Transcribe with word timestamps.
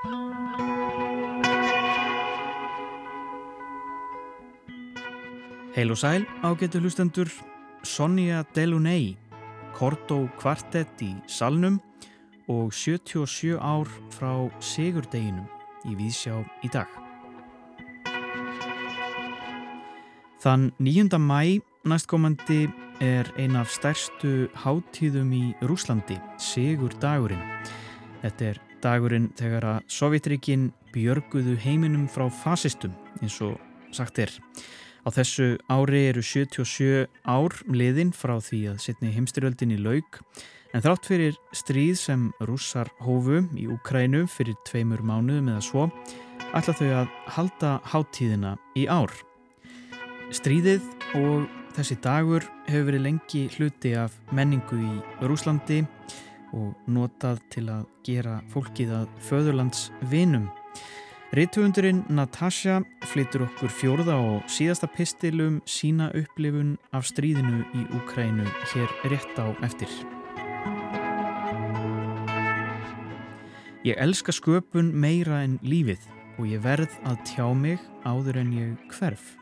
Heil 0.00 0.16
og 5.92 5.98
sæl 6.00 6.24
ágetur 6.40 6.80
hlustendur 6.80 7.28
Sonja 7.84 8.40
Deluney, 8.54 9.18
Kortó 9.76 10.24
kvartett 10.40 10.96
í 11.04 11.12
Salnum 11.28 11.76
og 12.48 12.72
77 12.72 13.60
ár 13.60 13.84
frá 14.16 14.48
Sigurdeginum 14.64 15.44
í 15.84 15.92
Vísjá 16.00 16.40
í 16.64 16.72
dag. 16.72 16.88
Þann 20.40 20.72
9. 20.80 21.12
mæ 21.20 21.60
næstkomandi 21.84 22.72
er 23.04 23.28
ein 23.36 23.52
af 23.60 23.68
stærstu 23.68 24.48
háttíðum 24.64 25.28
í 25.36 25.52
Rúslandi, 25.60 26.16
Sigur 26.40 26.96
dagurinn. 27.04 27.44
Þetta 28.24 28.44
er 28.54 28.64
dagurinn 28.82 29.30
þegar 29.38 29.66
að 29.74 29.80
Sovjetrikin 29.92 30.70
björguðu 30.94 31.56
heiminum 31.62 32.06
frá 32.10 32.26
fasistum 32.32 32.94
eins 33.20 33.38
og 33.44 33.58
sagt 33.94 34.18
er. 34.22 34.32
Á 35.00 35.08
þessu 35.14 35.54
ári 35.72 36.06
eru 36.10 36.22
77 36.24 37.06
ár 37.24 37.56
liðin 37.72 38.12
frá 38.12 38.36
því 38.42 38.60
að 38.72 38.82
setni 38.84 39.12
heimstyrjöldin 39.14 39.72
í 39.76 39.80
laug 39.80 40.20
en 40.74 40.84
þrátt 40.84 41.08
fyrir 41.08 41.38
stríð 41.56 41.96
sem 41.98 42.26
rússar 42.46 42.90
hófu 43.02 43.40
í 43.58 43.66
Ukrænu 43.72 44.26
fyrir 44.30 44.58
tveimur 44.68 45.02
mánuðum 45.02 45.50
eða 45.54 45.64
svo 45.64 45.88
ætla 46.54 46.76
þau 46.76 46.90
að 47.00 47.16
halda 47.36 47.72
háttíðina 47.92 48.56
í 48.78 48.86
ár. 48.90 49.12
Stríðið 50.34 50.84
og 51.18 51.48
þessi 51.74 51.96
dagur 52.04 52.44
hefur 52.68 52.90
verið 52.90 53.06
lengi 53.06 53.46
hluti 53.56 53.94
af 53.98 54.14
menningu 54.34 54.78
í 54.78 54.92
Rúslandi 55.24 55.82
og 55.82 56.29
notað 56.90 57.42
til 57.52 57.68
að 57.70 57.84
gera 58.06 58.40
fólkið 58.52 58.96
að 59.02 59.12
föðurlands 59.28 59.88
vinum 60.10 60.48
Rittvöndurinn 61.30 62.00
Natasha 62.10 62.80
flytur 63.06 63.44
okkur 63.44 63.70
fjórða 63.70 64.16
og 64.18 64.48
síðasta 64.50 64.88
pistilum 64.90 65.60
sína 65.62 66.08
upplifun 66.18 66.72
af 66.90 67.04
stríðinu 67.06 67.60
í 67.70 67.84
Úkrænu 67.94 68.48
hér 68.72 68.90
rétt 69.12 69.38
á 69.38 69.54
eftir. 69.62 69.92
Ég 73.86 73.94
elska 73.94 74.34
sköpun 74.34 74.90
meira 74.90 75.44
en 75.46 75.60
lífið 75.62 76.02
og 76.34 76.50
ég 76.50 76.66
verð 76.66 76.98
að 77.06 77.22
tjá 77.30 77.46
mig 77.54 77.78
áður 78.02 78.42
en 78.42 78.50
ég 78.58 78.98
hverf. 78.98 79.36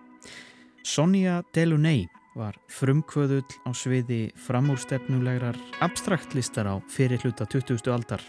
Sonja 0.84 1.40
Deluney 1.56 2.04
var 2.38 2.56
frumkvöðull 2.70 3.44
á 3.66 3.70
sviði 3.74 4.30
framúrstefnulegrar 4.46 5.58
abstraktlistar 5.84 6.70
á 6.70 6.78
fyrir 6.90 7.20
hluta 7.24 7.46
20. 7.50 7.90
aldar 7.90 8.22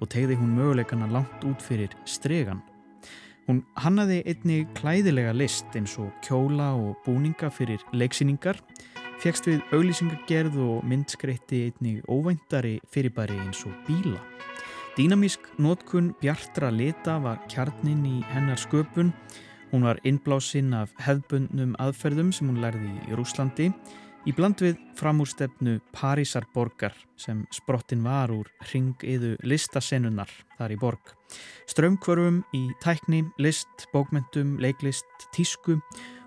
og 0.00 0.08
tegði 0.12 0.38
hún 0.40 0.56
möguleikana 0.56 1.08
langt 1.12 1.44
út 1.44 1.60
fyrir 1.62 1.92
stregan. 2.08 2.62
Hún 3.46 3.64
hannaði 3.82 4.20
einni 4.30 4.62
klæðilega 4.78 5.34
list 5.36 5.74
eins 5.76 5.96
og 6.00 6.12
kjóla 6.24 6.72
og 6.78 7.00
búninga 7.04 7.50
fyrir 7.52 7.82
leiksýningar, 7.92 8.60
fegst 9.20 9.48
við 9.50 9.60
auglýsingagerð 9.74 10.60
og 10.64 10.84
myndskreitti 10.88 11.64
einni 11.68 11.98
óvæntari 12.08 12.78
fyrirbæri 12.94 13.36
eins 13.42 13.64
og 13.68 13.74
bíla. 13.88 14.20
Dýnamísk 14.96 15.44
nótkun 15.58 16.14
Bjartra 16.20 16.70
Leta 16.70 17.18
var 17.22 17.38
kjarnin 17.48 18.02
í 18.06 18.16
hennar 18.32 18.58
sköpun. 18.58 19.12
Hún 19.70 19.86
var 19.86 20.00
innblásinn 20.04 20.74
af 20.74 20.92
hefbundnum 21.04 21.76
aðferðum 21.78 22.32
sem 22.34 22.48
hún 22.50 22.62
lærði 22.62 22.94
í 23.06 23.18
Rúslandi 23.18 23.70
Í 24.28 24.34
bland 24.36 24.60
við 24.60 24.76
framúrstefnu 24.98 25.78
Parísar 25.96 26.44
borgar 26.52 26.92
sem 27.20 27.46
sprottin 27.54 28.02
var 28.04 28.28
úr 28.34 28.50
ringiðu 28.68 29.38
listasennunar 29.48 30.28
þar 30.58 30.74
í 30.74 30.76
borg. 30.80 31.14
Strömmkvörfum 31.70 32.42
í 32.56 32.66
tækni, 32.84 33.22
list, 33.40 33.86
bókmentum, 33.94 34.58
leiklist, 34.60 35.08
tísku 35.32 35.78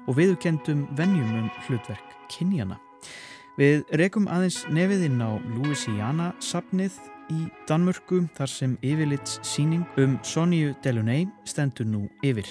og 0.07 0.17
viðukendum 0.17 0.87
vennjum 0.97 1.37
um 1.43 1.53
hlutverk 1.67 2.17
kynjana. 2.33 2.79
Við 3.61 3.85
rekum 4.01 4.25
aðeins 4.25 4.63
nefiðinn 4.73 5.21
á 5.21 5.37
Louisiana 5.53 6.33
sapnið 6.41 6.97
í 7.29 7.45
Danmörku 7.69 8.25
þar 8.33 8.49
sem 8.49 8.77
yfirlits 8.81 9.37
síning 9.45 9.85
um 10.01 10.17
Sonju 10.25 10.73
Deluney 10.81 11.29
stendur 11.45 11.85
nú 11.85 12.07
yfir. 12.25 12.49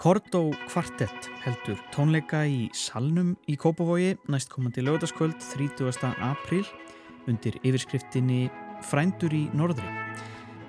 Kordó 0.00 0.52
kvartett 0.68 1.26
heldur 1.42 1.80
tónleika 1.90 2.44
í 2.46 2.68
Salnum 2.70 3.32
í 3.50 3.56
Kópavogi 3.58 4.12
næstkomandi 4.30 4.84
lögdaskvöld 4.86 5.42
30. 5.42 5.90
april 6.22 6.62
undir 7.26 7.58
yfirskriftinni 7.66 8.46
Frændur 8.86 9.34
í 9.34 9.42
norðri. 9.50 9.90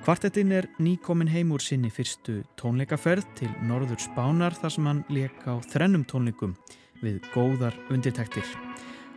Kvartettin 0.01 0.55
er 0.57 0.65
nýkomin 0.81 1.29
heim 1.29 1.53
úr 1.53 1.61
sinni 1.61 1.93
fyrstu 1.93 2.41
tónleikaferð 2.57 3.29
til 3.37 3.53
norður 3.69 4.01
spánar 4.01 4.57
þar 4.57 4.73
sem 4.73 4.89
hann 4.89 5.05
leka 5.13 5.53
á 5.53 5.57
þrennum 5.69 6.07
tónleikum 6.09 6.57
við 7.05 7.21
góðar 7.35 7.77
undirtæktir. 7.93 8.47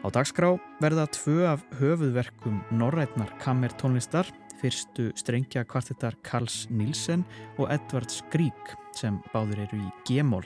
Á 0.05 0.13
dagskrá 0.13 0.53
verða 0.85 1.09
tvö 1.17 1.49
af 1.49 1.65
höfuðverkum 1.81 2.61
norrætnar 2.77 3.33
kammertónlistar 3.41 4.29
fyrstu 4.65 5.11
strengja 5.19 5.65
kvartettar 5.69 6.17
Karls 6.25 6.65
Nilsen 6.73 7.25
og 7.59 7.69
Edvards 7.73 8.23
Grík 8.33 8.75
sem 8.97 9.21
báður 9.35 9.67
eru 9.67 9.81
í 9.83 9.91
G-mól. 10.09 10.45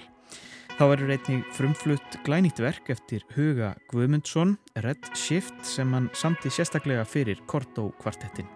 Þá 0.79 0.85
verður 0.93 1.15
einnig 1.15 1.47
frumflutt 1.55 2.19
glænýtt 2.27 2.61
verk 2.63 2.91
eftir 2.95 3.25
Huga 3.35 3.73
Guðmundsson, 3.91 4.57
Red 4.83 5.11
Shift 5.19 5.65
sem 5.67 5.91
hann 5.95 6.11
samti 6.15 6.51
sérstaklega 6.55 7.03
fyrir 7.07 7.41
Kortó 7.51 7.89
kvartettin. 7.99 8.47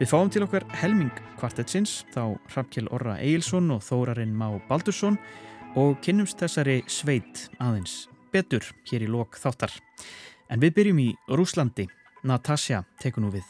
Við 0.00 0.08
fáum 0.08 0.32
til 0.32 0.46
okkar 0.46 0.64
helming 0.80 1.12
kvartettsins, 1.36 2.06
þá 2.14 2.38
Hrafkjell 2.54 2.88
Orra 2.92 3.18
Eilsson 3.20 3.68
og 3.74 3.84
Þórarinn 3.84 4.32
Má 4.32 4.48
Baldursson 4.68 5.20
og 5.76 6.00
kynnumst 6.04 6.40
þessari 6.40 6.80
sveit 6.88 7.46
aðeins 7.60 8.06
betur 8.32 8.64
hér 8.88 9.04
í 9.04 9.10
lok 9.12 9.36
þáttar. 9.36 9.76
En 10.48 10.60
við 10.60 10.78
byrjum 10.78 11.02
í 11.04 11.10
Rúslandi. 11.32 11.88
Natasja 12.24 12.84
tekur 13.02 13.26
nú 13.26 13.32
við. 13.34 13.44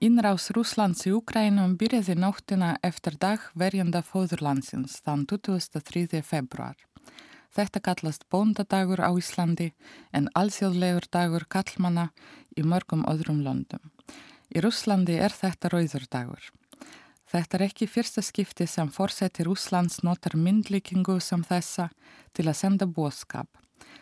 Innrás 0.00 0.46
Rúslands 0.56 1.02
í 1.04 1.10
Ukrænum 1.12 1.74
byrjaði 1.76 2.14
nóttina 2.16 2.70
eftir 2.88 3.18
dag 3.20 3.42
verjanda 3.52 4.00
fóðurlandsins 4.00 4.94
þann 5.04 5.26
23. 5.28 6.22
februar. 6.24 6.78
Þetta 7.52 7.82
kallast 7.84 8.24
bóndadagur 8.32 9.02
á 9.04 9.12
Íslandi 9.12 9.66
en 10.16 10.30
alþjóðlegur 10.32 11.10
dagur 11.12 11.44
kallmanna 11.52 12.06
í 12.56 12.64
mörgum 12.64 13.04
öðrum 13.12 13.44
löndum. 13.44 13.92
Í 14.48 14.64
Rúslandi 14.64 15.20
er 15.20 15.36
þetta 15.36 15.68
rauðurdagur. 15.68 16.48
Þetta 17.28 17.58
er 17.58 17.66
ekki 17.68 17.92
fyrsta 17.98 18.24
skipti 18.24 18.64
sem 18.64 18.88
fórseti 18.88 19.44
Rúslands 19.44 20.00
notar 20.00 20.32
myndlíkingu 20.32 21.20
sem 21.20 21.44
þessa 21.44 21.90
til 22.32 22.48
að 22.48 22.56
senda 22.56 22.88
bóðskap. 22.88 23.52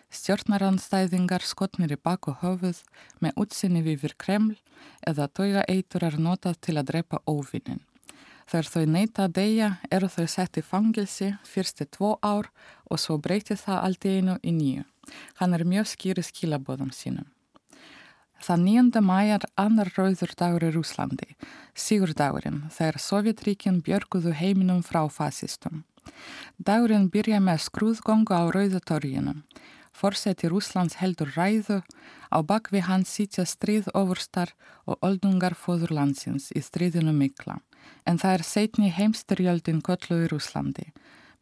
Stjórnaranstæðingar 0.09 1.45
skotnir 1.45 1.93
í 1.93 1.99
baku 2.01 2.33
höfuð 2.41 2.81
með 3.21 3.43
útsinni 3.45 3.83
við 3.85 4.15
Kreml 4.17 4.57
eða 5.07 5.29
tóiga 5.29 5.65
eitur 5.69 6.05
er 6.05 6.19
notað 6.19 6.61
til 6.65 6.79
að 6.79 6.91
drepa 6.93 7.21
óvinnin. 7.29 7.85
Þegar 8.49 8.69
þau 8.73 8.85
neyta 8.89 9.25
að 9.27 9.35
deyja 9.37 9.69
eru 9.93 10.09
þau 10.09 10.27
sett 10.27 10.57
í 10.57 10.65
fangilsi 10.65 11.35
fyrstu 11.45 11.85
tvo 11.85 12.15
ár 12.25 12.49
og 12.89 13.01
svo 13.01 13.19
breytir 13.21 13.61
það 13.61 13.83
allt 13.85 14.07
í 14.09 14.15
einu 14.17 14.39
í 14.41 14.55
nýju. 14.57 14.85
Hann 15.41 15.53
er 15.53 15.69
mjög 15.69 15.91
skýri 15.93 16.25
skilabóðum 16.25 16.89
sínum. 16.97 17.29
Það 18.39 18.65
9. 18.65 19.01
mæjar 19.03 19.45
annar 19.59 19.91
rauður 19.97 20.33
dagur 20.39 20.65
í 20.65 20.71
Rúslandi, 20.73 21.35
Sigurdagurinn, 21.75 22.69
þegar 22.71 23.01
Sovjetríkinn 23.03 23.81
björguðu 23.83 24.33
heiminum 24.39 24.85
frá 24.87 25.03
fasistum. 25.11 25.83
Dagurinn 26.59 27.09
byrja 27.13 27.41
með 27.41 27.65
skrúðgongu 27.67 28.35
á 28.35 28.43
Rauðatorginum. 28.55 29.43
Forseti 29.99 30.47
Rúslands 30.51 30.99
heldur 31.01 31.33
ræðu, 31.35 31.81
á 32.31 32.39
bakvi 32.47 32.83
hans 32.87 33.11
sítja 33.11 33.45
stríð 33.49 33.89
ofurstar 33.99 34.55
og 34.87 34.99
oldungar 35.03 35.57
fóðurlandsins 35.59 36.53
í 36.55 36.63
stríðinu 36.63 37.15
mikla. 37.17 37.59
En 38.07 38.19
það 38.23 38.39
er 38.39 38.47
setni 38.47 38.91
heimstyrjöldin 38.95 39.83
kollu 39.83 40.23
í 40.25 40.31
Rúslandi, 40.31 40.89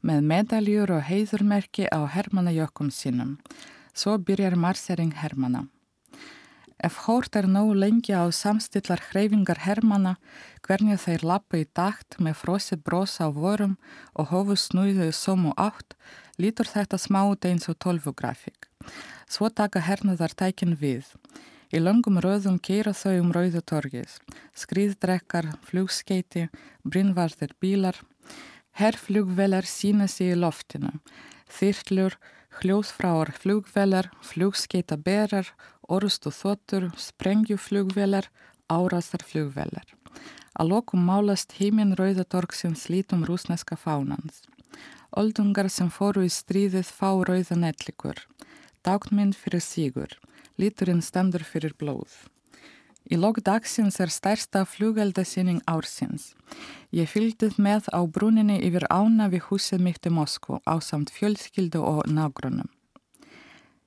með 0.00 0.25
medaljur 0.32 0.96
og 0.96 1.05
heiðurmerki 1.08 1.88
á 1.93 2.00
Hermannajökkum 2.08 2.88
sínum. 2.91 3.37
Svo 3.93 4.17
byrjar 4.19 4.56
marsering 4.56 5.12
Hermanna. 5.20 5.67
Ef 6.76 6.96
hórt 7.06 7.37
er 7.40 7.46
nógu 7.49 7.73
lengi 7.73 8.12
á 8.12 8.28
samstillar 8.28 9.00
hreyfingar 9.08 9.62
hermana, 9.64 10.17
hvernig 10.61 11.00
þeir 11.00 11.25
lappa 11.25 11.56
í 11.56 11.64
takt 11.73 12.19
með 12.20 12.37
frosið 12.43 12.82
brosa 12.84 13.28
á 13.28 13.32
vorum 13.32 13.78
og 14.12 14.28
hófu 14.28 14.58
snúiðu 14.61 15.08
somu 15.17 15.55
átt, 15.56 15.96
lítur 16.37 16.69
þetta 16.69 17.00
smá 17.00 17.23
út 17.31 17.49
eins 17.49 17.64
og 17.73 17.78
tólfugrafík. 17.81 18.69
Svo 19.25 19.49
taka 19.49 19.81
hernaðar 19.81 20.37
tækin 20.37 20.76
við. 20.76 21.08
Í 21.73 21.81
langum 21.81 22.20
röðum 22.20 22.61
keira 22.61 22.93
þau 22.93 23.17
um 23.22 23.32
rauðutorgis, 23.34 24.20
skrýðdrekkar, 24.55 25.55
flugskeiti, 25.64 26.46
brinnvartir 26.84 27.56
bílar, 27.58 27.96
herrflugvelar 28.76 29.64
sína 29.67 30.06
sig 30.12 30.37
í 30.37 30.38
loftinu, 30.38 30.93
þyrtlur, 31.49 32.20
hljóðfráar 32.61 33.32
flugvelar, 33.37 34.11
flugskeita 34.25 34.97
berar, 34.97 35.50
orustu 35.88 36.32
þotur, 36.32 36.91
sprengjuflugvelar, 36.97 38.29
árastar 38.73 39.25
flugvelar. 39.25 39.87
Að 40.56 40.70
lokum 40.73 41.03
málast 41.05 41.58
heiminn 41.58 41.97
rauðatorksins 41.99 42.87
lítum 42.88 43.26
rúsneska 43.29 43.76
fánans. 43.76 44.47
Oldungar 45.17 45.69
sem 45.73 45.91
fóru 45.93 46.25
í 46.26 46.32
stríðið 46.32 46.88
fá 46.88 47.11
rauða 47.29 47.58
netlikur. 47.61 48.23
Dáknmynd 48.85 49.37
fyrir 49.37 49.62
sígur. 49.64 50.17
Líturinn 50.56 51.05
standur 51.05 51.44
fyrir 51.44 51.76
blóð. 51.76 52.12
Í 53.06 53.14
lók 53.14 53.38
dagsins 53.47 54.00
er 54.03 54.11
stærsta 54.11 54.64
flugeldasýning 54.67 55.61
ársins. 55.70 56.32
Ég 56.91 57.06
fylgdið 57.06 57.61
með 57.62 57.87
á 57.94 58.03
brúninni 58.03 58.56
yfir 58.67 58.88
ána 58.91 59.29
við 59.31 59.47
húsið 59.50 59.85
mitt 59.87 60.08
í 60.08 60.11
Moskvu 60.11 60.58
á 60.67 60.75
samt 60.82 61.12
fjölskyldu 61.14 61.82
og 61.87 62.03
nágrunum. 62.11 62.67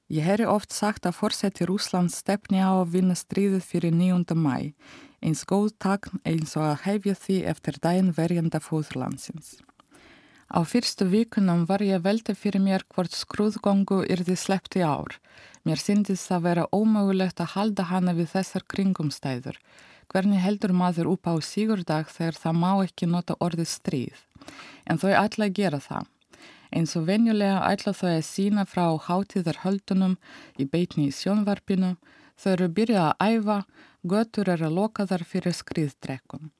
Ég 0.10 0.26
heri 0.26 0.48
oft 0.50 0.72
sagt 0.74 1.06
að 1.06 1.20
fórseti 1.20 1.68
Rúslands 1.70 2.16
stefni 2.24 2.64
á 2.64 2.72
að 2.80 2.96
vinna 2.96 3.16
stríðið 3.18 3.62
fyrir 3.62 3.94
9. 3.94 4.34
mæ 4.34 4.72
eins 5.22 5.44
góð 5.46 5.74
takn 5.84 6.22
eins 6.24 6.56
og 6.58 6.66
að 6.70 6.86
hefja 6.88 7.16
því 7.20 7.38
eftir 7.52 7.78
daginn 7.84 8.16
verjanda 8.16 8.64
fóðurlandsins. 8.64 9.60
Á 10.50 10.66
fyrstu 10.66 11.06
vikunum 11.06 11.68
var 11.70 11.84
ég 11.86 12.02
velta 12.02 12.34
fyrir 12.34 12.62
mér 12.64 12.82
hvort 12.90 13.14
skrúðgongu 13.14 14.02
yrði 14.10 14.34
sleppt 14.34 14.80
í 14.80 14.82
ár. 14.82 15.20
Mér 15.62 15.78
syndist 15.78 16.32
að 16.34 16.46
vera 16.48 16.70
ómögulegt 16.74 17.42
að 17.44 17.54
halda 17.54 17.86
hana 17.92 18.16
við 18.18 18.32
þessar 18.34 18.66
kringumstæður. 18.74 19.60
Hvernig 20.10 20.42
heldur 20.42 20.74
maður 20.74 21.12
upp 21.12 21.30
á 21.30 21.38
sígurdag 21.46 22.10
þegar 22.10 22.40
það 22.42 22.56
má 22.64 22.72
ekki 22.82 23.10
nota 23.12 23.38
orðið 23.38 23.70
stríð? 23.70 24.24
En 24.90 24.98
þau 24.98 25.14
ætla 25.14 25.46
að 25.46 25.58
gera 25.60 25.80
það. 25.86 26.08
Eins 26.74 26.96
og 26.98 27.06
venjulega 27.06 27.62
ætla 27.70 27.94
þau 27.94 28.10
að 28.16 28.26
sína 28.26 28.66
frá 28.66 28.88
hátíðarhöldunum 29.06 30.18
í 30.58 30.66
beitni 30.66 31.12
í 31.12 31.14
sjónvarpinu. 31.14 31.94
Þau 32.42 32.52
eru 32.56 32.72
byrjað 32.74 33.06
að 33.12 33.38
æfa 33.38 33.60
Götur 34.08 34.48
eru 34.48 34.70
lokaðar 34.72 35.26
fyrir 35.28 35.52
skriðdrekkum. 35.52 36.52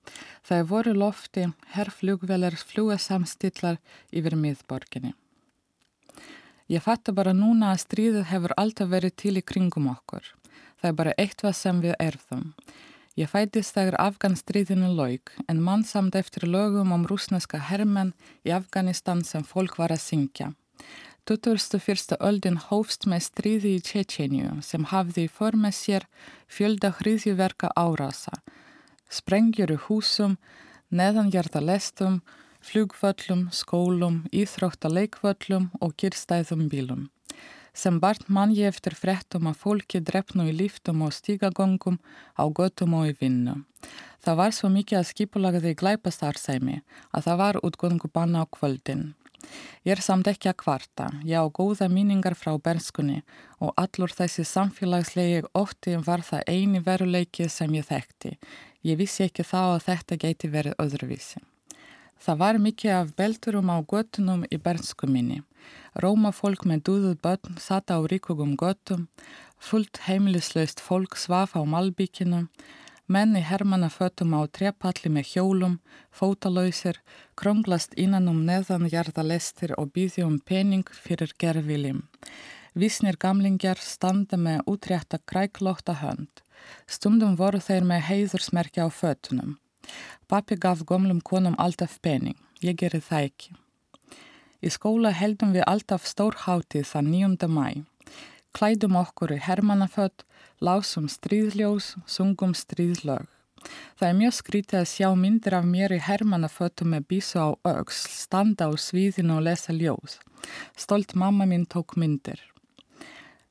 Það 0.44 0.66
voru 0.68 0.94
lofti 0.98 1.46
herrflugvelar 1.72 2.58
flugasamstillar 2.60 3.80
yfir 4.12 4.36
miðborginni. 4.36 5.14
Ég 6.70 6.84
fatta 6.84 7.16
bara 7.16 7.32
núna 7.34 7.72
að 7.72 7.86
stríðið 7.86 8.28
hefur 8.30 8.54
alltaf 8.60 8.92
verið 8.92 9.16
til 9.16 9.38
í 9.40 9.42
kringum 9.42 9.88
okkur. 9.90 10.22
Það 10.82 10.90
er 10.92 10.98
bara 11.00 11.16
eitthvað 11.18 11.56
sem 11.58 11.80
við 11.82 11.96
erðum. 12.00 12.44
Ég 13.18 13.32
fætist 13.32 13.74
þegar 13.76 13.98
Afganstríðinu 14.04 14.92
laug 14.96 15.32
en 15.48 15.64
mann 15.64 15.82
samt 15.84 16.16
eftir 16.16 16.46
lögum 16.48 16.92
om 16.96 17.08
rúsneska 17.08 17.60
herrmenn 17.72 18.14
í 18.48 18.52
Afganistan 18.56 19.24
sem 19.24 19.44
fólk 19.48 19.80
var 19.80 19.96
að 19.96 20.04
syngja. 20.04 20.54
21. 21.28 22.16
öldin 22.20 22.58
hófst 22.70 23.06
með 23.10 23.26
stríði 23.28 23.76
í 23.78 23.84
Tjetjenju 23.84 24.60
sem 24.66 24.88
hafði 24.92 25.28
í 25.28 25.32
forma 25.32 25.72
sér 25.76 26.08
fjölda 26.48 26.94
hriðjuverka 26.98 27.70
árasa, 27.76 28.40
sprengjuru 29.10 29.78
húsum, 29.88 30.38
neðanjarta 30.90 31.62
lestum, 31.62 32.22
flugvöllum, 32.66 33.48
skólum, 33.52 34.24
íþróttaleikvöllum 34.32 35.70
og 35.80 35.96
kyrstæðum 36.02 36.68
bílum. 36.72 37.08
Sem 37.74 38.00
bart 38.02 38.26
mann 38.28 38.52
ég 38.56 38.74
eftir 38.74 38.96
frettum 38.98 39.48
að 39.48 39.62
fólki 39.62 40.02
drefnu 40.04 40.50
í 40.50 40.56
líftum 40.56 41.04
og 41.06 41.14
stígagongum 41.16 42.00
á 42.36 42.44
göttum 42.50 42.98
og 42.98 43.12
í 43.12 43.16
vinnu. 43.20 43.62
Það 44.26 44.40
var 44.42 44.56
svo 44.56 44.72
mikið 44.74 45.00
að 45.00 45.10
skipulagaði 45.14 45.78
glæpastarsæmi 45.80 46.82
að 47.16 47.30
það 47.30 47.40
var 47.44 47.62
útgöngu 47.64 48.10
banna 48.12 48.44
á 48.44 48.46
kvöldin. 48.52 49.14
Ég 49.88 49.96
er 49.96 50.02
samt 50.04 50.28
ekki 50.28 50.50
að 50.52 50.58
kvarta, 50.64 51.10
ég 51.24 51.40
á 51.40 51.46
góða 51.50 51.88
míningar 51.92 52.36
frá 52.38 52.52
berskunni 52.60 53.22
og 53.60 53.74
allur 53.80 54.12
þessi 54.14 54.46
samfélagslegi 54.48 55.46
ótti 55.58 55.96
var 56.06 56.24
það 56.26 56.48
eini 56.48 56.82
veruleiki 56.86 57.50
sem 57.50 57.74
ég 57.78 57.88
þekkti. 57.88 58.36
Ég 58.84 59.00
vissi 59.00 59.26
ekki 59.26 59.44
þá 59.44 59.62
að 59.62 59.86
þetta 59.88 60.20
geti 60.24 60.52
verið 60.52 60.78
öðruvísi. 60.80 61.42
Það 62.20 62.40
var 62.40 62.58
mikið 62.60 62.92
af 62.92 63.12
belturum 63.16 63.70
á 63.72 63.78
göttunum 63.88 64.44
í 64.52 64.58
bersku 64.60 65.08
minni. 65.08 65.40
Róma 65.96 66.32
fólk 66.36 66.66
með 66.68 66.84
dúðuð 66.90 67.16
börn 67.24 67.60
sata 67.60 67.96
á 67.96 68.04
ríkugum 68.04 68.58
göttum, 68.60 69.08
fullt 69.60 70.02
heimilislaust 70.08 70.84
fólk 70.84 71.16
svaf 71.16 71.56
á 71.56 71.64
malbíkinu, 71.64 72.48
Menn 73.10 73.34
í 73.34 73.42
hermannafötum 73.42 74.36
á 74.38 74.46
trepalli 74.54 75.10
með 75.10 75.32
hjólum, 75.32 75.80
fótalauðsir, 76.14 77.00
kronglast 77.34 77.96
innan 77.98 78.30
um 78.30 78.44
neðanjarðalestir 78.46 79.74
og 79.82 79.90
býði 79.96 80.28
um 80.28 80.36
pening 80.38 80.86
fyrir 80.94 81.34
gerfilim. 81.42 82.04
Vísnir 82.78 83.18
gamlingjar 83.18 83.82
standa 83.82 84.38
með 84.38 84.62
útrétta 84.70 85.18
kræklóta 85.26 85.96
hönd. 86.04 86.44
Stundum 86.86 87.34
voru 87.40 87.58
þeir 87.58 87.90
með 87.90 88.06
heiðursmerkja 88.12 88.86
á 88.86 88.90
fötunum. 88.94 89.58
Pappi 90.30 90.60
gaf 90.62 90.86
gomlum 90.86 91.24
konum 91.26 91.58
alltaf 91.58 91.98
pening. 92.06 92.38
Ég 92.62 92.78
gerir 92.78 93.02
það 93.02 93.32
ekki. 93.32 93.56
Í 94.62 94.70
skóla 94.70 95.16
heldum 95.18 95.56
við 95.58 95.66
alltaf 95.66 96.06
stórháttið 96.06 96.86
þann 96.92 97.10
9. 97.10 97.50
mæ. 97.50 97.86
Klædum 98.56 98.98
okkur 99.00 99.36
í 99.36 99.40
hermannafött 99.46 100.26
lásum 100.62 101.06
stríðljós, 101.12 101.94
sungum 102.10 102.56
stríðlög. 102.58 103.28
Það 104.00 104.08
er 104.08 104.18
mjög 104.18 104.36
skrítið 104.38 104.80
að 104.80 104.92
sjá 104.94 105.10
myndir 105.20 105.56
af 105.58 105.66
mér 105.68 105.94
í 105.96 106.00
hermannafötum 106.04 106.94
með 106.96 107.08
bísu 107.12 107.42
á 107.44 107.48
auks, 107.68 108.06
standa 108.24 108.70
á 108.70 108.74
svíðinu 108.80 109.38
og 109.40 109.46
lesa 109.50 109.76
ljós. 109.76 110.18
Stolt 110.80 111.16
mamma 111.16 111.46
mín 111.46 111.68
tók 111.68 111.98
myndir. 112.00 112.40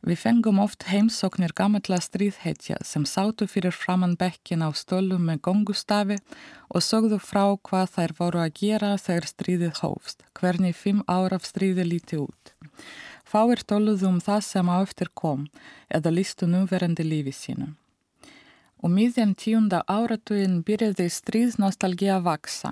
Við 0.08 0.20
fengum 0.22 0.60
oft 0.62 0.86
heimsóknir 0.86 1.50
gamalla 1.58 1.98
stríðhetja 1.98 2.76
sem 2.86 3.02
sátu 3.02 3.48
fyrir 3.50 3.74
framann 3.74 4.14
bekkin 4.16 4.62
á 4.62 4.70
stölum 4.70 5.24
með 5.26 5.40
gongustafi 5.48 6.20
og 6.70 6.84
sögðu 6.86 7.18
frá 7.18 7.58
hvað 7.66 7.90
þær 7.96 8.14
voru 8.20 8.42
að 8.44 8.54
gera 8.60 8.92
þegar 9.02 9.26
stríðið 9.32 9.80
hófst, 9.82 10.22
hvernig 10.38 10.78
fimm 10.78 11.02
ára 11.10 11.40
af 11.40 11.48
stríði 11.50 11.88
líti 11.88 12.20
út. 12.22 12.54
Fáir 13.28 13.60
tóluðu 13.60 14.06
um 14.08 14.20
það 14.24 14.40
sem 14.46 14.68
á 14.72 14.76
eftir 14.80 15.10
kom 15.12 15.44
eða 15.92 16.14
lístu 16.16 16.46
núverandi 16.48 17.04
lífi 17.04 17.34
sínu. 17.36 17.66
Og 18.78 18.92
miðjan 18.94 19.34
tíunda 19.34 19.82
áratugin 19.90 20.62
byrjaði 20.64 21.08
stríðnostalgi 21.12 22.08
að 22.14 22.24
vaksa 22.28 22.70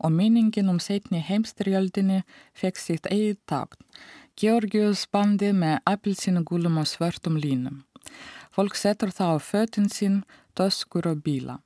og 0.00 0.14
minningin 0.16 0.72
um 0.72 0.80
setni 0.80 1.20
heimstyrjöldinni 1.22 2.22
fekk 2.56 2.80
sitt 2.80 3.06
eigið 3.06 3.38
takt. 3.46 3.78
Georgius 4.40 5.04
bandi 5.12 5.52
með 5.52 5.78
appilsinu 5.86 6.42
gulum 6.48 6.80
og 6.82 6.88
svörtum 6.88 7.36
línum. 7.38 7.84
Fólk 8.50 8.74
setur 8.80 9.12
það 9.12 9.36
á 9.36 9.38
fötun 9.38 9.90
sín, 9.92 10.22
töskur 10.56 11.06
og 11.12 11.22
bíla. 11.22 11.60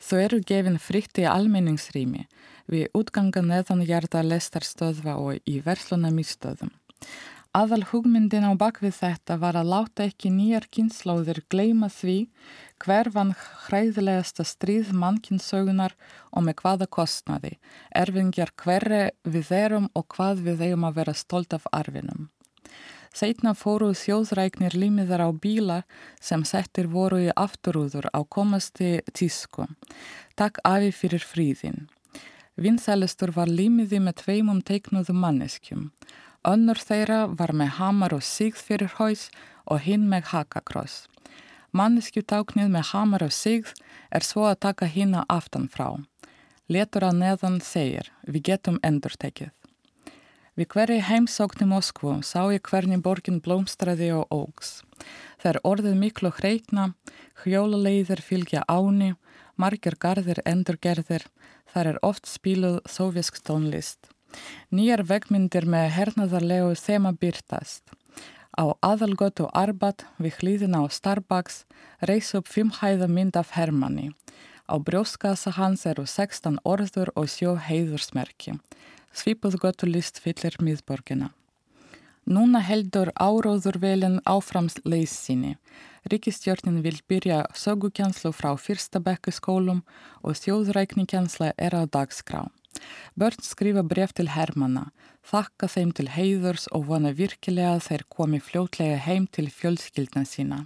Þau 0.00 0.18
eru 0.24 0.40
gefin 0.42 0.80
fritt 0.82 1.20
í 1.20 1.28
almenningsrými 1.28 2.26
við 2.66 2.90
útganga 2.96 3.44
neðan 3.44 3.84
hjarta 3.86 4.24
lestarstöðva 4.24 5.14
og 5.20 5.38
í 5.46 5.60
verslunamistöðum. 5.64 6.72
Aðal 7.56 7.80
hugmyndin 7.88 8.44
á 8.44 8.52
bakvið 8.60 8.92
þetta 8.98 9.38
var 9.40 9.56
að 9.56 9.70
láta 9.72 10.04
ekki 10.04 10.28
nýjar 10.28 10.66
kynnslóðir 10.68 11.40
gleima 11.48 11.88
því 11.88 12.16
hver 12.84 13.08
vann 13.14 13.32
hræðilegasta 13.64 14.44
stríð 14.44 14.92
mannkynnssögunar 14.92 15.94
og 16.28 16.44
með 16.44 16.58
hvaða 16.60 16.88
kostnaði, 16.92 17.54
erfingjar 17.96 18.52
hverri 18.52 19.08
við 19.24 19.52
erum 19.56 19.88
og 19.96 20.06
hvað 20.12 20.44
við 20.44 20.66
eigum 20.68 20.84
að 20.90 21.00
vera 21.00 21.16
stolt 21.16 21.56
af 21.56 21.64
arfinum. 21.72 22.28
Seitna 23.16 23.54
fóru 23.56 23.94
þjóðræknir 23.96 24.76
límiðar 24.76 25.24
á 25.24 25.30
bíla 25.32 25.82
sem 26.20 26.44
settir 26.44 26.86
voru 26.92 27.22
í 27.24 27.32
afturúður 27.32 28.10
á 28.12 28.20
komasti 28.28 28.98
tísku. 29.16 29.64
Takk 30.36 30.60
afi 30.68 30.92
fyrir 30.92 31.24
fríðin. 31.24 31.88
Vinsælistur 32.60 33.32
var 33.32 33.48
límiði 33.48 34.02
með 34.04 34.20
tveimum 34.22 34.60
teiknuðum 34.66 35.22
manneskjum. 35.24 35.90
Önnur 36.46 36.78
þeirra 36.78 37.26
var 37.34 37.50
með 37.50 37.74
hamar 37.80 38.14
og 38.14 38.22
sigð 38.22 38.60
fyrir 38.62 38.92
haus 38.98 39.28
og 39.66 39.82
hinn 39.82 40.06
með 40.08 40.30
hakakross. 40.32 41.08
Manneskjutáknið 41.74 42.70
með 42.72 42.90
hamar 42.92 43.24
og 43.26 43.34
sigð 43.34 43.74
er 44.14 44.24
svo 44.24 44.46
að 44.48 44.60
taka 44.68 44.86
hinn 44.86 45.16
að 45.18 45.26
aftan 45.34 45.68
frá. 45.68 45.98
Letur 46.68 47.08
að 47.08 47.18
neðan 47.22 47.60
segir, 47.64 48.12
við 48.22 48.42
getum 48.52 48.78
endurtekið. 48.84 49.50
Við 50.58 50.66
hverju 50.74 51.02
heimsókn 51.06 51.64
í 51.64 51.68
Moskvu 51.70 52.16
sá 52.26 52.40
ég 52.50 52.64
hvernig 52.66 53.02
borgin 53.02 53.38
blómstræði 53.42 54.10
og 54.16 54.32
ógs. 54.34 54.82
Er 55.46 55.60
orðið 55.62 55.94
miklu 56.00 56.32
hreitna, 56.34 56.92
hjóluleiðir 57.44 58.22
fylgja 58.26 58.64
áni, 58.66 59.12
margir 59.54 59.94
garðir 60.02 60.42
endurgerðir, 60.44 61.28
þar 61.70 61.92
er 61.94 62.00
oft 62.02 62.26
spíluð 62.26 62.80
sovjask 62.90 63.38
tónlist. 63.46 64.10
Nýjar 64.74 65.04
vegmyndir 65.08 65.66
með 65.68 65.88
hernaðarlegu 65.96 66.74
þema 66.76 67.14
byrtast. 67.16 67.82
Á 68.58 68.74
aðalgötu 68.82 69.46
Arbat 69.54 70.04
við 70.18 70.40
hlýðina 70.40 70.82
á 70.82 70.90
Starbucks 70.90 71.62
reys 72.02 72.34
upp 72.34 72.48
fimmhæða 72.50 73.06
mynd 73.06 73.38
af 73.38 73.54
Hermanni. 73.54 74.10
Á 74.68 74.76
brjóskasa 74.76 75.54
hans 75.56 75.86
eru 75.86 76.04
16 76.04 76.58
orður 76.64 77.12
og 77.14 77.30
sjó 77.32 77.54
heiðursmerki. 77.56 78.58
Svipuð 79.14 79.56
götu 79.62 79.88
list 79.88 80.18
fyllir 80.20 80.58
miðborgina. 80.60 81.30
Núna 82.28 82.60
heldur 82.60 83.08
áróðurvelin 83.16 84.18
áframsleis 84.28 85.14
sinni. 85.16 85.54
Ríkistjórnin 86.12 86.82
vil 86.84 86.98
byrja 87.08 87.46
sögukjænslu 87.56 88.34
frá 88.36 88.52
fyrsta 88.60 89.00
bekku 89.00 89.32
skólum 89.32 89.80
og 90.20 90.36
þjóðræknikjænsla 90.36 91.54
er 91.56 91.78
á 91.78 91.82
dagskrá. 91.88 92.44
Börn 93.18 93.44
skrifa 93.44 93.82
bref 93.82 94.14
til 94.16 94.30
Hermanna, 94.34 94.88
þakka 95.26 95.68
þeim 95.74 95.92
til 95.96 96.08
heiðurs 96.14 96.66
og 96.76 96.88
vona 96.90 97.12
virkilega 97.12 97.76
að 97.76 97.86
þeir 97.88 98.04
komi 98.16 98.40
fljótlega 98.40 98.98
heim 99.06 99.26
til 99.26 99.48
fjölskyldna 99.52 100.24
sína. 100.28 100.64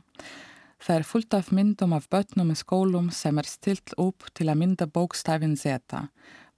Það 0.83 0.97
er 0.99 1.07
fullt 1.07 1.35
af 1.39 1.51
myndum 1.55 1.93
af 1.95 2.09
börnum 2.11 2.51
í 2.51 2.59
skólum 2.59 3.11
sem 3.15 3.39
er 3.39 3.47
stilt 3.47 3.95
upp 3.97 4.27
til 4.35 4.49
að 4.51 4.59
mynda 4.65 4.89
bókstafin 4.91 5.55
Z, 5.55 5.79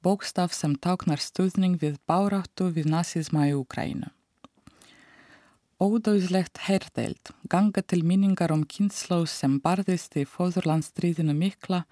bókstaf 0.01 0.55
sem 0.57 0.77
táknar 0.77 1.21
stuðning 1.21 1.77
við 1.81 1.99
báráttu 2.09 2.71
við 2.73 2.89
nazisma 2.93 3.49
í 3.51 3.57
Ukrænu. 3.57 4.09
Ódauðslegt 5.83 6.63
herdeild, 6.65 7.33
ganga 7.51 7.83
til 7.83 8.05
minningar 8.07 8.53
um 8.55 8.63
kynnslóð 8.65 9.27
sem 9.29 9.59
barðist 9.61 10.15
í 10.17 10.23
fóðurlandstríðinu 10.25 11.35
mikla, 11.37 11.83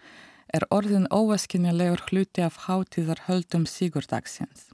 er 0.53 0.67
orðin 0.69 1.09
óvaskinnilegur 1.09 2.03
hluti 2.11 2.43
af 2.45 2.67
hátíðar 2.67 3.25
höldum 3.27 3.65
Sigurdagsins. 3.65 4.69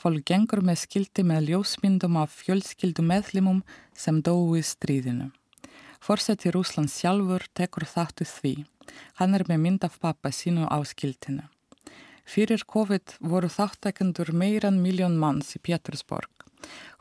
Fólk 0.00 0.22
gengur 0.30 0.62
með 0.64 0.84
skildi 0.84 1.24
með 1.26 1.50
ljósmyndum 1.50 2.16
af 2.16 2.32
fjölskyldu 2.38 3.02
meðlimum 3.04 3.64
sem 3.92 4.22
dói 4.24 4.62
í 4.62 4.64
stríðinu. 4.64 5.28
Forseti 6.00 6.52
Rúslands 6.54 6.94
sjálfur 6.96 7.44
tekur 7.52 7.84
þáttu 7.84 8.24
því. 8.24 8.54
Hann 9.18 9.34
er 9.36 9.44
með 9.50 9.58
mynd 9.64 9.84
af 9.84 9.98
pappa 10.00 10.30
sínu 10.32 10.64
á 10.70 10.78
skildinu. 10.88 11.44
Fyrir 12.24 12.62
COVID 12.64 13.18
voru 13.20 13.50
þáttekendur 13.50 14.30
meiran 14.32 14.78
miljón 14.80 15.18
manns 15.20 15.56
í 15.58 15.60
Pétursborg. 15.60 16.30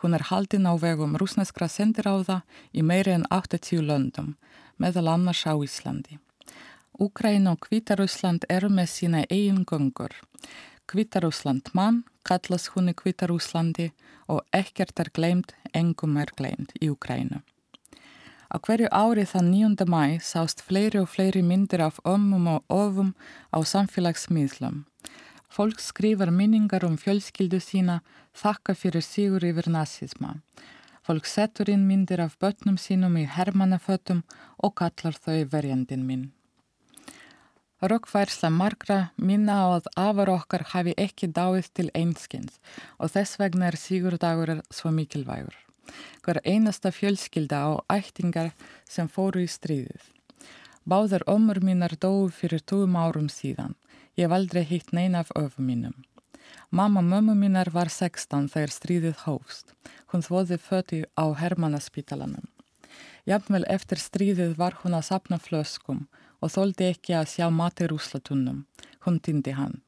Hún 0.02 0.16
er 0.18 0.26
haldinn 0.32 0.68
á 0.68 0.74
vegum 0.82 1.16
rúsneskra 1.20 1.70
sendiráða 1.70 2.42
í 2.74 2.82
meiri 2.82 3.14
en 3.14 3.28
80 3.30 3.86
löndum, 3.86 4.34
meðal 4.82 5.08
annars 5.14 5.46
á 5.46 5.54
Íslandi. 5.54 6.18
Úkræn 7.00 7.48
og 7.48 7.62
Kvítarúsland 7.64 8.44
eru 8.52 8.68
með 8.68 8.88
sína 8.92 9.20
eigin 9.32 9.62
göngur. 9.64 10.12
Kvítarúsland 10.92 11.70
mann 11.74 12.02
kallast 12.28 12.74
hún 12.74 12.92
í 12.92 12.94
Kvítarúslandi 13.02 13.86
og 14.28 14.42
ekkert 14.52 15.00
er 15.00 15.08
gleimt, 15.16 15.54
engum 15.74 16.18
er 16.20 16.34
gleimt 16.36 16.74
í 16.82 16.90
Úkrænu. 16.92 17.40
Á 18.52 18.56
hverju 18.60 18.90
ári 18.92 19.24
þann 19.32 19.48
9. 19.54 19.86
mæ 19.88 20.20
sást 20.20 20.60
fleiri 20.66 21.00
og 21.00 21.08
fleiri 21.14 21.42
myndir 21.42 21.86
af 21.86 22.02
ömmum 22.04 22.50
og 22.56 22.66
ofum 22.68 23.14
á 23.56 23.64
samfélagsmiðlum. 23.64 24.84
Fólk 25.48 25.80
skrifar 25.80 26.32
minningar 26.32 26.84
um 26.84 26.98
fjölskyldu 26.98 27.62
sína, 27.64 28.02
þakka 28.36 28.76
fyrir 28.76 29.06
sigur 29.06 29.46
yfir 29.46 29.72
nazisma. 29.72 30.36
Fólk 31.08 31.26
setur 31.26 31.72
inn 31.72 31.88
myndir 31.88 32.20
af 32.20 32.36
börnum 32.42 32.76
sínum 32.76 33.16
í 33.16 33.24
hermannafötum 33.24 34.26
og 34.60 34.76
kallar 34.76 35.16
þau 35.16 35.48
verjandin 35.48 36.04
minn. 36.04 36.28
Rökkværsla 37.80 38.50
margra 38.52 38.96
minna 39.16 39.54
á 39.64 39.68
að 39.80 39.86
afar 39.96 40.30
okkar 40.34 40.66
hafi 40.74 40.94
ekki 41.00 41.30
dáið 41.32 41.70
til 41.72 41.86
einskins 41.96 42.58
og 43.00 43.14
þess 43.14 43.40
vegna 43.40 43.70
er 43.70 43.78
sigurdagur 43.80 44.52
svo 44.68 44.92
mikilvægur. 44.92 45.56
Hver 46.20 46.42
einasta 46.44 46.92
fjölskylda 46.92 47.62
á 47.64 47.72
ættingar 47.96 48.52
sem 48.84 49.08
fóru 49.08 49.46
í 49.46 49.48
stríðið. 49.48 50.04
Báðar 50.84 51.24
ömur 51.32 51.64
mínar 51.64 51.96
dói 51.96 52.28
fyrir 52.36 52.60
tóum 52.60 53.00
árum 53.00 53.32
síðan. 53.32 53.78
Ég 54.20 54.28
hef 54.28 54.36
aldrei 54.36 54.64
hitt 54.68 54.92
neina 54.92 55.24
af 55.24 55.32
öfum 55.40 55.72
mínum. 55.72 55.96
Mamma 56.72 57.00
mömmu 57.02 57.34
mínar 57.40 57.72
var 57.72 57.88
16 57.88 58.52
þegar 58.52 58.76
stríðið 58.76 59.24
hófst. 59.24 59.72
Hún 60.12 60.26
þvoði 60.28 60.60
föti 60.60 61.06
á 61.16 61.32
Hermannaspítalanum. 61.32 62.44
Jafnvel 63.24 63.64
eftir 63.72 64.04
stríðið 64.04 64.58
var 64.58 64.82
hún 64.84 64.98
að 64.98 65.14
sapna 65.14 65.40
flöskum 65.40 66.10
og 66.42 66.54
þóldi 66.56 66.90
ekki 66.94 67.16
að 67.20 67.30
sjá 67.34 67.48
mati 67.52 67.88
rúslatunnum. 67.90 68.66
Hún 69.06 69.20
týndi 69.20 69.56
hann. 69.58 69.82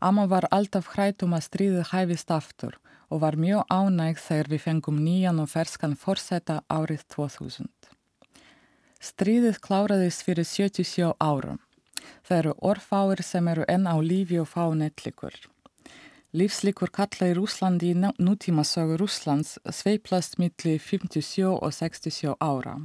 Amma 0.00 0.26
var 0.26 0.48
alltaf 0.50 0.94
hrætum 0.94 1.34
að 1.36 1.46
stríðið 1.48 1.90
hæfist 1.92 2.30
aftur 2.32 2.78
og 3.10 3.20
var 3.24 3.36
mjög 3.36 3.66
ánægð 3.68 4.22
þegar 4.26 4.50
við 4.52 4.64
fengum 4.66 5.00
nýjan 5.04 5.42
og 5.42 5.50
ferskan 5.50 5.96
forsetta 5.98 6.60
árið 6.70 7.02
2000. 7.14 7.68
Stríðið 9.00 9.58
kláraðist 9.64 10.22
fyrir 10.24 10.46
77 10.46 11.14
árum. 11.20 11.58
Það 12.24 12.38
eru 12.38 12.52
orðfáir 12.70 13.22
sem 13.24 13.48
eru 13.48 13.64
enn 13.68 13.88
á 13.88 13.96
lífi 14.00 14.38
og 14.40 14.48
fá 14.48 14.68
netlikur. 14.76 15.34
Lífslikur 16.30 16.92
kalla 16.94 17.32
í 17.32 17.34
Rúslandi 17.34 17.90
í 17.90 17.96
nútímasögu 17.98 19.00
Rúslands 19.00 19.56
sveiplast 19.66 20.38
milli 20.38 20.76
57 20.78 21.48
og 21.50 21.72
67 21.74 22.36
ára. 22.38 22.76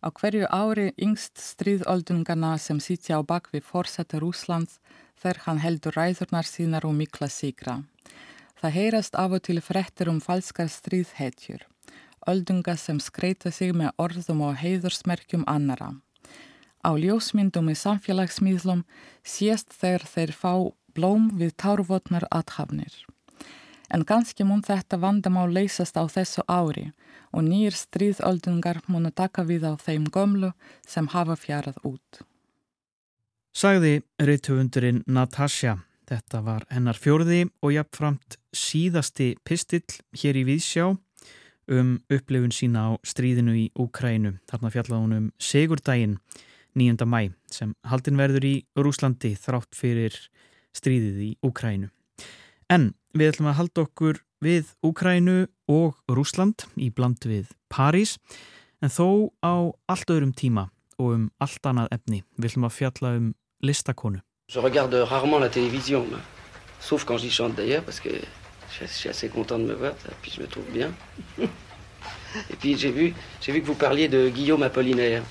Á 0.00 0.08
hverju 0.08 0.46
ári 0.48 0.90
yngst 0.96 1.36
stríðöldungarna 1.36 2.54
sem 2.58 2.78
sitja 2.80 3.18
á 3.18 3.22
bakvi 3.22 3.60
fórsetta 3.60 4.16
Rúslands 4.22 4.78
þegar 5.20 5.40
hann 5.44 5.60
heldur 5.60 5.96
ræðurnar 5.98 6.48
sínar 6.48 6.86
og 6.88 6.94
mikla 6.96 7.28
síkra. 7.28 7.82
Það 8.60 8.76
heyrast 8.76 9.18
af 9.20 9.36
og 9.36 9.44
til 9.44 9.60
frettir 9.60 10.08
um 10.08 10.20
falskar 10.24 10.72
stríðhetjur, 10.72 11.66
öldunga 12.28 12.76
sem 12.80 13.00
skreita 13.00 13.52
sig 13.52 13.76
með 13.76 13.92
orðum 14.00 14.40
og 14.48 14.56
heiðursmerkjum 14.60 15.44
annara. 15.46 15.92
Á 16.80 16.90
ljósmyndum 16.96 17.68
í 17.68 17.76
samfélagsmiðlum 17.76 18.86
sést 19.20 19.72
þegar 19.76 20.04
þeir 20.08 20.32
fá 20.32 20.52
blóm 20.96 21.28
við 21.36 21.52
tárvotnar 21.60 22.24
aðhafnir. 22.32 22.92
En 23.90 24.04
ganski 24.06 24.46
mun 24.46 24.62
þetta 24.62 25.00
vandamá 25.02 25.44
leysast 25.50 25.98
á 25.98 26.06
þessu 26.06 26.44
ári 26.46 26.90
og 27.34 27.46
nýjir 27.46 27.74
stríðöldungar 27.74 28.82
munu 28.86 29.10
taka 29.10 29.42
við 29.46 29.66
á 29.66 29.74
þeim 29.74 30.06
gömlu 30.14 30.52
sem 30.86 31.10
hafa 31.10 31.36
fjarað 31.36 31.78
út. 31.84 32.22
Sagði 33.50 34.02
reytuvundurinn 34.22 35.02
Natasja. 35.06 35.80
Þetta 36.10 36.40
var 36.42 36.64
hennar 36.74 36.98
fjörði 36.98 37.44
og 37.62 37.74
jafnframt 37.74 38.36
síðasti 38.54 39.36
pistill 39.46 39.86
hér 40.18 40.38
í 40.40 40.46
Víðsjá 40.48 40.88
um 41.70 41.92
upplifun 42.10 42.54
sína 42.54 42.88
á 42.90 42.90
stríðinu 43.06 43.54
í 43.54 43.66
Úkrænu. 43.78 44.36
Þarna 44.50 44.72
fjallaði 44.74 45.02
hún 45.04 45.16
um 45.18 45.28
Sigurdaginn 45.38 46.16
9. 46.74 47.06
mæ 47.06 47.30
sem 47.50 47.74
haldin 47.86 48.18
verður 48.18 48.46
í 48.46 48.54
Rúslandi 48.78 49.36
þrátt 49.38 49.78
fyrir 49.78 50.18
stríðið 50.74 51.22
í 51.26 51.30
Úkrænu. 51.46 51.90
En 52.70 52.92
við 53.18 53.32
ætlum 53.32 53.48
að 53.50 53.56
halda 53.58 53.82
okkur 53.82 54.18
við 54.46 54.68
Úkrænu 54.86 55.48
og 55.74 55.96
Rúsland 56.06 56.68
í 56.78 56.92
bland 56.94 57.18
við 57.26 57.48
París 57.66 58.12
en 58.78 58.92
þó 58.94 59.34
á 59.42 59.74
allt 59.90 60.12
öðrum 60.14 60.30
tíma 60.30 60.68
og 60.94 61.16
um 61.16 61.24
allt 61.42 61.66
annað 61.66 61.90
efni. 61.96 62.20
Við 62.38 62.52
ætlum 62.52 62.68
að 62.68 62.76
fjalla 62.76 63.10
um 63.18 63.32
listakonu. 63.66 64.22
Je 64.46 64.62
regarde 64.62 65.02
rarement 65.10 65.42
la 65.42 65.50
télévision, 65.50 66.06
sauf 66.78 67.04
quand 67.04 67.18
j'y 67.18 67.30
chante 67.30 67.56
d'ailleurs 67.56 67.82
parce 67.82 67.98
que 67.98 68.10
je 68.78 68.86
suis 68.86 69.10
assez 69.10 69.28
content 69.28 69.58
de 69.58 69.64
me 69.64 69.74
voir, 69.74 69.94
puis 70.22 70.30
je 70.30 70.40
me 70.40 70.46
trouve 70.46 70.70
bien. 70.72 70.92
Et 72.50 72.56
puis 72.56 72.76
j'ai 72.78 72.92
vu, 72.92 73.14
j'ai 73.40 73.50
vu 73.50 73.62
que 73.62 73.66
vous 73.66 73.74
parliez 73.74 74.06
de 74.06 74.28
Guillaume 74.28 74.62
Apollinaire. 74.62 75.24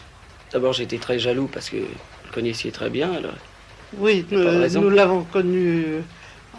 D'abord, 0.52 0.74
j'étais 0.74 0.98
très 0.98 1.20
jaloux 1.20 1.48
parce 1.48 1.70
que 1.70 1.78
vous 1.78 2.26
le 2.26 2.34
connaissiez 2.34 2.72
très 2.74 2.90
bien. 2.90 3.14
Alors, 3.14 3.38
oui, 3.98 4.26
nous, 4.30 4.82
nous 4.82 4.90
l'avons 4.90 5.24
connu 5.24 6.04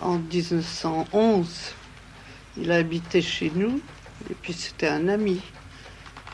en 0.02 0.18
1911. 0.18 1.74
Il 2.56 2.70
a 2.72 2.76
habité 2.76 3.22
chez 3.22 3.50
nous 3.54 3.80
et 4.28 4.34
puis 4.34 4.52
c'était 4.52 4.88
un 4.88 5.08
ami. 5.08 5.40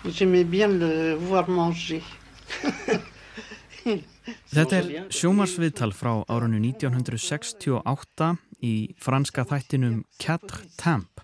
J'aimais 0.04 0.44
bien 0.44 0.68
le 0.68 1.14
voir 1.14 1.48
manger. 1.48 2.02
Þetta 4.50 4.78
er 4.80 4.86
sjómarsviðtal 5.14 5.92
frá 5.94 6.12
árunnu 6.26 6.58
1968 6.58 8.30
í 8.66 8.74
franska 8.98 9.44
þættinum 9.46 10.00
Quatre 10.18 10.66
Temps. 10.80 11.22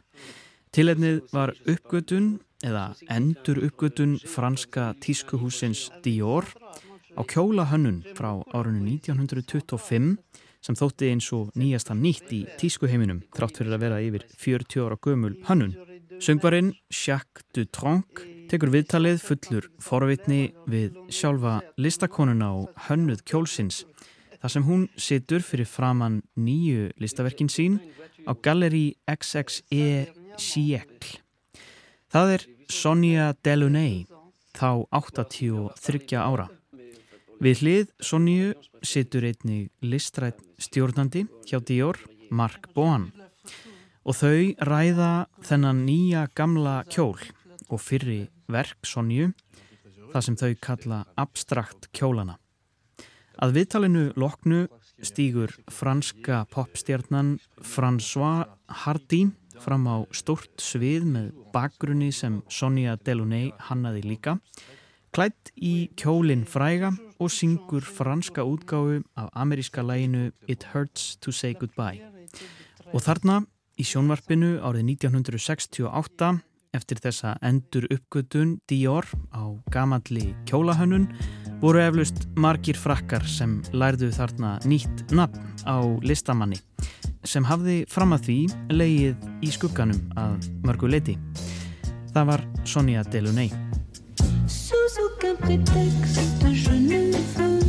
Tilefnið 0.73 1.19
var 1.35 1.53
uppgötun 1.69 2.39
eða 2.65 2.93
endur 3.11 3.59
uppgötun 3.67 4.15
franska 4.23 4.93
tískuhúsins 5.03 5.89
Dior 6.05 6.47
á 7.19 7.23
kjóla 7.29 7.67
hönnun 7.73 8.01
frá 8.17 8.31
árunnu 8.55 8.87
1925 8.95 10.17
sem 10.63 10.79
þótti 10.79 11.11
eins 11.13 11.29
og 11.37 11.51
nýjasta 11.59 11.97
nýtt 11.99 12.33
í 12.33 12.43
tískuheiminum 12.61 13.25
þrátt 13.35 13.59
fyrir 13.61 13.77
að 13.77 13.85
vera 13.85 14.03
yfir 14.03 14.27
40 14.39 14.87
ára 14.87 15.01
gömul 15.03 15.35
hönnun. 15.49 15.75
Söngvarinn 16.23 16.73
Jacques 16.93 17.45
Dutronc 17.55 18.23
tekur 18.53 18.71
viðtalið 18.71 19.23
fullur 19.25 19.69
forvitni 19.83 20.53
við 20.71 20.99
sjálfa 21.11 21.61
listakonuna 21.81 22.53
og 22.63 22.85
hönnuð 22.87 23.25
kjólsins 23.27 23.83
þar 24.43 24.53
sem 24.55 24.67
hún 24.67 24.87
situr 24.99 25.43
fyrir 25.47 25.69
framann 25.71 26.21
nýju 26.37 26.91
listaverkin 27.01 27.51
sín 27.53 27.79
á 28.27 28.35
Gallery 28.35 28.97
XXE 29.07 30.13
Siècle. 30.39 31.21
Það 32.13 32.35
er 32.35 32.47
Sonja 32.73 33.33
Delaunay, 33.45 34.05
þá 34.57 34.85
83 34.91 36.19
ára. 36.19 36.49
Við 37.43 37.63
hlið 37.63 37.89
Sonju 38.03 38.53
situr 38.85 39.27
einni 39.27 39.67
listrætt 39.83 40.43
stjórnandi 40.63 41.27
hjá 41.49 41.59
Dior, 41.61 41.99
Mark 42.31 42.71
Bohan. 42.75 43.11
og 44.03 44.17
þau 44.19 44.55
ræða 44.67 45.27
þennan 45.47 45.85
nýja 45.87 46.27
gamla 46.35 46.83
kjól 46.91 47.21
og 47.71 47.81
fyrri 47.81 48.25
verk 48.51 48.87
Sonju, 48.87 49.31
það 50.13 50.25
sem 50.27 50.39
þau 50.41 50.55
kalla 50.61 50.99
abstrakt 51.17 51.89
kjólana. 51.95 52.39
Að 53.43 53.55
viðtalinu 53.57 54.03
loknu 54.19 54.67
stýgur 55.03 55.55
franska 55.73 56.43
popstjarnan 56.53 57.39
François 57.63 58.51
Hardy 58.83 59.25
fram 59.63 59.87
á 59.89 60.03
stort 60.15 60.63
svið 60.63 61.07
með 61.09 61.31
bakgrunni 61.55 62.11
sem 62.15 62.41
Sonja 62.51 62.99
Delaunay 62.99 63.53
hannaði 63.69 64.05
líka, 64.05 64.37
klætt 65.13 65.53
í 65.61 65.91
kjólinn 66.01 66.47
fræga 66.49 66.93
og 67.21 67.31
syngur 67.31 67.85
franska 67.85 68.45
útgáfu 68.49 69.03
af 69.17 69.29
ameríska 69.37 69.83
læginu 69.85 70.31
It 70.49 70.65
Hurts 70.73 71.17
to 71.21 71.33
Say 71.33 71.55
Goodbye. 71.55 72.01
Og 72.93 73.03
þarna 73.05 73.43
í 73.77 73.85
sjónvarpinu 73.85 74.57
árið 74.65 74.89
1968 74.97 76.33
eftir 76.73 77.01
þessa 77.05 77.35
endur 77.45 77.85
uppgötun 77.93 78.57
Dior 78.69 79.05
á 79.37 79.45
gamalli 79.73 80.33
kjólahönnun 80.49 81.11
voru 81.61 81.83
eflust 81.85 82.25
margir 82.37 82.79
frakkar 82.81 83.27
sem 83.29 83.61
lærðu 83.73 84.09
þarna 84.17 84.57
nýtt 84.65 85.13
nafn 85.13 85.45
á 85.69 85.77
listamanni 86.01 86.59
sem 87.29 87.45
hafði 87.47 87.83
fram 87.91 88.17
að 88.17 88.25
því 88.31 88.39
leið 88.73 89.29
í 89.45 89.53
skugganum 89.55 90.01
að 90.19 90.49
mörgu 90.67 90.91
leiti. 90.91 91.19
Það 92.13 92.33
var 92.33 92.49
Sonja 92.69 93.05
Delaunay. 93.13 93.72
Aucun 95.23 95.37
prétexte 95.37 96.47
je 96.53 96.71
ne 96.71 97.13
veux 97.13 97.61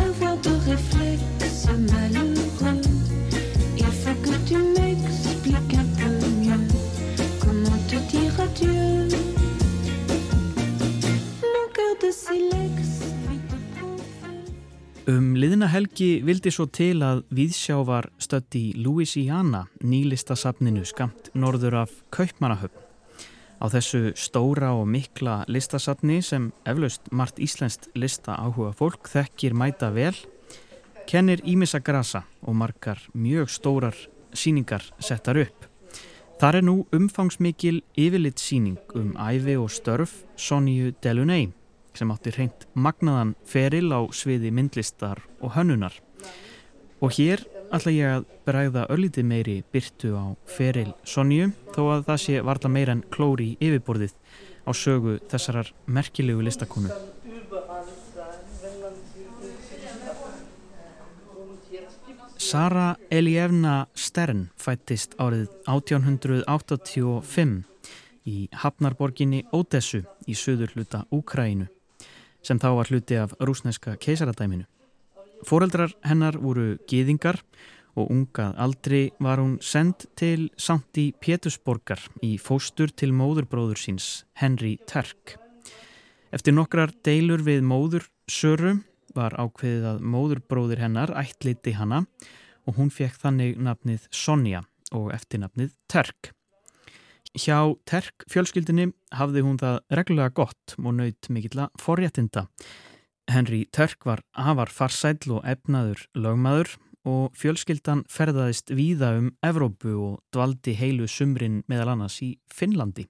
avoir 0.00 0.36
de 0.36 0.50
réflexe 0.70 1.66
malheureux. 1.90 2.80
Il 3.76 3.84
faut 3.84 4.14
que 4.22 4.36
tu 4.46 4.56
m'expliques 4.58 5.74
un 5.74 5.86
peu 5.98 6.28
mieux. 6.38 6.68
Comment 7.40 7.78
te 7.88 7.96
dire 8.10 8.40
adieu? 8.40 9.08
Mon 11.42 11.66
cœur 11.74 11.96
de 12.00 12.10
silex 12.12 13.02
Um 15.08 15.34
liðna 15.34 15.66
helgi 15.66 16.20
vildi 16.22 16.54
svo 16.54 16.68
til 16.70 17.02
að 17.02 17.24
Víðsjá 17.34 17.80
var 17.82 18.06
stödd 18.22 18.54
í 18.54 18.68
Louisiana, 18.78 19.66
nýlistasafninu 19.82 20.86
skamt 20.86 21.34
norður 21.34 21.80
af 21.82 21.98
Kaupmannahöfn. 22.14 22.91
Á 23.62 23.70
þessu 23.70 24.10
stóra 24.18 24.72
og 24.74 24.88
mikla 24.90 25.44
listasafni 25.46 26.16
sem 26.26 26.48
eflaust 26.66 27.06
margt 27.14 27.38
íslenskt 27.38 27.92
lista 27.94 28.34
áhuga 28.34 28.72
fólk 28.74 29.06
þekkir 29.06 29.54
mæta 29.54 29.92
vel, 29.94 30.16
kennir 31.06 31.44
Ímissa 31.46 31.78
Grasa 31.78 32.24
og 32.42 32.56
margar 32.58 32.98
mjög 33.14 33.52
stórar 33.54 33.94
síningar 34.34 34.82
settar 34.98 35.38
upp. 35.44 35.68
Þar 36.42 36.58
er 36.58 36.66
nú 36.66 36.76
umfangsmikil 36.90 37.84
yfirlitt 37.94 38.42
síning 38.42 38.80
um 38.98 39.14
æfi 39.14 39.54
og 39.54 39.70
störf 39.70 40.24
Sonju 40.34 40.96
Delaunay 40.98 41.52
sem 41.94 42.10
átti 42.10 42.32
reynd 42.34 42.66
magnaðan 42.74 43.36
feril 43.46 43.94
á 43.94 44.02
sviði 44.10 44.50
myndlistar 44.50 45.22
og 45.38 45.54
hönnunar. 45.54 45.94
Og 46.98 47.14
hér 47.14 47.44
ætla 47.72 47.92
ég 47.94 48.14
að 48.18 48.24
bregða 48.46 48.82
öllítið 48.92 49.24
meiri 49.28 49.56
byrtu 49.72 50.12
á 50.12 50.24
feril 50.44 50.92
Sonju 51.08 51.50
þó 51.72 51.82
að 51.94 52.04
það 52.10 52.22
sé 52.24 52.42
varla 52.44 52.70
meira 52.72 52.96
en 52.96 53.04
klóri 53.14 53.54
yfirborðið 53.60 54.14
á 54.68 54.70
sögu 54.76 55.18
þessarar 55.32 55.72
merkilegu 55.86 56.44
listakonu. 56.44 56.92
Sara 62.42 62.96
Elievna 63.10 63.86
Stern 63.94 64.50
fættist 64.60 65.14
árið 65.16 65.46
1885 65.70 67.62
í 68.28 68.48
Hafnarborginni 68.52 69.46
Ódessu 69.54 70.02
í 70.28 70.34
söður 70.36 70.74
hluta 70.76 71.06
Úkræinu 71.14 71.70
sem 72.42 72.58
þá 72.58 72.68
var 72.76 72.90
hluti 72.90 73.16
af 73.16 73.32
rúsneska 73.40 73.96
keisaradæminu. 74.02 74.66
Fóreldrar 75.42 75.90
hennar 76.06 76.36
voru 76.38 76.76
gýðingar 76.86 77.40
og 77.98 78.10
ungað 78.12 78.56
aldri 78.62 79.00
var 79.20 79.40
hún 79.42 79.56
sendt 79.60 80.06
til 80.16 80.48
Santi 80.56 81.10
Pétusborgar 81.18 82.00
í 82.24 82.36
fóstur 82.40 82.92
til 82.94 83.10
móðurbróður 83.16 83.80
síns, 83.80 84.24
Henry 84.38 84.76
Terk. 84.86 85.36
Eftir 86.32 86.54
nokkrar 86.56 86.94
deilur 87.04 87.42
við 87.44 87.64
móður 87.66 88.06
Söru 88.30 88.78
var 89.16 89.34
ákveðið 89.36 89.88
að 89.90 90.04
móðurbróður 90.14 90.80
hennar 90.86 91.12
ættliti 91.20 91.74
hana 91.76 92.04
og 92.64 92.78
hún 92.78 92.92
fekk 92.94 93.18
þannig 93.24 93.58
nafnið 93.60 94.06
Sonja 94.14 94.62
og 94.94 95.10
eftirnafnið 95.12 95.74
Terk. 95.90 96.30
Hjá 97.32 97.74
Terk 97.88 98.24
fjölskyldinni 98.30 98.90
hafði 99.16 99.42
hún 99.44 99.58
það 99.60 99.82
reglulega 99.98 100.34
gott 100.36 100.74
og 100.78 100.96
naut 100.96 101.28
mikill 101.32 101.64
að 101.66 101.76
forréttinda. 101.80 102.46
Henry 103.30 103.66
Terk 103.72 104.04
var 104.06 104.22
afar 104.34 104.70
farsæl 104.72 105.18
og 105.30 105.44
efnaður 105.46 106.06
lögmaður 106.14 106.74
og 107.08 107.34
fjölskyldan 107.38 108.04
ferðaðist 108.10 108.70
víða 108.74 109.12
um 109.18 109.30
Evrópu 109.44 109.94
og 109.96 110.20
dvaldi 110.34 110.74
heilu 110.78 111.08
sumrin 111.10 111.62
meðal 111.70 111.94
annars 111.94 112.20
í 112.22 112.36
Finnlandi. 112.52 113.08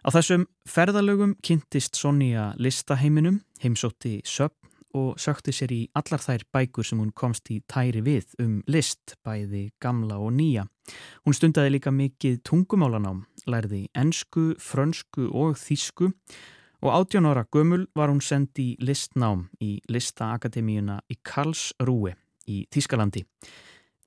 Á 0.00 0.08
þessum 0.12 0.46
ferðalögum 0.68 1.34
kynntist 1.44 1.98
Sonja 2.00 2.54
listaheiminum, 2.56 3.42
heimsótti 3.60 4.20
söpn 4.24 4.56
og 4.96 5.20
sökti 5.22 5.52
sér 5.54 5.72
í 5.74 5.80
allar 5.94 6.22
þær 6.22 6.44
bækur 6.50 6.86
sem 6.86 6.98
hún 6.98 7.12
komst 7.14 7.50
í 7.52 7.60
tæri 7.70 8.00
við 8.02 8.32
um 8.42 8.56
list, 8.66 9.14
bæði 9.22 9.68
gamla 9.82 10.18
og 10.18 10.32
nýja. 10.34 10.64
Hún 11.24 11.36
stundaði 11.36 11.76
líka 11.76 11.92
mikið 11.94 12.40
tungumálanám, 12.48 13.22
lærði 13.46 13.84
ensku, 13.94 14.54
frönsku 14.58 15.28
og 15.30 15.60
þísku 15.60 16.10
og 16.80 16.92
18 16.92 17.26
ára 17.28 17.44
gömul 17.52 17.86
var 17.94 18.08
hún 18.08 18.22
sendi 18.24 18.72
í 18.72 18.76
listnám 18.80 19.48
í 19.60 19.80
Listaakademíuna 19.88 21.00
í 21.10 21.18
Karlsruhe 21.22 22.16
í 22.48 22.64
Þískalandi 22.72 23.24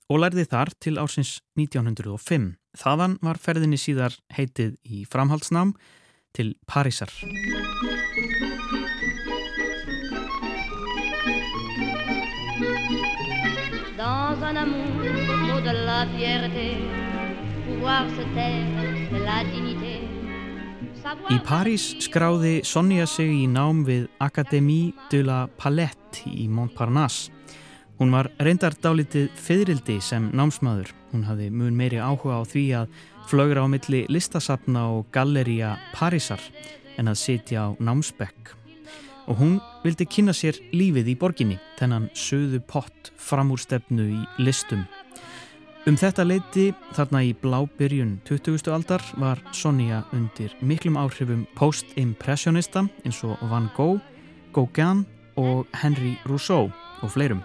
og 0.10 0.20
lærði 0.20 0.46
þar 0.50 0.74
til 0.84 0.98
ársins 1.02 1.40
1905. 1.58 2.54
Þaðan 2.78 3.18
var 3.22 3.40
ferðinni 3.42 3.80
síðar 3.80 4.18
heitið 4.34 4.76
í 4.84 5.06
framhaldsnám 5.10 5.76
til 6.34 6.56
Parísar. 6.68 7.14
dans 14.04 14.42
un 14.50 14.58
amour, 14.58 15.14
mot 15.48 15.64
de 15.64 15.74
la 15.74 16.06
fierté, 16.14 16.70
pouvoir 17.66 18.10
se 18.16 18.26
taire, 18.36 18.86
la 19.26 19.44
dignité. 19.44 19.73
Í 21.14 21.38
París 21.46 21.84
skráði 22.02 22.62
Sonja 22.66 23.06
sig 23.10 23.30
í 23.30 23.44
nám 23.50 23.84
við 23.88 24.08
Académie 24.24 24.94
de 25.12 25.22
la 25.26 25.44
Palette 25.58 26.24
í 26.30 26.48
Montparnasse. 26.50 27.32
Hún 28.00 28.12
var 28.16 28.32
reyndar 28.42 28.74
dálitið 28.82 29.30
fyririldi 29.38 30.00
sem 30.02 30.32
námsmaður. 30.34 30.90
Hún 31.14 31.28
hafði 31.28 31.52
mun 31.54 31.78
meiri 31.78 32.02
áhuga 32.02 32.42
á 32.42 32.44
því 32.50 32.66
að 32.82 32.98
flögra 33.30 33.64
á 33.64 33.68
milli 33.70 34.04
listasafna 34.10 34.88
og 34.98 35.08
galleria 35.14 35.76
Parísar 35.94 36.42
en 36.98 37.12
að 37.12 37.22
sitja 37.22 37.70
á 37.70 37.78
námsbekk 37.78 38.56
og 39.28 39.40
hún 39.40 39.60
vildi 39.86 40.08
kynna 40.10 40.34
sér 40.36 40.58
lífið 40.76 41.14
í 41.14 41.16
borginni, 41.20 41.60
þennan 41.80 42.10
söðu 42.18 42.60
pott 42.68 43.14
framúrstefnu 43.16 44.10
í 44.18 44.22
listum. 44.44 44.84
Um 45.84 45.98
þetta 46.00 46.24
leiti 46.24 46.70
þarna 46.96 47.20
í 47.28 47.34
blábyrjun 47.42 48.14
20. 48.24 48.70
aldar 48.72 49.04
var 49.20 49.42
Sonja 49.52 49.98
undir 50.16 50.54
miklum 50.64 50.96
áhrifum 50.96 51.42
post-impressionista 51.60 52.86
eins 53.04 53.20
og 53.28 53.42
Van 53.52 53.68
Gogh, 53.76 54.00
Gauguin 54.56 55.02
og 55.36 55.68
Henry 55.82 56.14
Rousseau 56.24 56.70
og 57.04 57.12
fleirum. 57.12 57.42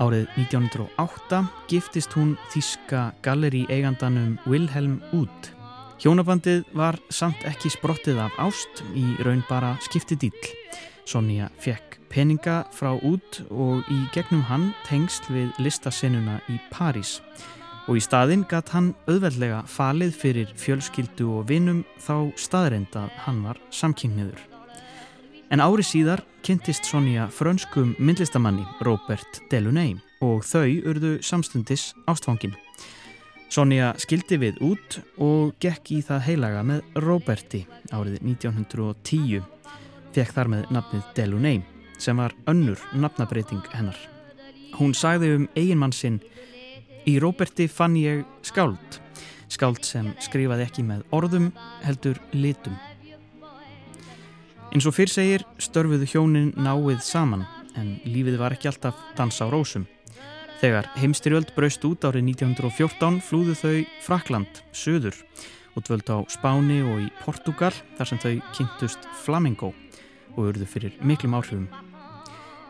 Árið 0.00 0.30
1908 0.40 1.42
giftist 1.68 2.16
hún 2.16 2.38
þíska 2.54 3.10
galleri 3.20 3.66
eigandanum 3.68 4.38
Wilhelm 4.48 5.02
Uth. 5.12 5.52
Hjónabandið 6.00 6.64
var 6.72 6.96
samt 7.12 7.44
ekki 7.44 7.68
sprottið 7.76 8.24
af 8.30 8.40
ást 8.48 8.80
í 8.96 9.04
raun 9.20 9.44
bara 9.50 9.76
skiptidýll. 9.84 10.56
Sonja 11.08 11.48
fekk 11.62 11.98
peninga 12.12 12.62
frá 12.74 12.92
út 12.94 13.40
og 13.50 13.88
í 13.90 13.98
gegnum 14.14 14.44
hann 14.46 14.70
tengst 14.86 15.26
við 15.32 15.50
listasennuna 15.62 16.38
í 16.52 16.58
París 16.72 17.18
og 17.88 17.98
í 17.98 18.02
staðinn 18.04 18.44
gatt 18.50 18.70
hann 18.74 18.92
auðveldlega 19.08 19.64
falið 19.66 20.14
fyrir 20.14 20.50
fjölskyldu 20.60 21.26
og 21.38 21.48
vinum 21.50 21.82
þá 21.98 22.30
staðreind 22.38 22.94
að 22.98 23.10
hann 23.24 23.42
var 23.46 23.58
samkynniður. 23.74 24.38
En 25.52 25.60
ári 25.60 25.84
síðar 25.84 26.22
kynntist 26.46 26.86
Sonja 26.88 27.26
frönskum 27.34 27.96
myndlistamanni 27.98 28.64
Robert 28.86 29.42
Delaunay 29.50 29.96
og 30.22 30.46
þau 30.46 30.68
urðu 30.88 31.16
samstundis 31.26 31.90
ástfangin. 32.08 32.54
Sonja 33.52 33.90
skildi 34.00 34.38
við 34.40 34.62
út 34.64 35.00
og 35.20 35.52
gekk 35.60 35.90
í 35.92 36.00
það 36.06 36.22
heilaga 36.30 36.62
með 36.64 37.02
Roberti 37.04 37.66
árið 37.92 38.22
1910 38.22 39.51
fekk 40.14 40.34
þar 40.36 40.52
með 40.52 40.72
nafnið 40.74 41.08
Delaunay 41.16 41.62
sem 42.02 42.18
var 42.18 42.34
önnur 42.50 42.80
nafnabreiting 42.94 43.62
hennar. 43.72 43.98
Hún 44.78 44.94
sagði 44.96 45.34
um 45.36 45.48
eiginmann 45.56 45.92
sinn 45.92 46.20
Í 47.02 47.16
Róberti 47.18 47.66
fann 47.66 47.96
ég 47.98 48.22
skáld, 48.46 49.00
skáld 49.50 49.82
sem 49.82 50.12
skrifaði 50.22 50.68
ekki 50.68 50.84
með 50.86 51.02
orðum 51.10 51.48
heldur 51.82 52.20
litum. 52.30 52.76
Eins 54.72 54.86
og 54.86 54.94
fyrr 54.94 55.10
segir 55.10 55.42
störfuðu 55.60 56.06
hjónin 56.12 56.52
náið 56.54 57.02
saman 57.04 57.42
en 57.76 57.96
lífið 58.06 58.38
var 58.38 58.54
ekki 58.54 58.70
alltaf 58.70 59.02
dansa 59.18 59.50
á 59.50 59.52
rósum. 59.52 59.88
Þegar 60.62 60.86
heimstyrjöld 60.94 61.50
braust 61.56 61.82
út 61.88 62.06
árið 62.06 62.28
1914 62.36 63.18
flúðu 63.26 63.58
þau 63.58 63.76
Frakland, 64.06 64.62
söður 64.70 65.18
og 65.74 65.88
dvöld 65.88 66.06
á 66.06 66.22
Spáni 66.30 66.84
og 66.86 67.02
í 67.02 67.10
Portugal 67.24 67.74
þar 67.98 68.12
sem 68.12 68.22
þau 68.22 68.36
kynntust 68.54 69.10
Flamingo 69.24 69.72
og 70.36 70.52
urðu 70.52 70.68
fyrir 70.68 70.96
miklum 71.00 71.36
áhrifum. 71.38 71.68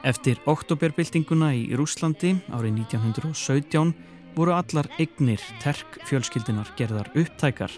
Eftir 0.02 0.40
oktoberbyltinguna 0.50 1.52
í 1.54 1.68
Rúslandi 1.78 2.34
árið 2.50 2.80
1917 2.82 3.92
voru 4.34 4.54
allar 4.56 4.88
eignir 4.98 5.42
terk 5.62 6.00
fjölskyldinar 6.08 6.72
gerðar 6.78 7.10
upptækar 7.14 7.74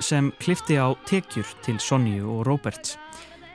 sem 0.00 0.30
klifti 0.40 0.78
á 0.80 0.90
tekjur 1.06 1.46
til 1.62 1.78
Sonju 1.80 2.24
og 2.32 2.46
Roberts. 2.48 2.96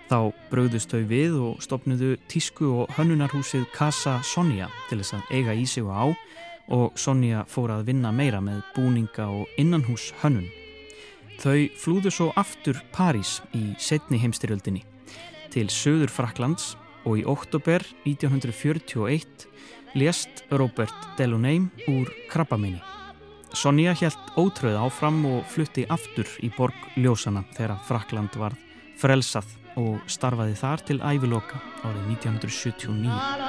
Þá 0.10 0.32
bröðust 0.50 0.94
þau 0.94 1.02
við 1.10 1.36
og 1.38 1.64
stopnudu 1.66 2.16
tísku 2.30 2.70
og 2.82 2.94
hönnunarhúsið 2.98 3.68
Casa 3.76 4.20
Sonja 4.26 4.70
til 4.90 5.02
þess 5.02 5.18
að 5.18 5.34
eiga 5.34 5.58
í 5.58 5.66
sig 5.70 5.86
og 5.86 5.94
á 5.94 6.06
og 6.70 6.98
Sonja 6.98 7.44
fór 7.50 7.74
að 7.74 7.90
vinna 7.90 8.14
meira 8.14 8.42
með 8.42 8.62
búninga 8.76 9.26
og 9.34 9.50
innanhús 9.58 10.12
hönnun. 10.22 10.50
Þau 11.42 11.70
flúðu 11.80 12.14
svo 12.14 12.32
aftur 12.38 12.82
París 12.94 13.40
í 13.56 13.74
setni 13.82 14.22
heimstyrjöldinni 14.22 14.89
til 15.54 15.68
söður 15.74 16.12
Fraklands 16.14 16.76
og 17.08 17.20
í 17.22 17.26
oktober 17.28 17.84
1941 18.06 19.48
lést 19.98 20.44
Robert 20.52 21.08
Delaunay 21.18 21.64
úr 21.90 22.12
krabbameini. 22.30 22.82
Sonja 23.54 23.96
helt 23.98 24.34
ótröð 24.38 24.78
áfram 24.78 25.24
og 25.26 25.48
flutti 25.50 25.88
aftur 25.90 26.30
í 26.46 26.52
borg 26.54 26.78
Ljósana 27.00 27.42
þegar 27.56 27.80
Frakland 27.88 28.36
var 28.38 28.58
frelsað 29.00 29.50
og 29.80 30.04
starfaði 30.12 30.58
þar 30.60 30.86
til 30.86 31.00
æviloka 31.02 31.62
árið 31.82 32.12
1979. 32.20 33.49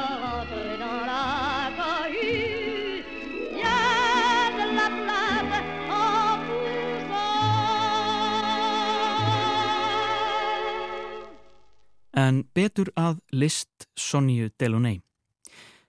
En 12.17 12.43
betur 12.55 12.91
að 12.99 13.21
list 13.31 13.87
Sonju 13.95 14.51
Delaunay. 14.59 15.01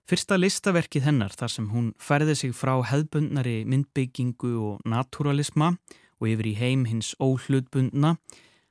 Fyrsta 0.06 0.38
listaverkið 0.38 1.06
hennar 1.08 1.34
þar 1.34 1.52
sem 1.54 1.68
hún 1.72 1.92
færði 2.02 2.36
sig 2.36 2.54
frá 2.54 2.76
hefðbundnari 2.84 3.62
myndbyggingu 3.66 4.54
og 4.60 4.86
naturalisma 4.86 5.76
og 6.20 6.28
yfir 6.30 6.50
í 6.52 6.56
heim 6.60 6.86
hins 6.90 7.14
óhlutbundna 7.18 8.18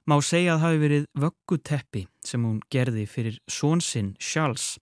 má 0.07 0.17
segja 0.23 0.57
að 0.57 0.65
hafi 0.65 0.81
verið 0.85 1.07
vögguteppi 1.19 2.07
sem 2.27 2.45
hún 2.45 2.61
gerði 2.71 3.07
fyrir 3.09 3.39
svonsinn 3.51 4.15
Charles 4.21 4.77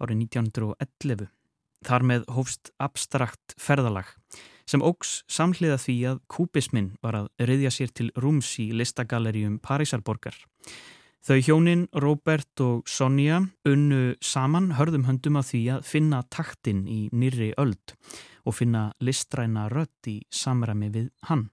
árið 0.00 0.24
1911. 0.26 1.28
Þar 1.86 2.04
með 2.04 2.26
hófst 2.28 2.72
abstrakt 2.76 3.54
ferðalag 3.56 4.10
sem 4.68 4.84
ógs 4.84 5.20
samhliða 5.30 5.80
því 5.80 5.96
að 6.12 6.22
kúbismin 6.30 6.92
var 7.02 7.16
að 7.22 7.30
riðja 7.48 7.72
sér 7.74 7.94
til 7.96 8.10
rúms 8.18 8.52
í 8.62 8.70
listagalleríum 8.76 9.56
Parísarborgar. 9.64 10.36
Þau 11.20 11.36
hjónin 11.44 11.82
Robert 12.00 12.62
og 12.64 12.88
Sonja 12.88 13.42
unnu 13.68 14.14
saman 14.24 14.70
hörðum 14.78 15.04
höndum 15.04 15.36
að 15.36 15.50
því 15.50 15.60
að 15.74 15.82
finna 15.84 16.20
taktinn 16.32 16.86
í 16.88 17.00
nýri 17.12 17.50
öld 17.60 17.92
og 18.48 18.56
finna 18.56 18.86
listræna 19.04 19.66
rött 19.68 20.08
í 20.08 20.22
samræmi 20.32 20.88
við 20.94 21.10
hann. 21.28 21.50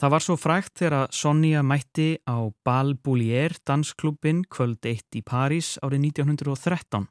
Það 0.00 0.14
var 0.16 0.24
svo 0.24 0.38
frækt 0.40 0.80
þegar 0.80 1.12
Sonja 1.12 1.60
mætti 1.60 2.08
á 2.24 2.48
Bal 2.64 2.96
Boulier 2.96 3.52
dansklubin 3.68 4.42
kvöld 4.48 4.80
1 4.88 5.20
í 5.20 5.22
París 5.22 5.76
árið 5.84 6.08
1913 6.08 7.04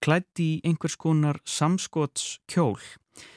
klætt 0.00 0.40
í 0.40 0.50
einhvers 0.64 0.96
konar 0.96 1.44
samskots 1.44 2.38
kjól 2.48 2.80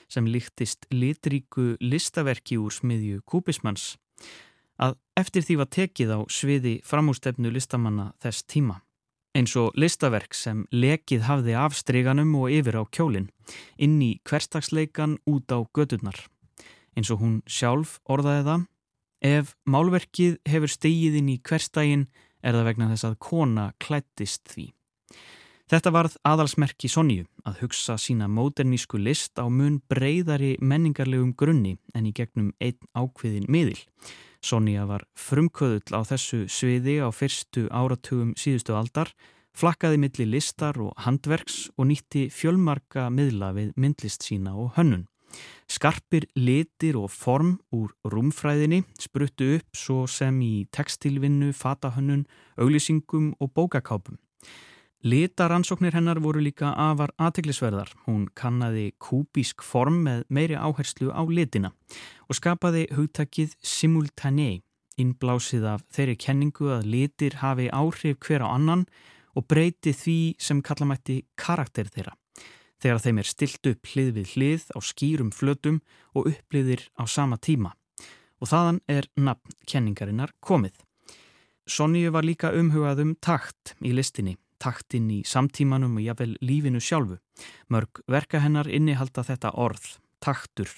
sem 0.08 0.32
líktist 0.32 0.88
litríku 0.96 1.74
listaverki 1.84 2.56
úr 2.56 2.72
smiðju 2.72 3.20
kúbismanns 3.28 3.98
að 4.80 4.98
eftir 5.20 5.46
því 5.46 5.58
var 5.62 5.70
tekið 5.76 6.16
á 6.16 6.20
sviði 6.32 6.76
framústefnu 6.88 7.52
listamanna 7.52 8.14
þess 8.24 8.48
tíma. 8.48 8.80
Eins 9.38 9.54
og 9.60 9.76
listaverk 9.78 10.34
sem 10.34 10.66
lekið 10.72 11.28
hafði 11.28 11.54
af 11.60 11.78
stryganum 11.78 12.34
og 12.40 12.50
yfir 12.50 12.80
á 12.82 12.84
kjólinn 12.90 13.30
inn 13.78 14.00
í 14.02 14.18
hverstagsleikan 14.26 15.20
út 15.30 15.52
á 15.54 15.60
gödurnar. 15.76 16.18
Eins 16.98 17.12
og 17.14 17.22
hún 17.22 17.40
sjálf 17.46 18.00
orðaði 18.10 18.48
það 18.48 18.68
Ef 19.20 19.52
málverkið 19.68 20.38
hefur 20.48 20.72
stegið 20.72 21.20
inn 21.20 21.32
í 21.34 21.40
hverstægin 21.44 22.06
er 22.40 22.56
það 22.56 22.68
vegna 22.70 22.88
þess 22.94 23.08
að 23.10 23.18
kona 23.20 23.66
klættist 23.84 24.48
því. 24.48 24.70
Þetta 25.70 25.92
varð 25.94 26.16
aðalsmerki 26.26 26.90
Sonju 26.90 27.28
að 27.46 27.60
hugsa 27.66 27.98
sína 28.00 28.30
módernísku 28.32 28.98
list 28.98 29.38
á 29.38 29.46
mun 29.52 29.82
breyðari 29.92 30.56
menningarlegum 30.64 31.36
grunni 31.38 31.76
en 31.94 32.08
í 32.10 32.14
gegnum 32.16 32.54
einn 32.64 32.80
ákveðin 32.96 33.46
miðil. 33.52 33.78
Sonja 34.40 34.86
var 34.88 35.04
frumköðull 35.20 35.92
á 35.92 36.02
þessu 36.08 36.46
sviði 36.48 37.00
á 37.04 37.12
fyrstu 37.12 37.68
áratugum 37.68 38.32
síðustu 38.40 38.76
aldar, 38.78 39.12
flakkaði 39.52 40.00
milli 40.00 40.28
listar 40.30 40.80
og 40.80 40.94
handverks 41.04 41.68
og 41.76 41.90
nýtti 41.90 42.30
fjölmarka 42.32 43.10
miðla 43.12 43.52
við 43.58 43.74
myndlist 43.76 44.24
sína 44.24 44.56
og 44.56 44.72
hönnun. 44.78 45.08
Skarpir 45.70 46.26
litir 46.40 46.98
og 46.98 47.12
form 47.14 47.58
úr 47.76 47.92
rúmfræðinni 48.08 48.82
spruttu 48.98 49.52
upp 49.60 49.78
svo 49.78 50.08
sem 50.10 50.40
í 50.42 50.66
textilvinnu, 50.74 51.52
fatahönnun, 51.54 52.26
auglýsingum 52.58 53.36
og 53.40 53.54
bókakápum. 53.54 54.18
Litaransóknir 55.00 55.94
hennar 55.96 56.20
voru 56.20 56.42
líka 56.44 56.74
afar 56.76 57.14
aðteglisverðar. 57.16 57.94
Hún 58.04 58.26
kannaði 58.36 58.90
kúbísk 59.00 59.64
form 59.64 60.02
með 60.04 60.26
meiri 60.28 60.58
áherslu 60.60 61.14
á 61.16 61.24
litina 61.24 61.72
og 62.28 62.36
skapaði 62.36 62.90
hugtakið 62.98 63.54
simultané, 63.64 64.60
innblásið 65.00 65.70
af 65.72 65.86
þeirri 65.96 66.18
kenningu 66.20 66.68
að 66.76 66.90
litir 66.92 67.40
hafi 67.40 67.70
áhrif 67.72 68.20
hver 68.28 68.44
á 68.44 68.52
annan 68.52 68.84
og 69.40 69.48
breyti 69.48 69.94
því 69.96 70.18
sem 70.36 70.60
kallamætti 70.60 71.22
karakter 71.40 71.88
þeirra 71.88 72.18
þegar 72.84 73.00
þeim 73.04 73.24
er 73.24 73.28
stilt 73.32 73.72
upp 73.72 73.90
hlið 73.94 74.12
við 74.18 74.36
hlið 74.36 74.68
á 74.76 74.80
skýrum 74.84 75.32
flötum 75.36 75.80
og 76.12 76.28
uppliðir 76.34 76.84
á 77.00 77.08
sama 77.08 77.40
tíma. 77.40 77.72
Og 78.40 78.52
þaðan 78.52 78.84
er 78.88 79.08
nafn 79.16 79.56
kenningarinnar 79.68 80.36
komið. 80.44 80.76
Sonju 81.68 82.12
var 82.12 82.28
líka 82.28 82.52
umhugað 82.56 83.04
um 83.04 83.16
takt 83.20 83.76
í 83.84 83.92
listinni, 83.96 84.38
taktinn 84.60 85.10
í 85.12 85.20
samtímanum 85.26 85.98
og 85.98 86.06
jáfnvel 86.06 86.36
lífinu 86.46 86.82
sjálfu. 86.84 87.20
Mörg 87.72 88.02
verka 88.08 88.42
hennar 88.44 88.70
innihalda 88.70 89.24
þetta 89.28 89.54
orð, 89.56 89.98
taktur, 90.24 90.72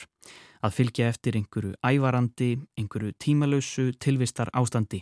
að 0.62 0.78
fylgja 0.78 1.10
eftir 1.10 1.38
einhverju 1.40 1.74
ævarandi, 1.86 2.52
einhverju 2.78 3.16
tímalausu 3.20 3.92
tilvistar 4.00 4.52
ástandi, 4.54 5.02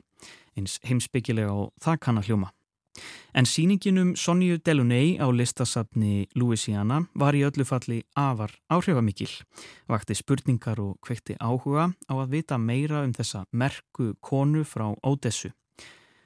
eins 0.57 0.79
heimsbyggilega 0.87 1.51
og 1.51 1.73
það 1.83 1.99
kann 2.05 2.21
að 2.21 2.31
hljóma. 2.31 2.53
En 3.33 3.45
síninginum 3.45 4.15
Sonju 4.17 4.57
Delaunay 4.65 5.19
á 5.21 5.27
listasafni 5.31 6.27
Louisiana 6.35 7.03
var 7.15 7.37
í 7.37 7.45
öllu 7.47 7.65
falli 7.67 8.01
afar 8.17 8.51
áhrifamikil, 8.73 9.29
vakti 9.87 10.17
spurningar 10.17 10.81
og 10.81 10.97
kvekti 11.05 11.37
áhuga 11.39 11.91
á 12.09 12.13
að 12.17 12.33
vita 12.33 12.57
meira 12.57 13.03
um 13.05 13.13
þessa 13.13 13.45
merku 13.51 14.15
konu 14.19 14.65
frá 14.65 14.89
Ódessu. 15.05 15.53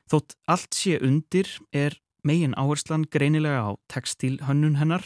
Þótt 0.09 0.35
allt 0.47 0.73
sé 0.75 0.97
undir 1.01 1.49
er 1.71 1.99
megin 2.23 2.55
áherslan 2.55 3.05
greinilega 3.12 3.67
á 3.67 3.71
textilhönnun 3.91 4.79
hennar 4.79 5.03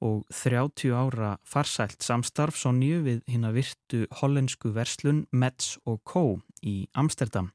og 0.00 0.24
30 0.30 0.92
ára 0.94 1.36
farsælt 1.44 2.02
samstarf 2.04 2.56
Sonju 2.56 3.02
við 3.06 3.22
hinn 3.26 3.46
að 3.48 3.60
virtu 3.60 4.00
hollensku 4.20 4.72
verslun 4.76 5.26
Metz 5.32 5.78
og 5.84 6.02
Co. 6.04 6.40
í 6.62 6.86
Amsterdam. 6.94 7.50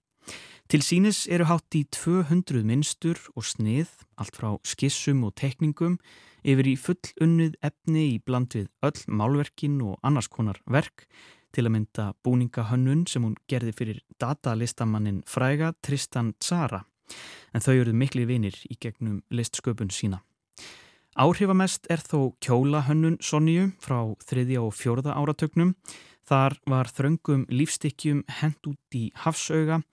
Til 0.71 0.81
sínis 0.81 1.25
eru 1.27 1.45
hátt 1.45 1.75
í 1.75 1.83
200 1.91 2.63
minnstur 2.65 3.19
og 3.35 3.45
snið, 3.45 3.89
allt 4.17 4.37
frá 4.39 4.53
skissum 4.65 5.23
og 5.27 5.35
tekningum, 5.35 5.99
yfir 6.43 6.69
í 6.71 6.75
full 6.79 7.11
unnið 7.21 7.57
efni 7.61 8.05
í 8.15 8.21
bland 8.23 8.55
við 8.55 8.69
öll 8.83 9.03
málverkin 9.07 9.81
og 9.83 9.99
annars 10.01 10.31
konar 10.31 10.61
verk, 10.65 11.05
til 11.53 11.67
að 11.67 11.75
mynda 11.75 12.07
búningahönnun 12.25 13.05
sem 13.07 13.23
hún 13.23 13.35
gerði 13.51 13.75
fyrir 13.77 13.99
datalistamannin 14.17 15.21
fræga 15.29 15.73
Tristan 15.85 16.33
Tzara, 16.39 16.81
en 17.53 17.61
þau 17.61 17.73
eruð 17.75 17.99
miklu 17.99 18.25
vinir 18.29 18.57
í 18.69 18.77
gegnum 18.79 19.21
listsköpun 19.29 19.91
sína. 19.93 20.23
Áhrifamest 21.13 21.85
er 21.93 22.01
þó 22.01 22.33
kjólahönnun 22.41 23.19
Sonju 23.21 23.69
frá 23.83 23.99
þriðja 24.25 24.63
og 24.65 24.73
fjórða 24.73 25.13
áratögnum, 25.13 25.75
þar 26.25 26.57
var 26.65 26.89
þröngum 26.89 27.45
lífstykkjum 27.53 28.23
hend 28.39 28.71
út 28.71 28.97
í 28.97 29.11
hafsauga 29.21 29.83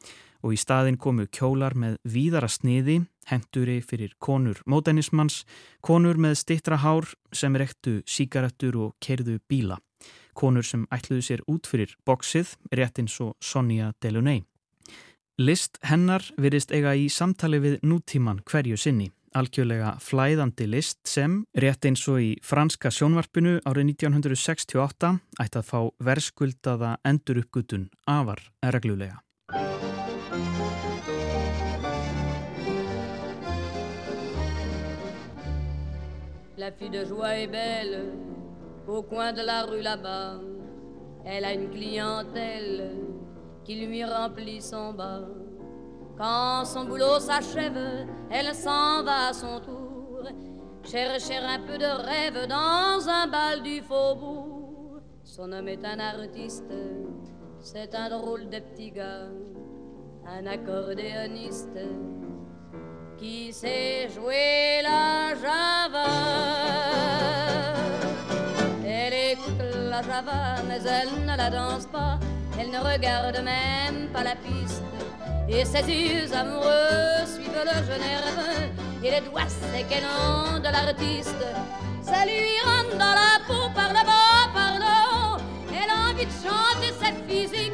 og 0.40 0.54
í 0.54 0.58
staðin 0.60 0.96
komu 0.96 1.26
kjólar 1.28 1.76
með 1.76 1.98
víðara 2.08 2.48
sniði, 2.48 3.02
henduri 3.28 3.80
fyrir 3.84 4.14
konur 4.18 4.62
mótenismans, 4.64 5.44
konur 5.84 6.16
með 6.16 6.38
stittra 6.40 6.80
hár 6.80 7.10
sem 7.36 7.56
rektu 7.56 8.00
síkaretur 8.08 8.80
og 8.86 8.96
kerðu 9.04 9.38
bíla. 9.48 9.78
konur 10.32 10.64
sem 10.64 10.86
ætluðu 10.94 11.22
sér 11.26 11.40
út 11.50 11.66
fyrir 11.66 11.90
bóksið, 12.06 12.54
rétt 12.72 12.98
eins 13.02 13.18
og 13.20 13.34
Sonja 13.44 13.92
Delaunay. 14.00 14.44
List 15.40 15.78
hennar 15.88 16.20
virðist 16.36 16.68
eiga 16.68 16.90
í 16.92 17.06
samtali 17.08 17.56
við 17.64 17.74
nútíman 17.80 18.42
hverju 18.44 18.76
sinni, 18.76 19.06
algjörlega 19.32 19.94
flæðandi 20.04 20.66
list 20.68 20.98
sem, 21.08 21.38
rétt 21.56 21.86
eins 21.88 22.02
og 22.12 22.18
í 22.20 22.26
franska 22.44 22.90
sjónvarpinu 22.92 23.54
árið 23.64 23.94
1968, 23.94 25.14
ætti 25.40 25.60
að 25.62 25.70
fá 25.70 25.78
verskuldaða 26.10 26.90
enduruppgutun 27.08 27.86
afar 28.04 28.42
reglulega. 28.60 29.22
La 36.60 36.68
fille 36.76 36.98
de 36.98 37.06
joie 37.08 37.46
est 37.46 37.48
belle, 37.48 38.04
au 38.86 39.00
coin 39.08 39.32
de 39.32 39.40
la 39.40 39.62
rue 39.64 39.80
là-bas. 39.80 40.36
Elle 41.24 41.44
a 41.44 41.54
une 41.54 41.70
clientèle 41.70 43.19
qui 43.64 43.86
lui 43.86 44.04
remplit 44.04 44.60
son 44.60 44.92
bas. 44.92 45.20
Quand 46.16 46.64
son 46.64 46.84
boulot 46.84 47.18
s'achève, 47.18 48.06
elle 48.30 48.54
s'en 48.54 49.02
va 49.02 49.28
à 49.28 49.32
son 49.32 49.60
tour, 49.60 50.22
chercher 50.84 51.38
un 51.38 51.60
peu 51.60 51.78
de 51.78 51.84
rêve 51.84 52.46
dans 52.46 53.08
un 53.08 53.26
bal 53.26 53.62
du 53.62 53.80
faubourg. 53.80 55.00
Son 55.24 55.52
homme 55.52 55.68
est 55.68 55.84
un 55.84 55.98
artiste, 55.98 56.72
c'est 57.60 57.94
un 57.94 58.10
drôle 58.10 58.48
de 58.50 58.58
petit 58.58 58.90
gars, 58.90 59.28
un 60.26 60.46
accordéoniste 60.46 61.78
qui 63.16 63.52
sait 63.52 64.08
jouer 64.08 64.80
la 64.82 65.34
java. 65.34 66.06
Elle 68.84 69.32
écoute 69.32 69.62
la 69.90 70.02
java, 70.02 70.56
mais 70.66 70.80
elle 70.82 71.26
ne 71.26 71.36
la 71.36 71.50
danse 71.50 71.86
pas. 71.86 72.18
Elle 72.60 72.70
ne 72.70 72.78
regarde 72.78 73.42
même 73.42 74.08
pas 74.12 74.22
la 74.22 74.36
piste. 74.36 74.82
Et 75.48 75.64
ses 75.64 75.82
yeux 75.90 76.32
amoureux 76.34 77.24
suivent 77.24 77.64
le 77.64 77.76
jeune 77.86 78.00
nerveux. 78.00 78.68
Et 79.02 79.10
les 79.10 79.20
doigts 79.22 79.48
séquennants 79.48 80.58
de 80.58 80.70
l'artiste. 80.70 81.44
Ça 82.02 82.26
lui 82.26 82.60
rentre 82.64 82.98
dans 82.98 83.16
la 83.22 83.40
peau 83.46 83.72
par 83.74 83.88
le 83.88 84.04
bas, 84.04 84.52
par 84.52 84.74
le 84.78 84.92
haut. 85.10 85.40
Elle 85.70 85.90
a 85.90 86.10
envie 86.10 86.26
de 86.26 86.30
chanter 86.30 86.92
cette 87.00 87.26
physique 87.26 87.72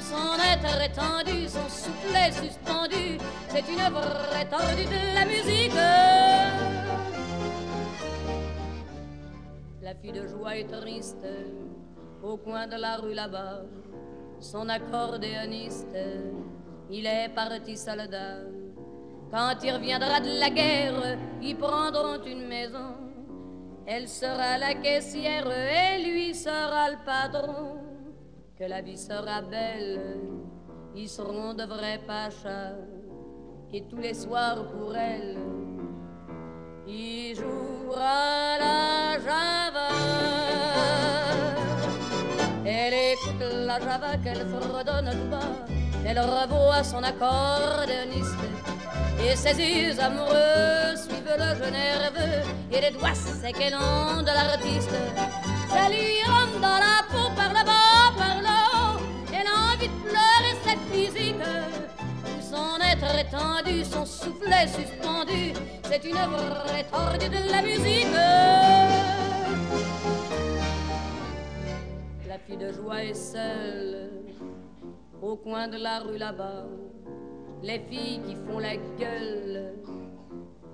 son 0.00 0.36
être 0.38 0.82
étendu, 0.82 1.48
son 1.48 1.68
soufflet 1.68 2.30
suspendu, 2.32 3.18
c'est 3.48 3.66
une 3.68 3.92
vraie 3.92 4.46
tordue 4.50 4.84
de 4.84 5.14
la 5.14 5.24
musique. 5.24 5.72
La 9.82 9.94
fille 9.94 10.12
de 10.12 10.26
joie 10.26 10.56
est 10.56 10.64
triste, 10.64 11.26
au 12.24 12.36
coin 12.38 12.66
de 12.66 12.76
la 12.76 12.96
rue 12.96 13.14
là-bas, 13.14 13.62
son 14.40 14.68
accordéoniste, 14.68 15.96
il 16.90 17.06
est 17.06 17.28
parti 17.34 17.76
soldat. 17.76 18.38
Quand 19.30 19.54
il 19.62 19.72
reviendra 19.72 20.20
de 20.20 20.40
la 20.40 20.50
guerre, 20.50 21.18
ils 21.42 21.56
prendront 21.56 22.22
une 22.24 22.46
maison. 22.46 22.94
Elle 23.86 24.08
sera 24.08 24.56
la 24.58 24.74
caissière 24.74 25.46
et 25.50 26.02
lui 26.02 26.34
sera 26.34 26.90
le 26.90 27.04
patron 27.04 27.78
que 28.58 28.64
la 28.64 28.80
vie 28.80 28.96
sera 28.96 29.42
belle, 29.42 30.20
ils 30.94 31.08
seront 31.08 31.54
de 31.54 31.64
vrais 31.64 32.00
pachas, 32.06 32.76
et 33.72 33.82
tous 33.88 33.96
les 33.96 34.14
soirs 34.14 34.64
pour 34.68 34.94
elle, 34.96 35.36
il 36.86 37.34
jouera 37.34 38.58
la 38.58 39.18
java. 39.18 39.63
Java 43.80 44.16
qu'elle 44.22 44.46
fredonne 44.46 45.10
tout 45.10 45.30
bas, 45.30 45.66
elle 46.06 46.18
revoit 46.18 46.84
son 46.84 47.02
accordéoniste, 47.02 48.36
et 49.24 49.36
ses 49.36 49.56
yeux 49.58 49.98
amoureux 50.00 50.96
suivent 50.96 51.36
le 51.38 51.54
jeu 51.56 51.70
nerveux, 51.70 52.42
et 52.72 52.80
les 52.80 52.90
doigts 52.90 53.14
séquennants 53.14 54.20
de 54.22 54.26
l'artiste. 54.26 54.90
Ça 55.68 55.88
lui 55.88 56.22
rentre 56.26 56.60
dans 56.60 56.78
la 56.86 57.02
peau 57.10 57.30
par 57.34 57.48
le 57.48 57.64
bas, 57.64 58.12
par 58.16 58.36
le 58.40 58.56
haut. 58.74 59.00
Elle 59.32 59.46
a 59.46 59.72
envie 59.72 59.88
de 59.88 59.98
pleurer 60.08 60.54
cette 60.64 60.84
physique. 60.92 61.36
Tout 62.24 62.42
son 62.48 62.78
être 62.80 63.18
étendu, 63.18 63.84
son 63.84 64.06
soufflet 64.06 64.66
suspendu. 64.68 65.52
C'est 65.82 66.04
une 66.04 66.14
vraie 66.14 66.84
tordue 66.90 67.28
de 67.28 67.50
la 67.50 67.62
musique. 67.62 68.06
Fille 72.46 72.58
de 72.58 72.72
joie 72.72 73.02
est 73.02 73.14
seule 73.14 74.10
au 75.22 75.36
coin 75.36 75.66
de 75.66 75.78
la 75.78 76.00
rue 76.00 76.18
là-bas. 76.18 76.66
Les 77.62 77.78
filles 77.78 78.20
qui 78.26 78.34
font 78.34 78.58
la 78.58 78.76
gueule, 78.76 79.72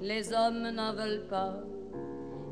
les 0.01 0.33
hommes 0.33 0.69
n'en 0.71 0.93
veulent 0.95 1.29
pas. 1.29 1.61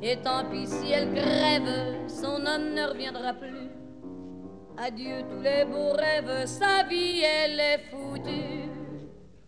Et 0.00 0.18
tant 0.18 0.44
pis 0.48 0.68
si 0.68 0.92
elle 0.92 1.12
crève, 1.12 2.09
son 2.09 2.46
homme 2.46 2.74
ne 2.74 2.88
reviendra 2.88 3.35
plus. 3.35 3.70
Adieu 4.76 5.22
tous 5.28 5.42
les 5.42 5.64
beaux 5.64 5.94
rêves, 5.94 6.46
sa 6.46 6.85
vie 6.85 7.20
elle 7.22 7.59
est 7.59 7.81
foutue. 7.90 8.70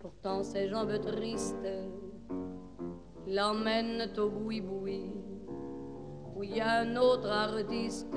Pourtant 0.00 0.42
ses 0.42 0.68
jambes 0.68 1.00
tristes 1.00 1.54
l'emmènent 3.28 4.10
au 4.18 4.30
boui-boui, 4.30 5.12
où 6.34 6.42
il 6.42 6.56
y 6.56 6.60
a 6.60 6.80
un 6.80 6.96
autre 6.96 7.30
artiste 7.30 8.16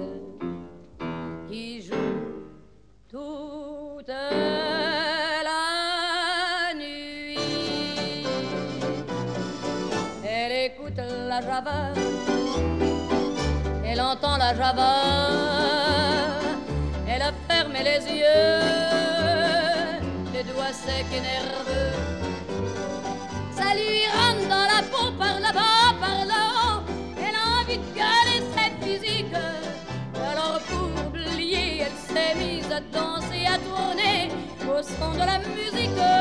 qui 1.53 1.81
joue 1.87 2.15
toute 3.07 4.07
la 4.07 5.53
nuit. 6.75 8.25
Elle 10.25 10.71
écoute 10.71 10.99
la 11.29 11.39
java 11.41 11.93
elle 13.85 14.01
entend 14.01 14.37
la 14.37 14.55
java, 14.55 14.93
elle 17.07 17.21
a 17.21 17.31
fermé 17.47 17.83
les 17.83 18.01
yeux, 18.21 18.61
les 20.33 20.43
doigts 20.49 20.73
secs 20.85 21.13
et 21.17 21.21
nerveux. 21.31 21.93
Ça 23.57 23.67
lui 23.75 24.01
rentre 24.15 24.45
dans 24.49 24.67
la 24.73 24.81
peau 24.91 25.07
par 25.19 25.39
là-bas, 25.39 25.82
son 35.03 35.17
de 35.17 35.25
la 35.25 35.37
musique. 35.47 36.13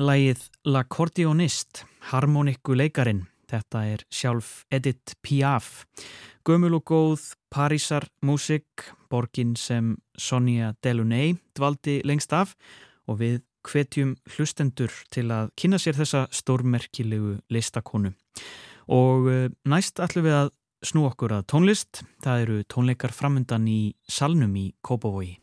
Lægið 0.00 0.46
L'Accordionist, 0.64 1.84
harmonikku 2.10 2.74
leikarin. 2.74 3.26
Þetta 3.50 3.82
er 3.92 4.04
sjálf 4.08 4.64
Edith 4.72 5.16
Piaf. 5.22 5.84
Gömul 6.40 6.72
og 6.78 6.84
góð 6.88 7.22
Parísar 7.52 8.06
músik, 8.24 8.64
borgin 9.10 9.56
sem 9.60 9.98
Sonja 10.16 10.72
Delaunay 10.82 11.34
dvaldi 11.52 11.98
lengst 12.08 12.32
af 12.32 12.54
og 13.04 13.18
við 13.20 13.42
hvetjum 13.68 14.14
hlustendur 14.32 14.94
til 15.12 15.26
að 15.34 15.50
kynna 15.60 15.76
sér 15.76 15.98
þessa 15.98 16.22
stórmerkilegu 16.32 17.34
listakonu. 17.52 18.14
Og 18.88 19.28
eh, 19.28 19.52
næst 19.68 20.00
ætlum 20.00 20.24
við 20.30 20.38
að 20.38 20.50
snú 20.80 21.04
okkur 21.10 21.36
að 21.36 21.46
tónlist. 21.52 22.00
Það 22.24 22.46
eru 22.46 22.58
tónleikar 22.72 23.12
framundan 23.12 23.68
í 23.68 23.92
salnum 24.08 24.56
í 24.56 24.70
Kópavogi. 24.80 25.36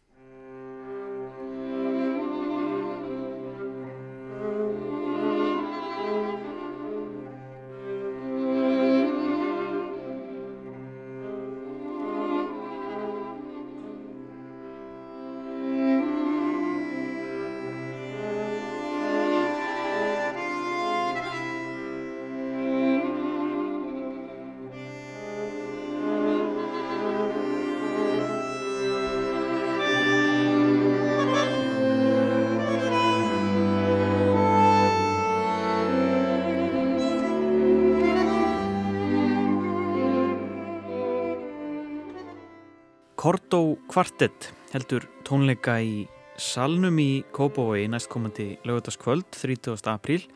Kvartett 43.97 44.51
heldur 44.69 45.07
tónleika 45.25 45.79
í 45.81 46.03
Salnum 46.37 46.99
í 47.01 47.23
Kópavogi 47.33 47.87
næstkomandi 47.89 48.59
lögutaskvöld 48.69 49.25
30. 49.33 49.73
apríl 49.89 50.27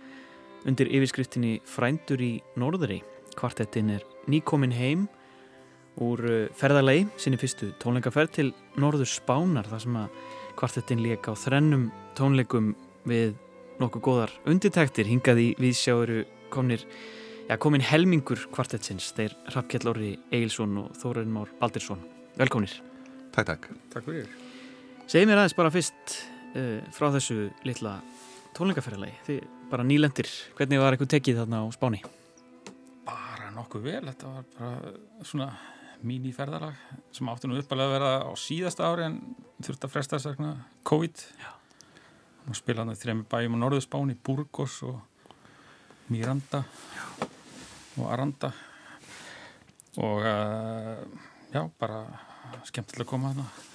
undir 0.66 0.90
yfirskriftinni 0.90 1.60
Frændur 1.70 2.24
í 2.26 2.32
Norðri. 2.58 3.04
Kvartettin 3.38 3.94
er 4.00 4.08
nýkomin 4.26 4.74
heim 4.74 5.06
úr 6.02 6.26
uh, 6.26 6.50
ferðalegi 6.58 7.06
sinni 7.22 7.38
fyrstu 7.38 7.70
tónleikaferð 7.78 8.34
til 8.40 8.50
Norður 8.82 9.14
Spánar 9.14 9.70
þar 9.70 9.86
sem 9.86 10.04
að 10.08 10.20
kvartettin 10.58 11.06
leika 11.06 11.38
á 11.38 11.42
þrennum 11.46 11.92
tónleikum 12.18 12.74
við 13.06 13.36
nokkuð 13.78 14.08
góðar 14.10 14.38
undirtæktir 14.50 15.06
hingaði 15.06 15.52
við 15.62 15.78
sjáuru 15.86 16.24
komnir 16.50 16.90
Já, 17.46 17.60
komin 17.62 17.86
helmingur 17.86 18.42
kvartetsins 18.56 19.14
þeir 19.14 19.38
Rappkjell 19.54 19.92
Orri 19.94 20.16
Egilson 20.34 20.80
og 20.82 20.96
Þórarin 20.98 21.36
Már 21.36 21.54
Baldirsson. 21.62 22.02
Velkominir. 22.42 22.82
Takk, 23.32 23.48
takk. 23.48 23.68
Takk 23.94 24.08
fyrir. 24.08 24.32
Segð 25.08 25.30
mér 25.30 25.40
aðeins 25.42 25.56
bara 25.56 25.72
fyrst 25.72 26.16
uh, 26.56 26.80
frá 26.96 27.08
þessu 27.16 27.46
litla 27.68 27.98
tónleikaferðalagi. 28.58 29.20
Þið 29.28 29.44
bara 29.72 29.86
nýlendir. 29.88 30.32
Hvernig 30.58 30.82
var 30.82 30.96
eitthvað 30.96 31.14
tekið 31.16 31.40
þarna 31.42 31.62
á 31.64 31.66
spáni? 31.72 32.02
Bara 33.08 33.52
nokkuð 33.56 33.86
vel. 33.88 34.02
Þetta 34.10 34.34
var 34.34 34.50
bara 34.58 34.96
svona 35.28 35.48
míníferðalag 36.02 36.80
sem 37.14 37.30
átti 37.32 37.48
nú 37.48 37.60
uppalega 37.62 37.88
að 37.88 37.96
vera 37.96 38.12
á 38.28 38.32
síðasta 38.40 38.90
ári 38.90 39.06
en 39.08 39.18
þurfti 39.62 39.88
að 39.88 39.94
fresta 39.94 40.18
þess 40.18 40.32
vegna 40.34 40.52
COVID. 40.92 41.24
Já. 41.40 41.52
Og 42.50 42.58
spilaði 42.58 42.98
þrejum 42.98 43.24
bæjum 43.32 43.56
á 43.56 43.62
Norðurspáni, 43.62 44.18
Burgos 44.26 44.80
og 44.88 45.00
Miranda 46.12 46.66
Já. 46.98 47.06
og 48.02 48.08
Aranda 48.12 48.52
og 50.00 50.24
uh, 50.24 51.04
já, 51.52 51.66
bara 51.80 52.02
skemmtilega 52.70 53.06
að 53.06 53.12
koma 53.12 53.32
að 53.32 53.42
það 53.42 53.70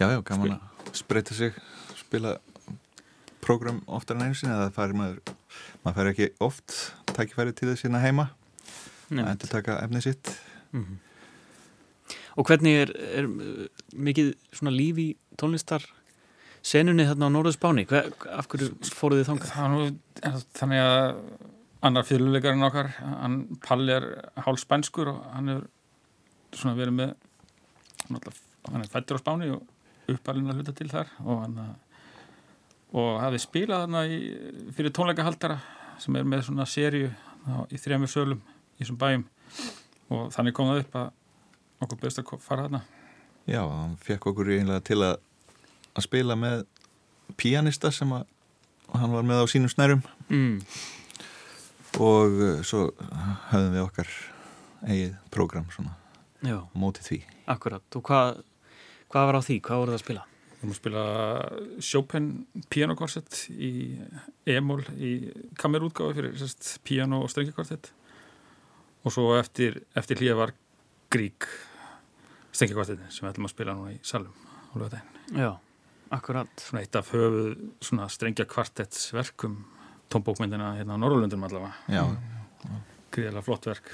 Já, 0.00 0.06
já, 0.08 0.18
gaman 0.26 0.56
að 0.56 0.96
spreita 0.98 1.34
sig 1.36 1.54
spila 2.00 2.36
program 3.42 3.82
oftar 3.86 4.16
en 4.18 4.26
einu 4.26 4.38
sinni 4.38 4.54
það 4.54 4.74
fær 4.76 4.94
maður 4.98 5.32
maður 5.84 5.96
fær 5.98 6.10
ekki 6.12 6.28
oft 6.42 6.76
tækifæri 7.12 7.54
til 7.56 7.70
þess 7.70 7.86
hérna 7.86 8.02
heima 8.02 8.28
Nefnt. 9.12 9.24
að 9.24 9.32
endur 9.34 9.52
taka 9.52 9.80
efnið 9.84 10.06
sitt 10.08 10.36
mm 10.72 10.84
-hmm. 10.84 11.00
Og 12.36 12.46
hvernig 12.48 12.72
er, 12.82 12.90
er 13.12 13.26
mikið 13.92 14.34
svona 14.52 14.72
líf 14.72 14.98
í 14.98 15.16
tónlistar 15.36 15.84
senunni 16.62 17.04
þarna 17.04 17.28
á 17.28 17.34
Norðurspáni 17.34 17.84
af 17.92 18.48
hverju 18.48 18.70
fóruð 18.88 19.20
þið 19.20 19.28
þangað? 19.28 19.98
Þannig 20.54 20.80
að 20.80 21.16
annar 21.82 22.06
fyrirluleikarinn 22.06 22.62
okkar 22.62 22.92
hann 23.02 23.58
Palli 23.66 23.92
er 23.92 24.06
hálf 24.46 24.62
spænskur 24.62 25.10
og 25.12 25.22
hann 25.34 25.48
er 25.48 25.62
svona 26.54 26.76
verið 26.78 26.98
með 27.00 27.14
hann 28.08 28.82
er 28.82 28.90
fættur 28.92 29.18
á 29.18 29.22
Spáni 29.22 29.50
og 29.54 29.62
uppalinn 30.10 30.50
að 30.50 30.60
hluta 30.60 30.74
til 30.76 30.90
þar 30.90 31.10
og 31.24 31.42
hann 31.44 31.60
og 32.92 33.20
hafi 33.22 33.40
spilað 33.40 33.86
hann 33.86 33.98
í, 34.04 34.18
fyrir 34.76 34.92
tónleikahaldara 34.92 35.58
sem 36.02 36.16
er 36.18 36.26
með 36.28 36.46
svona 36.48 36.66
sériu 36.68 37.08
í 37.72 37.80
þrjami 37.80 38.08
sölum 38.10 38.42
í 38.76 38.82
þessum 38.82 38.98
bæjum. 39.00 39.24
Og 40.12 40.26
þannig 40.34 40.56
kom 40.56 40.68
það 40.70 40.82
upp 40.82 40.98
að 41.00 41.86
okkur 41.86 42.00
best 42.02 42.20
að 42.20 42.32
fara 42.44 42.66
þarna. 42.66 42.82
Já, 43.48 43.62
hann 43.64 43.96
fekk 44.02 44.28
okkur 44.32 44.52
einlega 44.54 44.84
til 44.84 45.00
að 45.02 45.16
að 45.92 46.06
spila 46.06 46.36
með 46.38 46.66
pianista 47.36 47.90
sem 47.92 48.12
að 48.16 48.28
hann 48.92 49.14
var 49.14 49.26
með 49.28 49.44
á 49.44 49.46
sínum 49.48 49.72
snærum. 49.72 50.04
Mm. 50.28 50.60
og 52.00 52.38
uh, 52.40 52.60
svo 52.64 52.86
höfðum 53.50 53.74
við 53.74 53.82
okkar 53.82 54.12
eigið 54.88 55.16
prógram 55.34 55.66
svona 55.74 55.92
Já. 56.42 56.58
mótið 56.74 57.08
því 57.08 57.20
Akkurat, 57.52 57.98
og 57.98 58.02
hvað 58.06 58.42
Hvað 59.12 59.26
var 59.28 59.36
á 59.36 59.42
því? 59.44 59.56
Hvað 59.60 59.80
voruð 59.82 59.92
það 59.92 59.98
að 59.98 60.02
spila? 60.06 60.22
Við 60.62 60.70
að 60.70 60.76
spila 60.78 61.02
Chopin 61.84 62.28
pianokorsett 62.72 63.40
í 63.52 63.72
E-mól 64.48 64.78
í 64.96 65.10
kamerútgáfi 65.60 66.16
fyrir 66.16 66.38
sest, 66.40 66.78
piano 66.86 67.18
og 67.20 67.32
strengjakorsett 67.32 67.90
og 69.02 69.12
svo 69.12 69.34
eftir, 69.36 69.82
eftir 69.98 70.22
hlýja 70.22 70.36
var 70.38 70.54
Grík 71.12 71.48
strengjakorsettin 72.54 73.10
sem 73.12 73.26
við 73.26 73.34
ætlum 73.34 73.48
að 73.50 73.52
spila 73.52 73.74
núna 73.76 73.92
í 73.92 73.98
salum 74.06 74.32
á 74.32 74.74
lögadaginn. 74.80 75.18
Já, 75.42 75.50
akkurat. 76.16 76.64
Svona 76.64 76.84
eitt 76.86 76.96
af 76.96 77.10
höfuð 77.12 77.50
svona 77.84 78.08
strengjakvartettsverkum 78.14 79.58
tónbókmyndina 80.12 80.70
hérna 80.78 80.96
á 80.96 81.02
Norrlundum 81.02 81.44
allavega. 81.48 81.74
Já. 81.92 82.06
Gríðilega 83.12 83.44
flott 83.44 83.68
verk. 83.68 83.92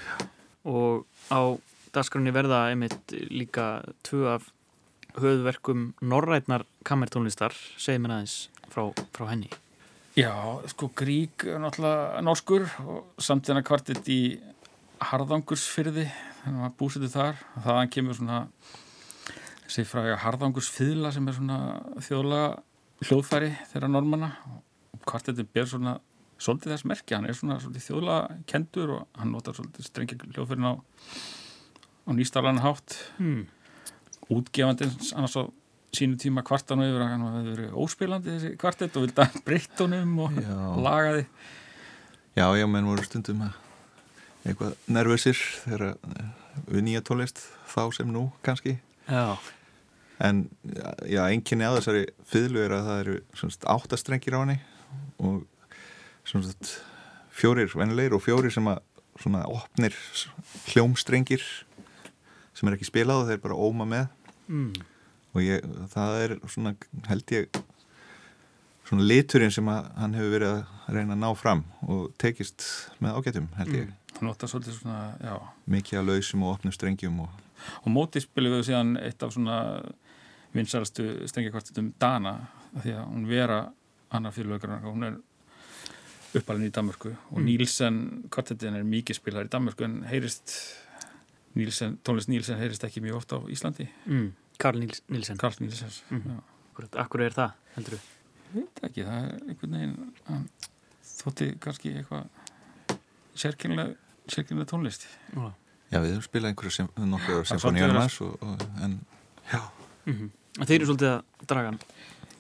Og 0.69 1.09
á 1.33 1.59
dagskrunni 1.95 2.33
verða 2.35 2.67
einmitt 2.71 3.15
líka 3.33 3.83
tvö 4.07 4.27
af 4.37 4.51
höfðverkum 5.19 5.93
Norrætnar 6.05 6.67
kammertónlistar. 6.87 7.55
Segið 7.81 8.05
mér 8.05 8.17
aðeins 8.19 8.37
frá, 8.73 8.85
frá 9.17 9.27
henni. 9.31 9.51
Já, 10.19 10.35
sko 10.73 10.91
Grík 10.99 11.45
náttúrulega 11.47 12.23
norskur 12.27 12.67
og 12.83 13.23
samtíðan 13.23 13.67
kvartitt 13.67 14.09
í 14.11 14.21
Harðangursfyrði 14.99 16.09
þannig 16.09 16.57
að 16.57 16.63
maður 16.63 16.79
búsiti 16.81 17.11
þar. 17.13 17.39
Og 17.55 17.67
þaðan 17.69 17.93
kemur 17.95 18.19
svona 18.19 18.41
þessi 19.69 19.85
fræga 19.87 20.19
Harðangursfyðla 20.25 21.13
sem 21.15 21.29
er 21.29 21.39
svona 21.39 21.59
þjóðlega 22.03 22.49
hljóðfæri 23.07 23.53
þeirra 23.71 23.91
normanna 23.93 24.33
og 24.49 25.03
kvartettin 25.07 25.51
ber 25.55 25.69
svona 25.71 25.99
svolítið 26.39 26.75
þess 26.75 26.87
merki, 26.89 27.15
hann 27.15 27.27
er 27.29 27.37
svona 27.37 27.59
svolítið 27.63 27.87
þjóðlega 27.87 28.39
kendur 28.51 28.95
og 28.97 29.21
hann 29.21 29.33
notar 29.35 29.57
svolítið 29.59 29.87
strengja 29.87 30.19
hljóðfærin 30.23 30.67
á, 30.71 30.73
á 32.09 32.11
nýstarlanan 32.17 32.65
hátt. 32.65 32.97
Hmm. 33.19 33.47
Útgefandins 34.33 35.13
annars 35.13 35.37
á 35.37 35.45
sínu 35.93 36.19
tíma 36.21 36.45
kvartan 36.45 36.83
og 36.83 36.89
yfir 36.91 37.05
að 37.05 37.13
hann 37.15 37.25
hefði 37.29 37.55
verið 37.55 37.77
óspilandi 37.81 38.35
þessi 38.35 38.57
kvartett 38.61 38.97
og 38.99 39.07
vildi 39.07 39.25
að 39.25 39.39
breytta 39.47 39.87
honum 39.87 40.19
og 40.25 40.37
já. 40.37 40.57
lagaði 40.85 41.23
Já, 42.39 42.47
já, 42.55 42.67
menn 42.71 42.87
voru 42.87 43.03
stundum 43.03 43.41
eitthvað 44.47 44.75
nervösir 44.87 45.39
þegar 45.65 45.97
við 46.69 46.85
nýja 46.87 47.05
tólist 47.07 47.41
þá 47.67 47.81
sem 47.97 48.13
nú 48.13 48.29
kannski. 48.47 48.77
Já. 49.09 49.39
En 50.23 50.45
já, 51.07 51.25
enginni 51.27 51.67
að 51.67 51.79
þessari 51.81 52.05
fylgu 52.31 52.63
er 52.63 52.77
að 52.77 52.91
það 52.91 53.01
eru 53.03 53.17
áttastrengir 53.75 54.37
á 54.39 54.43
henni 54.43 54.59
og 55.19 55.43
svona 56.29 56.53
fjórir 57.35 57.75
vennilegir 57.75 58.17
og 58.19 58.23
fjórir 58.23 58.55
sem 58.55 58.71
að 58.71 58.83
svona 59.19 59.45
opnir 59.51 59.97
hljómstrengir 60.71 61.43
sem 62.59 62.69
er 62.69 62.75
ekki 62.75 62.89
spilað 62.89 63.23
og 63.23 63.29
þeir 63.31 63.43
bara 63.45 63.59
óma 63.59 63.87
með 63.89 64.07
mm. 64.51 64.71
og 65.35 65.45
ég, 65.45 65.67
það 65.95 66.23
er 66.25 66.37
svona 66.51 66.75
held 67.07 67.35
ég 67.37 67.61
svona 68.89 69.05
liturinn 69.05 69.53
sem 69.55 69.69
hann 69.69 70.17
hefur 70.17 70.35
verið 70.35 70.55
að 70.57 70.97
reyna 70.97 71.15
að 71.15 71.23
ná 71.23 71.29
fram 71.39 71.63
og 71.87 72.09
tekist 72.21 72.67
með 73.05 73.21
ágættum 73.21 73.49
held 73.61 73.77
ég 73.77 73.93
mm. 73.93 74.35
svona, 74.41 74.99
mikið 75.69 76.01
að 76.01 76.11
lausum 76.11 76.45
og 76.47 76.57
opnum 76.57 76.75
strengjum 76.75 77.23
og, 77.27 77.41
og 77.85 77.89
mótið 77.95 78.27
spilum 78.27 78.57
við 78.57 78.69
síðan 78.71 78.95
eitt 79.03 79.23
af 79.23 79.35
svona 79.37 79.59
vinsarastu 80.57 81.11
strengjakvartetum 81.29 81.93
Dana 82.01 82.35
því 82.81 82.97
að 82.97 83.09
hún 83.13 83.27
vera 83.29 83.63
annar 84.15 84.35
fyrirlögur 84.35 84.79
hún 84.83 85.07
er 85.11 85.19
uppalinn 86.37 86.69
í 86.69 86.75
Danmörku 86.75 87.13
og 87.13 87.39
mm. 87.39 87.47
Nílsen 87.47 88.01
kvartetin 88.33 88.77
er 88.77 88.89
mikið 88.89 89.21
spilar 89.21 89.49
í 89.49 89.53
Danmörku 89.53 89.87
en 89.87 90.01
heyrist 90.09 90.55
Nílsen, 91.59 91.99
tónlist 92.07 92.31
Nílsen 92.31 92.59
heyrist 92.61 92.85
ekki 92.87 93.03
mjög 93.05 93.21
ofta 93.23 93.39
á 93.39 93.41
Íslandi 93.51 93.89
mm. 94.07 94.29
Karl 94.63 94.81
Níls, 94.83 95.03
Nílsen 95.11 95.41
Karl 95.41 95.59
Nílsen 95.63 95.93
mm. 96.11 96.41
Akkur 97.03 97.25
er 97.25 97.35
það, 97.35 97.55
heldur 97.75 97.97
þú? 97.97 98.03
Ég 98.49 98.59
veit 98.59 98.83
ekki, 98.87 99.07
það 99.07 99.25
er 99.25 99.41
einhvern 99.51 99.79
veginn 99.79 100.45
þótti 101.19 101.49
kannski 101.63 101.95
eitthvað 101.99 102.29
sérkynlega 103.39 104.69
tónlist 104.71 105.09
Já, 105.35 105.51
já 105.93 105.99
við 105.99 106.15
höfum 106.15 106.27
spilað 106.29 106.53
einhverju 106.53 107.09
nokkur 107.11 107.49
symfóníunum 107.51 108.01
en 108.85 109.01
já 109.53 109.63
mm 110.07 110.15
-hmm. 110.15 110.31
Þeir 110.59 110.75
eru 110.75 110.87
svolítið 110.87 111.09
að 111.09 111.47
draga, 111.47 111.79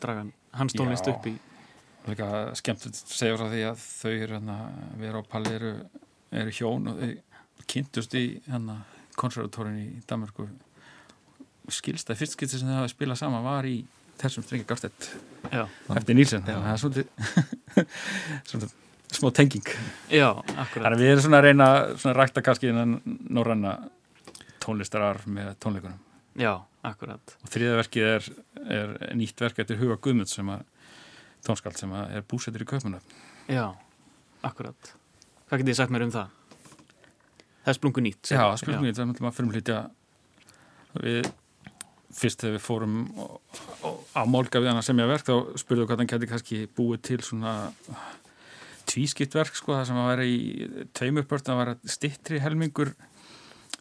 draga 0.00 0.26
hans 0.52 0.72
tónlist 0.72 1.06
já. 1.06 1.14
upp 1.14 1.26
í 1.26 1.38
Líka 2.08 2.54
skemmt 2.56 2.86
að 2.86 2.94
segja 2.94 3.36
frá 3.36 3.48
því 3.52 3.62
að 3.68 3.80
þau 3.84 4.12
eru 4.12 4.34
hérna, 4.34 4.56
vera 4.96 5.20
á 5.20 5.22
palli 5.28 5.50
eru, 5.52 5.72
eru 6.30 6.50
hjón 6.50 6.88
og 6.88 7.00
þau 7.00 7.64
kynntust 7.66 8.14
í 8.14 8.40
hérna 8.46 8.84
konservatórin 9.18 9.78
í 9.82 9.86
Danmarku 10.08 10.48
skilsta, 11.68 12.16
fyrst 12.16 12.36
skilsta 12.36 12.60
sem 12.60 12.68
það 12.70 12.80
hafa 12.82 12.92
spilað 12.92 13.20
sama 13.20 13.40
var 13.44 13.66
í 13.68 13.78
þessum 14.18 14.44
strengi 14.46 14.66
Garstett 14.66 15.10
eftir 15.52 16.16
Nílsen 16.16 16.46
það 16.46 16.68
er 16.72 16.82
svolítið 16.82 17.88
svona 18.48 18.70
smá 19.14 19.30
tenging. 19.32 19.68
Já, 20.12 20.32
Þannig 20.74 21.00
við 21.00 21.12
erum 21.12 21.24
svona 21.24 21.38
að 21.40 21.46
reyna 21.48 21.68
svona 21.96 22.12
að 22.12 22.18
rækta 22.20 22.42
kannski 22.44 22.72
norranna 22.76 23.74
tónlistarar 24.60 25.22
með 25.30 25.54
tónleikunum. 25.62 26.00
Já, 26.38 26.52
akkurat. 26.86 27.36
Og 27.42 27.52
þriðaverkið 27.54 28.08
er, 28.08 28.28
er 28.68 28.92
nýtt 29.18 29.40
verk 29.42 29.62
eftir 29.64 29.80
Huga 29.80 29.96
Guðmunds 30.04 30.36
sem 30.36 30.50
að 30.52 30.66
tónskald 31.46 31.78
sem 31.80 31.92
að 31.96 32.18
er 32.18 32.26
búsettur 32.28 32.64
í 32.64 32.68
köpuna 32.68 33.00
Já, 33.48 33.70
akkurat. 34.44 34.92
Hvað 35.48 35.62
getur 35.62 35.70
þið 35.72 35.78
sagt 35.80 35.94
mér 35.94 36.04
um 36.04 36.12
það? 36.12 36.34
Það 37.68 37.74
er 37.74 37.76
splungu 37.76 38.04
nýtt 38.04 38.30
Já, 38.32 38.42
splungu 38.56 38.86
nýtt, 38.86 38.96
það 38.96 39.02
er 39.04 39.08
náttúrulega 39.10 39.36
frumlítja 39.36 39.80
við 41.04 41.26
fyrst 42.18 42.40
þegar 42.40 42.54
við 42.54 42.62
fórum 42.64 42.94
á 44.16 44.22
málga 44.24 44.62
við 44.62 44.70
hann 44.70 44.80
að 44.80 44.86
semja 44.86 45.08
verk 45.10 45.26
þá 45.28 45.34
spurðum 45.60 45.84
við 45.84 45.90
hvað 45.90 46.00
hann 46.00 46.10
geti 46.14 46.30
kannski 46.30 46.60
búið 46.78 47.02
til 47.10 47.18
svona 47.26 47.52
tvískipt 48.88 49.36
verk 49.36 49.58
sko 49.60 49.76
það 49.76 49.84
sem 49.90 50.00
að 50.00 50.08
vera 50.14 50.24
í 50.24 50.38
tveimurpört 50.96 51.52
að 51.52 51.60
vera 51.60 51.76
stittri 51.84 52.40
helmingur 52.40 52.94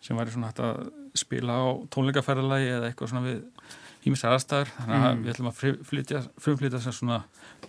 sem 0.03 0.19
væri 0.19 0.35
svona 0.35 0.51
hægt 0.51 0.59
að 0.67 0.91
spila 1.17 1.55
á 1.55 1.65
tónleikaferðalagi 1.95 2.67
eða 2.73 2.91
eitthvað 2.91 3.13
svona 3.13 3.23
við 3.29 3.39
hýmis 4.03 4.23
aðstæður. 4.27 4.73
Þannig 4.75 4.97
að 4.97 5.07
mm. 5.07 5.23
við 5.23 5.33
ætlum 5.33 5.49
að 5.49 5.57
frumflytja, 5.61 6.21
frumflytja 6.43 6.83
svona 6.91 7.21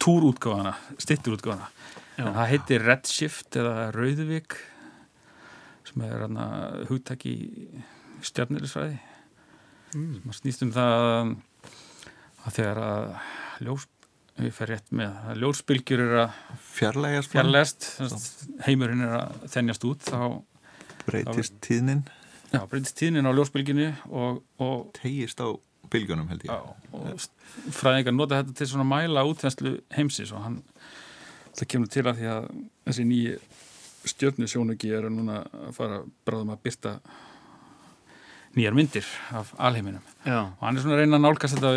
túrútgáðana, 0.03 0.75
stitturútgáðana 0.99 1.71
en 2.19 2.35
það 2.35 2.51
heitir 2.53 2.85
Redshift 2.87 3.59
eða 3.59 3.89
Rauðvík 3.95 4.59
sem 5.89 6.05
er 6.05 6.17
hérna 6.17 6.49
hugtæki 6.89 7.35
stjarnilisfræði 8.27 8.99
mm. 9.95 10.19
sem 10.23 10.35
snýst 10.41 10.65
um 10.67 10.75
það 10.75 10.97
að 12.49 12.59
þegar 12.59 12.83
að 12.83 13.07
ljós, 13.67 13.87
við 14.39 14.53
fer 14.55 14.73
rétt 14.73 14.93
með 14.95 15.17
að 15.31 15.43
ljósbylgjur 15.43 16.05
er 16.05 16.15
að 16.25 16.37
fjarlægast, 16.69 17.33
fjarlægast 17.35 17.89
heimurinn 18.67 19.05
er 19.07 19.17
að 19.19 19.49
þennjast 19.55 19.89
út 19.89 20.07
þá 20.07 20.21
breytist 21.09 21.57
þá, 21.57 21.63
tíðnin. 21.67 22.05
Já, 22.53 22.61
breytist 22.71 22.99
tíðnin 23.01 23.29
á 23.29 23.33
ljósbylgjunni 23.35 23.89
og, 24.09 24.43
og 24.63 24.87
tegist 24.97 25.43
á 25.43 25.49
bylgjunum 25.89 26.29
held 26.31 26.45
ég. 26.47 26.53
Já, 26.53 26.59
og 26.95 27.73
fræðingar 27.75 28.15
nota 28.15 28.43
þetta 28.43 28.57
til 28.61 28.71
svona 28.73 28.89
mæla 28.89 29.25
útvennslu 29.29 29.79
heimsis 29.97 30.33
og 30.37 30.45
hann 30.45 30.59
það 31.57 31.71
kemur 31.73 31.93
til 31.93 32.05
að 32.07 32.21
því 32.21 32.29
að 32.35 32.51
þessi 32.87 33.07
nýji 33.09 33.39
stjörnusjónugi 34.07 34.93
er 34.95 35.09
að 35.09 35.17
núna 35.17 35.41
að 35.47 35.73
fara 35.77 36.03
bráðum 36.27 36.55
að 36.55 36.63
byrta 36.67 36.95
nýjar 38.57 38.77
myndir 38.77 39.09
af 39.37 39.51
alheiminum 39.59 40.05
Já. 40.25 40.41
og 40.47 40.63
hann 40.65 40.77
er 40.77 40.85
svona 40.85 40.97
að 40.97 41.03
reyna 41.03 41.19
að 41.19 41.27
nálgast 41.27 41.59
þetta 41.59 41.73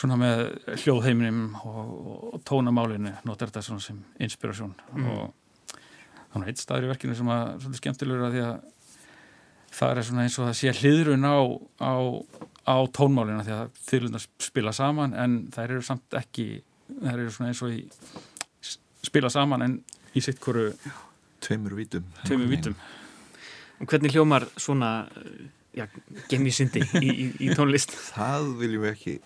svona 0.00 0.16
með 0.20 0.42
hljóðheiminum 0.80 1.42
og, 1.66 1.92
og 2.34 2.42
tónamálinu 2.48 3.12
notar 3.28 3.50
þetta 3.50 3.64
svona 3.66 3.84
sem 3.84 4.00
inspirasjón 4.22 4.72
mm. 4.94 5.10
og 5.12 5.76
þannig 6.32 6.46
að 6.46 6.52
eitt 6.52 6.62
staður 6.62 6.86
í 6.86 6.92
verkinu 6.92 7.18
sem 7.18 7.32
að 7.34 7.52
svona 7.64 7.80
skemmtilegur 7.80 8.28
að 8.28 8.36
því 8.36 8.44
að 8.46 8.54
það 9.80 9.92
er 9.92 10.08
svona 10.08 10.24
eins 10.26 10.38
og 10.38 10.48
það 10.48 10.58
sé 10.58 10.74
hliðrun 10.80 11.28
á, 11.28 11.38
á, 11.84 11.94
á 12.66 12.76
tónmálinu 12.96 13.44
því 13.46 13.54
að 13.56 13.76
þyrlundar 13.86 14.26
spila 14.42 14.74
saman 14.74 15.14
en 15.14 15.38
þær 15.54 15.76
eru 15.76 15.86
samt 15.86 16.18
ekki 16.18 16.48
þær 16.90 17.14
eru 17.18 17.34
svona 17.34 17.52
eins 17.52 17.62
og 17.66 17.76
í 17.76 17.84
spila 19.06 19.30
saman 19.32 19.66
en 19.66 19.78
í 20.16 20.22
sitt 20.24 20.40
hverju 20.42 20.72
tveimur 21.44 21.76
vítum. 21.78 22.04
Tveimur 22.24 22.50
vítum. 22.50 22.76
og 23.80 23.88
hvernig 23.88 24.12
hljómar 24.12 24.44
svona 24.60 24.90
já, 25.76 25.86
gemisindi 26.30 26.82
í, 27.00 27.10
í, 27.10 27.26
í 27.46 27.50
tónlist? 27.56 27.94
Það 28.14 28.50
viljum 28.60 28.86
við 28.86 28.92
ekki 28.94 29.16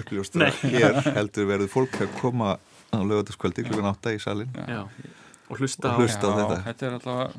uppljósta 0.00 0.50
hér 0.62 1.00
heldur 1.18 1.50
verður 1.50 1.72
fólk 1.72 2.00
að 2.00 2.14
koma 2.20 2.56
á 2.90 2.98
lögataskvöldi 2.98 3.66
klukkan 3.68 3.90
8 3.92 4.16
í 4.16 4.22
salin 4.22 4.50
já. 4.56 4.82
og 5.48 5.60
hlusta, 5.60 5.92
og 5.92 6.02
hlusta 6.02 6.26
á, 6.26 6.30
á 6.30 6.34
já, 6.34 6.40
þetta. 6.40 6.62
Þetta 6.66 6.88
er 6.88 6.96
alltaf 6.98 7.36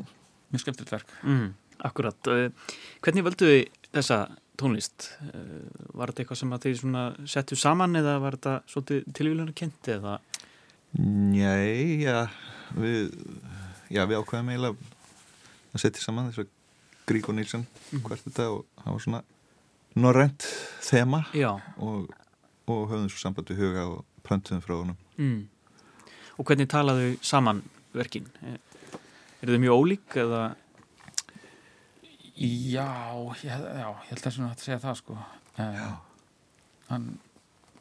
mjög 0.52 0.64
skemmtilegt 0.66 0.96
verk. 0.96 1.18
Mm, 1.26 1.50
Akkurat, 1.82 2.30
uh, 2.30 2.78
hvernig 3.02 3.26
völdu 3.26 3.50
þið 3.50 3.62
þessa 3.90 4.20
tónlist? 4.62 5.10
Uh, 5.26 5.66
var 5.98 6.12
þetta 6.12 6.24
eitthvað 6.24 6.42
sem 6.44 6.56
að 6.56 6.68
þið 6.68 6.84
settu 7.34 7.58
saman 7.58 7.98
eða 8.00 8.20
var 8.22 8.38
þetta 8.38 8.84
tilvílunar 9.18 9.56
kent 9.58 9.92
eða? 9.92 10.20
Nei, 11.00 12.04
já 12.04 12.28
við, 12.78 13.12
já, 13.92 14.06
við 14.08 14.22
ákveðum 14.22 14.52
eiginlega 14.54 14.76
að 15.72 15.84
setja 15.84 16.04
saman 16.04 16.32
þess 16.32 16.44
að 16.46 16.58
Grík 17.10 17.30
og 17.30 17.38
Nilsson 17.38 17.66
mm. 17.66 18.04
hvert 18.06 18.26
þetta 18.28 18.48
og 18.54 18.66
það 18.80 18.96
var 18.96 19.06
svona 19.06 19.22
norrent 20.02 20.48
þema 20.86 21.22
og, 21.84 22.12
og 22.72 22.84
höfðum 22.92 23.10
svo 23.12 23.22
samband 23.22 23.52
við 23.52 23.64
huga 23.66 23.88
og 23.90 24.06
plöntuðum 24.26 24.64
frá 24.64 24.76
honum 24.78 25.00
mm. 25.18 25.42
Og 26.40 26.48
hvernig 26.48 26.70
talaðu 26.72 27.10
saman 27.22 27.60
verkin? 27.94 28.30
Er 28.42 29.50
þau 29.52 29.60
mjög 29.62 29.82
ólík 29.84 30.16
eða? 30.22 30.40
Já, 32.42 32.88
ég, 33.44 33.52
já, 33.52 33.90
ég 33.92 34.08
held 34.10 34.24
að 34.24 34.38
það 34.40 34.64
segja 34.64 34.80
það 34.82 34.98
sko 35.02 35.18
uh, 35.20 35.82
hann, 36.88 37.12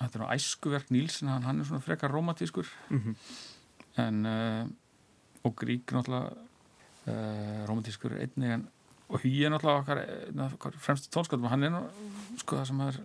þetta 0.01 0.19
er 0.19 0.25
nú 0.25 0.29
æskuverk 0.35 0.91
Nílsson, 0.93 1.31
hann, 1.33 1.47
hann 1.47 1.63
er 1.63 1.69
svona 1.69 1.85
frekar 1.85 2.13
romantískur 2.13 2.69
mm 2.91 3.01
-hmm. 3.01 3.15
en 4.05 4.27
uh, 4.27 4.67
og 5.47 5.57
Grík 5.57 5.95
náttúrulega 5.95 6.35
uh, 6.35 7.65
romantískur 7.69 8.19
einnig 8.21 8.55
en 8.59 8.69
og 9.11 9.19
Hugi 9.25 9.45
er 9.45 9.51
náttúrulega 9.51 9.81
okkar, 9.83 10.01
okkar 10.55 10.77
fremstu 10.79 11.11
tónskatum 11.11 11.49
hann 11.51 11.67
er 11.67 11.77
sko 12.39 12.61
það 12.61 12.69
sem 12.69 12.83
er 12.85 12.99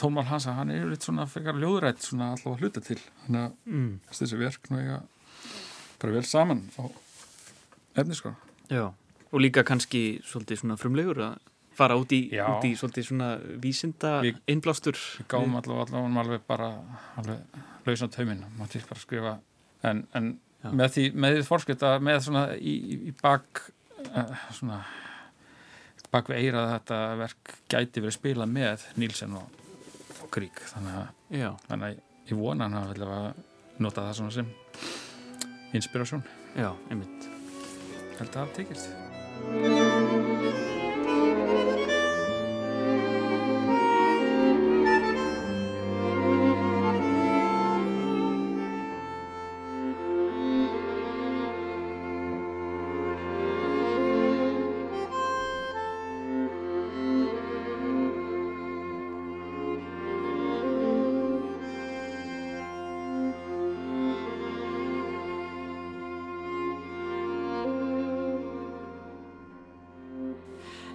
tónmál 0.00 0.28
hans 0.30 0.46
að 0.48 0.58
hann 0.60 0.72
er 0.72 0.86
litt 0.88 1.04
svona 1.04 1.26
fyrir 1.28 1.58
ljóðrætt 1.60 2.04
svona 2.04 2.30
alltaf 2.32 2.54
að 2.54 2.64
hluta 2.64 2.82
til. 2.84 2.98
Þannig 3.26 3.42
að 3.42 3.74
mm. 3.74 3.90
þessi 4.10 4.38
verk 4.40 4.70
nú 4.70 4.80
eiga 4.80 5.00
bara 6.00 6.14
vel 6.16 6.24
saman 6.28 6.62
á 6.80 6.84
efni 8.00 8.16
sko. 8.16 8.32
Já, 8.72 8.86
og 9.30 9.42
líka 9.42 9.66
kannski 9.68 10.22
svolítið 10.24 10.62
svona 10.62 10.78
frumlegur 10.80 11.20
að 11.28 11.36
fara 11.74 11.98
út 11.98 12.12
í, 12.14 12.22
út 12.38 12.64
í 12.64 12.72
svolítið 12.78 13.08
svona 13.10 13.30
vísinda 13.60 14.16
Vi, 14.24 14.32
innblástur. 14.48 14.96
Við 15.20 15.28
gáum 15.34 15.58
allavega 15.58 15.90
allavega 15.90 16.24
alveg 16.24 16.48
bara 16.48 16.70
alveg 17.20 17.60
lausan 17.84 18.12
tauminn, 18.14 18.46
maður 18.56 18.78
til 18.78 18.84
bara 18.88 19.00
að 19.00 19.04
skrifa. 19.04 19.34
En, 19.84 20.06
en 20.16 20.30
með 20.72 20.94
því, 20.96 21.06
með 21.20 21.38
því 21.38 21.46
fórskipta 21.48 21.94
með 22.02 22.20
svona 22.28 22.44
í, 22.56 22.74
í 23.10 23.14
bak 23.20 23.64
uh, 24.10 24.36
svona 24.56 24.82
bak 26.14 26.30
við 26.30 26.44
eira 26.44 26.62
að 26.62 26.72
þetta 26.76 27.00
verk 27.18 27.56
gæti 27.72 28.04
verið 28.04 28.16
spilað 28.18 28.52
með 28.54 28.86
Nílsen 29.02 29.34
og, 29.40 29.64
og 30.22 30.30
Grík 30.34 30.62
þannig 30.70 31.00
að, 31.00 31.58
þannig 31.66 31.88
að 31.88 32.30
ég 32.30 32.38
vona 32.38 32.70
hann 32.70 32.78
að 32.78 33.42
nota 33.82 34.06
það 34.06 34.16
svona 34.20 34.36
sem 34.38 34.54
inspirasjón 35.74 36.22
Já, 36.54 36.70
einmitt. 36.90 37.26
Held 38.20 38.28
að 38.30 38.36
það 38.36 38.54
tekist 38.60 40.33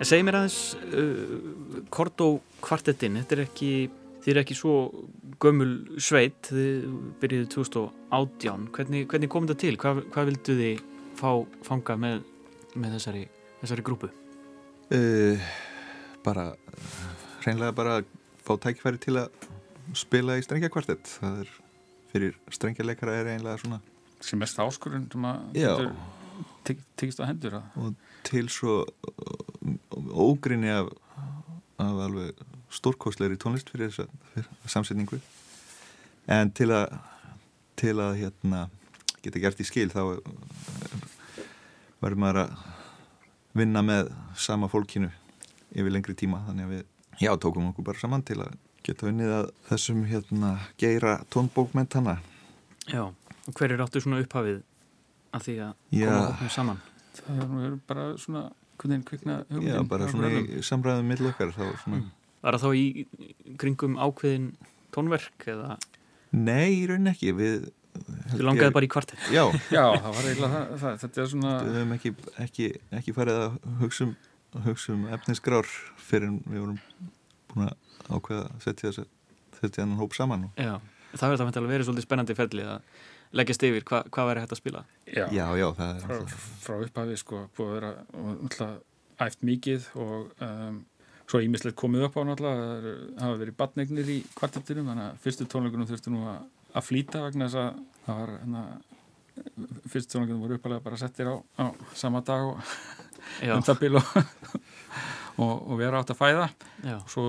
En 0.10 0.16
segi 0.16 0.26
mér 0.26 0.39
aðeins 0.39 0.55
uh, 0.97 1.82
Kortó 1.93 2.39
kvartettinn, 2.66 3.20
þetta 3.20 3.36
er 3.36 3.41
ekki 3.43 3.68
þið 4.24 4.30
er 4.32 4.39
ekki 4.41 4.55
svo 4.57 4.72
gömul 5.38 5.99
sveit 6.01 6.49
þið 6.49 6.88
byrjuðu 7.22 7.49
2018 7.53 8.64
hvernig, 8.74 9.03
hvernig 9.12 9.30
kom 9.30 9.45
þetta 9.45 9.62
til? 9.62 9.76
Hvað, 9.78 9.99
hvað 10.10 10.32
vildu 10.32 10.55
þið 10.64 10.82
fá 11.20 11.30
fanga 11.68 11.97
með, 12.01 12.24
með 12.74 12.95
þessari, 12.97 13.22
þessari 13.60 13.86
grúpu? 13.86 14.10
Uh, 14.89 15.45
bara 16.26 16.47
reynlega 17.45 17.78
bara 17.78 17.99
fá 18.41 18.55
tækifæri 18.66 19.05
til 19.05 19.20
að 19.22 19.45
spila 19.93 20.39
í 20.41 20.47
strengja 20.47 20.72
kvartett 20.74 21.05
það 21.20 21.43
er 21.43 21.53
fyrir 22.16 22.41
strengja 22.57 22.89
leikara 22.89 23.20
er 23.22 23.36
einlega 23.36 23.62
svona 23.62 23.78
sem 24.26 24.41
mest 24.41 24.57
áskurinn 24.57 25.05
sem 25.14 25.30
að 25.30 25.93
tekist 26.66 27.22
á 27.22 27.30
hendur 27.30 27.62
og 27.62 27.93
til 28.26 28.49
svo 28.49 28.82
ógrinni 30.12 30.72
af, 30.74 30.89
af 31.80 32.01
alveg 32.05 32.43
stórkostleiri 32.74 33.39
tónlist 33.41 33.72
fyrir 33.72 33.91
þessa 33.91 34.07
samsetningu. 34.70 35.20
En 36.30 36.51
til 36.53 36.70
að 36.76 36.99
til 37.80 37.95
að 38.03 38.18
hérna 38.20 38.66
geta 39.24 39.39
gert 39.39 39.62
í 39.64 39.68
skil 39.68 39.88
þá 39.91 40.20
verður 41.99 42.20
maður 42.20 42.41
að 42.43 42.57
vinna 43.60 43.84
með 43.84 44.12
sama 44.39 44.68
fólkinu 44.72 45.10
yfir 45.72 45.93
lengri 45.93 46.16
tíma. 46.18 46.43
Þannig 46.47 46.68
að 46.68 46.74
við 46.76 46.84
já 47.24 47.32
tókum 47.39 47.70
okkur 47.72 47.88
bara 47.91 48.01
saman 48.01 48.26
til 48.28 48.41
að 48.43 48.57
geta 48.86 49.07
vinnið 49.07 49.32
að 49.36 49.47
þessum 49.70 50.03
hérna 50.07 50.51
geira 50.80 51.20
tónbókmentana 51.34 52.20
Já, 52.89 53.03
og 53.05 53.53
hver 53.53 53.74
er 53.76 53.84
áttu 53.84 54.01
svona 54.01 54.22
upphafið 54.24 54.62
að 55.36 55.43
því 55.45 55.55
að 55.62 55.74
koma 55.93 56.22
okkur 56.32 56.53
saman? 56.53 56.80
Það 57.20 57.51
er 57.68 57.76
bara 57.89 58.05
svona 58.18 58.43
hvernig 58.80 59.05
kvikna 59.07 59.41
hugmyndin? 59.49 59.75
Já, 59.75 59.84
bara 59.89 60.07
svona 60.11 60.32
í 60.39 60.61
samræðum 60.65 61.11
millokkar 61.13 61.51
þá 61.55 61.63
svona... 61.84 61.99
mm. 61.99 62.07
Var 62.39 62.55
það 62.55 62.63
þá 62.63 62.69
í 62.80 63.55
kringum 63.59 63.97
ákveðin 63.99 64.47
tónverk 64.95 65.47
eða? 65.51 65.75
Nei, 66.36 66.80
í 66.80 66.88
raunin 66.89 67.11
ekki 67.11 67.36
við 67.38 67.69
Þú 67.99 68.45
langaði 68.45 68.73
bara 68.75 68.86
í 68.86 68.89
kvartett? 68.91 69.21
Já, 69.34 69.43
Já 69.75 69.84
það 69.97 70.11
var 70.15 70.27
eiginlega 70.30 70.51
það, 70.53 70.73
það, 70.82 70.97
þetta 71.03 71.21
er 71.21 71.30
svona 71.34 71.53
Við 71.65 71.77
hefum 71.80 71.95
ekki, 71.97 72.11
ekki, 72.45 72.67
ekki 72.99 73.15
farið 73.17 73.39
að 73.41 73.57
hugsa 73.82 74.05
um, 74.05 74.13
hugsa 74.67 74.93
um 74.95 75.07
efnisgrár 75.17 75.71
fyrir 76.09 76.36
við 76.45 76.61
vorum 76.63 76.77
búin 77.49 77.67
að 77.67 77.73
ákveða 78.09 78.45
að 78.45 78.67
setja 79.59 79.84
hann 79.84 79.97
hóp 79.99 80.15
saman 80.15 80.47
og... 80.47 80.61
Já, 80.61 80.77
það 81.15 81.34
verður 81.34 81.41
það 81.41 81.61
að 81.63 81.73
vera 81.73 81.88
svolítið 81.88 82.07
spennandi 82.07 82.38
ferli 82.38 82.67
að 82.69 83.01
leggjast 83.36 83.65
yfir 83.67 83.86
hva, 83.86 84.03
hvað 84.09 84.30
verður 84.30 84.43
hægt 84.45 84.53
að 84.55 84.61
spila? 84.61 84.84
Já, 85.05 85.25
já, 85.34 85.45
já 85.59 85.67
það 85.77 85.89
er 85.89 86.05
frá, 86.05 86.38
frá 86.63 86.77
upphafi 86.86 87.17
sko, 87.19 87.41
búið 87.57 87.69
að 87.69 87.75
vera 87.77 87.91
alltaf 88.36 89.25
æft 89.25 89.43
mikið 89.45 89.89
og 89.99 90.45
um, 90.45 90.80
svo 91.30 91.41
ímislegt 91.45 91.77
komið 91.77 92.07
upp 92.07 92.17
á 92.17 92.21
náttúrulega 92.25 92.67
það 92.69 93.23
hafa 93.23 93.39
verið 93.43 93.57
batnegnir 93.59 94.11
í 94.13 94.19
kvartettinum 94.38 94.89
þannig 94.89 95.05
að 95.05 95.19
fyrstu 95.25 95.47
tónleikunum 95.51 95.89
þurftu 95.89 96.13
nú 96.13 96.23
að, 96.32 96.39
að 96.73 96.88
flýta 96.88 97.23
vegna 97.25 97.49
þess 97.49 97.59
að 97.61 97.82
það 98.05 98.21
var 98.21 98.34
hana, 98.39 98.63
fyrstu 99.93 100.15
tónleikunum 100.15 100.43
voru 100.45 100.59
uppalega 100.59 100.86
bara 100.88 101.01
settir 101.01 101.30
á, 101.30 101.36
á 101.38 101.65
sama 101.99 102.23
dag 102.25 102.47
og 102.49 102.63
um 103.55 103.65
það 103.67 103.84
bíl 103.84 103.99
og, 103.99 104.13
og, 105.38 105.53
og 105.53 105.75
vera 105.80 106.01
átt 106.01 106.15
að 106.15 106.21
fæða. 106.23 106.49
Já. 106.88 106.97
svo 107.11 107.27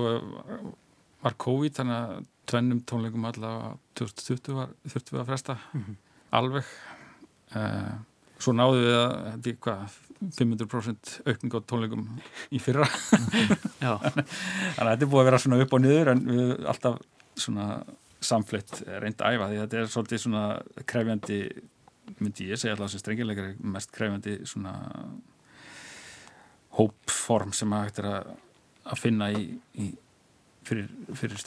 var 1.21 1.37
COVID 1.45 1.77
þannig 1.77 1.97
að 1.99 2.29
tvennum 2.51 2.83
tónleikum 2.87 3.27
allavega 3.29 3.73
2020 3.99 4.55
var, 4.57 4.71
þurftum 4.87 5.17
við 5.17 5.23
að 5.23 5.29
fresta. 5.31 5.57
Mm 5.71 5.83
-hmm. 5.83 5.99
alveg. 6.39 6.71
Uh, 7.55 7.93
svo 8.41 8.53
náðu 8.55 8.81
við 8.81 8.97
að 8.97 9.15
þetta 9.31 9.49
er 9.49 9.57
hvað 9.65 9.97
500% 10.37 11.13
aukning 11.25 11.55
á 11.57 11.59
tónleikum 11.71 12.05
í 12.51 12.59
fyrra. 12.61 12.85
Þannig 13.81 14.05
að 14.77 14.91
þetta 14.91 15.05
er 15.05 15.09
búið 15.09 15.21
að 15.21 15.29
vera 15.29 15.41
svona 15.41 15.61
upp 15.63 15.73
og 15.73 15.81
niður 15.81 16.13
en 16.13 16.23
við 16.27 16.53
alltaf 16.65 17.01
svona 17.37 17.67
samflitt 18.21 18.83
reynd 19.01 19.21
að 19.21 19.35
æfa 19.35 19.49
því 19.49 19.59
þetta 19.63 19.79
er 19.79 19.89
svolítið 19.89 20.23
svona 20.25 20.43
krefjandi 20.89 21.39
myndi 22.21 22.49
ég 22.51 22.61
segja 22.61 22.75
alltaf 22.75 22.91
sem 22.93 23.01
strengilegar 23.01 23.55
mest 23.73 23.91
krefjandi 23.95 24.37
svona 24.49 24.75
hópform 26.77 27.53
sem 27.55 27.73
að 27.73 27.85
hægt 27.87 28.01
er 28.03 28.09
að 28.11 29.01
finna 29.01 29.31
í, 29.33 29.47
í 29.81 29.89
fyrir, 30.71 30.89
fyrir 31.19 31.37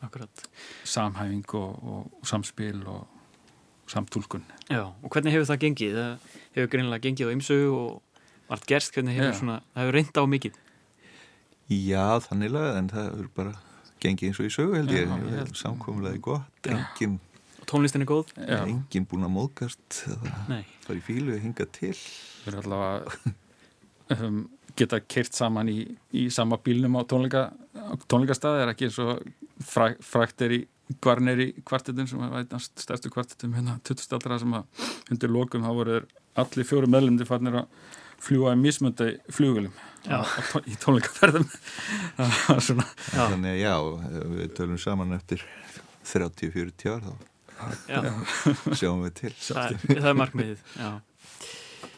akkurat. 0.00 0.44
Samhæfing 0.84 1.44
og, 1.54 1.84
og 1.84 2.26
samspil 2.26 2.82
og 2.88 3.06
samtúlkun. 3.90 4.44
Já, 4.70 4.86
og 4.86 5.08
hvernig 5.12 5.34
hefur 5.34 5.48
það 5.50 5.62
gengið? 5.64 5.96
Það 5.98 6.36
hefur 6.56 6.70
greinilega 6.74 7.04
gengið 7.06 7.32
á 7.32 7.34
ymsu 7.34 7.58
og 7.74 8.20
allt 8.50 8.68
gerst, 8.70 8.94
hvernig 8.94 9.18
hefur 9.18 9.34
svona 9.40 9.58
það 9.74 9.82
hefur 9.82 9.98
reynda 9.98 10.24
á 10.24 10.26
mikið? 10.34 10.60
Já, 11.70 12.06
þanniglega, 12.26 12.78
en 12.78 12.92
það 12.92 13.10
hefur 13.10 13.32
bara 13.40 13.56
gengið 14.00 14.30
eins 14.30 14.40
og 14.40 14.48
í 14.48 14.54
sögu 14.54 14.78
held 14.78 14.94
ég, 14.94 15.10
Já, 15.10 15.34
ég 15.36 15.52
samkomlega 15.60 16.22
gott, 16.24 16.70
enginn 16.70 17.18
Tónlistin 17.70 18.02
er 18.02 18.08
góð? 18.08 18.32
Enginn 18.40 19.04
búin 19.06 19.22
að 19.22 19.34
móðgast 19.36 20.00
það 20.00 20.56
er 20.56 20.96
í 20.96 21.02
fílu 21.06 21.36
að 21.36 21.44
hinga 21.44 21.66
til. 21.70 21.92
Við 22.42 22.48
erum 22.50 22.64
allavega 22.64 23.34
um, 24.26 24.40
geta 24.78 25.00
kert 25.00 25.36
saman 25.36 25.70
í, 25.72 25.78
í 26.12 26.28
sama 26.32 26.58
bílnum 26.62 26.98
á 26.98 27.02
tónleika, 27.08 27.48
tónleikastað 28.10 28.62
er 28.62 28.72
ekki 28.72 28.88
eins 28.88 28.98
og 29.02 29.24
fræ, 29.64 29.94
frækt 30.04 30.46
er 30.46 30.58
í 30.58 30.60
Gvarnir 30.98 31.38
í 31.38 31.48
kvartetum 31.66 32.08
sem 32.10 32.18
var 32.18 32.40
einnast 32.40 32.80
stærstu 32.82 33.12
kvartetum 33.14 33.52
hérna 33.54 33.76
20. 33.86 34.08
aldra 34.16 34.38
sem 34.42 34.54
að 34.58 34.86
undir 35.14 35.30
lokum 35.30 35.62
þá 35.62 35.70
voru 35.76 35.98
allir 36.40 36.66
fjóru 36.66 36.90
meðlumdi 36.90 37.26
fannir 37.28 37.60
að 37.60 37.68
fljúa 38.20 38.56
í 38.56 38.60
mismöndi 38.60 39.12
fljóðulum 39.32 39.76
í 40.66 40.78
tónleikaferðum. 40.82 41.46
Þannig 43.14 43.52
að 43.52 43.60
já, 43.60 43.74
við 44.34 44.56
tölum 44.58 44.80
saman 44.82 45.14
eftir 45.16 45.44
30-40 46.10 46.90
ár 46.90 47.06
þá. 47.06 47.14
Sjáum 48.74 49.04
við 49.06 49.14
til. 49.20 49.32
Það, 49.36 49.78
það 49.92 50.10
er 50.10 50.20
markmiðið, 50.24 50.66
já 50.74 50.90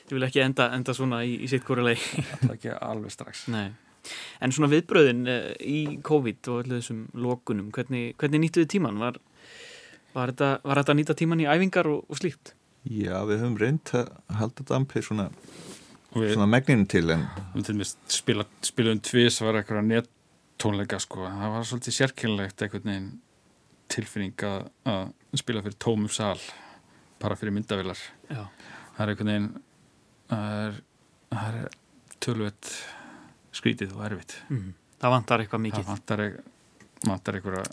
Ég 0.08 0.16
vil 0.16 0.26
ekki 0.26 0.42
enda, 0.44 0.68
enda 0.76 0.94
svona 0.96 1.22
í, 1.26 1.36
í 1.44 1.50
sitt 1.50 1.64
kóra 1.66 1.84
leið 1.86 2.02
Það 2.02 2.46
er 2.48 2.54
ekki 2.56 2.76
alveg 2.78 3.14
strax 3.14 3.46
Nei 3.54 3.70
En 4.42 4.54
svona 4.54 4.70
viðbröðin 4.72 5.26
uh, 5.30 5.52
í 5.62 5.98
COVID 6.04 6.48
og 6.50 6.62
allir 6.64 6.80
þessum 6.80 7.04
lokunum, 7.22 7.68
hvernig, 7.74 8.16
hvernig 8.18 8.42
nýttuði 8.42 8.70
tíman? 8.74 8.98
Var, 8.98 9.20
var, 10.16 10.32
þetta, 10.32 10.48
var 10.66 10.80
þetta 10.80 10.94
að 10.94 10.98
nýta 10.98 11.16
tíman 11.18 11.42
í 11.44 11.46
æfingar 11.46 11.88
og, 11.90 12.02
og 12.10 12.18
slíkt? 12.18 12.54
Já, 12.82 13.20
við 13.28 13.44
höfum 13.44 13.58
reynd 13.60 13.92
að 13.94 14.10
halda 14.40 14.66
dampið 14.72 15.06
svona, 15.06 15.28
svona 16.16 16.48
megninu 16.50 16.88
til 16.90 17.04
en... 17.14 17.28
Við 17.52 17.68
til 17.68 17.76
dæmis 17.76 17.94
spila, 18.10 18.46
spilaðum 18.66 19.02
tvís 19.06 19.38
var 19.44 19.60
eitthvað 19.60 19.86
nettónleika 19.86 20.98
sko, 21.02 21.28
það 21.28 21.54
var 21.54 21.68
svolítið 21.68 21.98
sérkynlegt 22.00 22.66
einhvern 22.66 22.90
veginn 22.90 23.12
tilfinning 23.92 24.46
að, 24.48 24.66
að 24.88 25.38
spila 25.38 25.62
fyrir 25.62 25.78
tómum 25.84 26.10
sal 26.10 26.38
bara 27.22 27.36
fyrir 27.38 27.54
myndavilar. 27.54 28.00
Já. 28.26 28.48
Það 28.96 29.04
er 29.04 29.12
einhvern 29.12 29.30
veginn, 29.30 29.50
það 30.32 30.58
er, 30.64 30.82
það 31.36 31.60
er 31.60 31.78
tölvett 32.24 32.74
skrítið 33.52 33.94
og 33.98 34.04
erfitt. 34.08 34.36
Mm. 34.48 34.68
Það 35.02 35.16
vantar 35.16 35.44
eitthvað 35.44 35.64
mikið. 35.68 35.84
Það 35.84 35.92
vantar, 35.92 36.26
vantar 37.06 37.38
eitthvað 37.38 37.72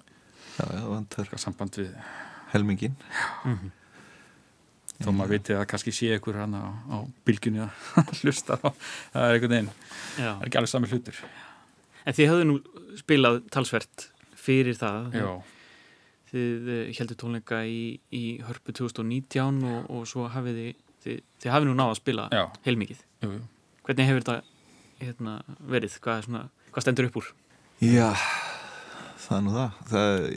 Já, 0.60 0.66
það 0.68 0.88
vantar 0.92 1.30
samband 1.40 1.78
við 1.80 1.92
helmingin 2.52 2.96
mm 3.46 3.54
-hmm. 3.56 3.76
Þó 5.00 5.12
maður 5.16 5.32
viti 5.32 5.54
að 5.56 5.68
kannski 5.72 5.92
sé 5.96 6.16
ykkur 6.16 6.36
hann 6.36 6.56
á, 6.60 6.76
á 6.92 6.98
bylgjunni 7.24 7.62
að 7.96 8.10
hlusta 8.20 8.58
á. 8.60 8.68
Það 9.14 9.24
er 9.24 9.34
einhvern 9.34 9.54
veginn, 9.54 9.70
það 10.18 10.42
er 10.42 10.48
ekki 10.48 10.58
alveg 10.60 10.70
sami 10.70 10.90
hlutur. 10.92 11.16
En 12.04 12.14
þið 12.18 12.30
höfðu 12.30 12.48
nú 12.50 12.56
spilað 13.00 13.40
talsvert 13.50 14.10
fyrir 14.36 14.76
það. 14.76 15.16
Já. 15.16 15.42
Þið 16.32 16.68
heldur 17.00 17.16
tónleika 17.16 17.62
í, 17.64 18.00
í 18.12 18.42
hörpu 18.44 18.76
2019 18.76 19.64
og, 19.64 19.88
og 19.90 20.04
svo 20.08 20.28
hafið 20.28 20.60
þið, 20.60 20.76
þið, 21.04 21.18
þið 21.42 21.54
hafið 21.54 21.70
nú 21.70 21.76
náða 21.80 21.94
að 21.96 22.00
spila 22.02 22.28
Já. 22.34 22.44
heilmikið 22.68 23.02
jú, 23.24 23.32
jú. 23.36 23.42
Hvernig 23.88 24.10
hefur 24.10 24.26
þetta 24.26 24.38
hérna, 25.00 25.34
verið? 25.72 25.98
Hvað, 26.04 26.24
svona, 26.28 26.44
hvað 26.70 26.86
stendur 26.86 27.10
upp 27.10 27.20
úr? 27.22 27.30
Já, 27.82 28.10
það 29.26 29.36
er 29.38 29.44
nú 29.46 29.56
það. 29.56 29.78
Það 29.90 30.14
er 30.14 30.30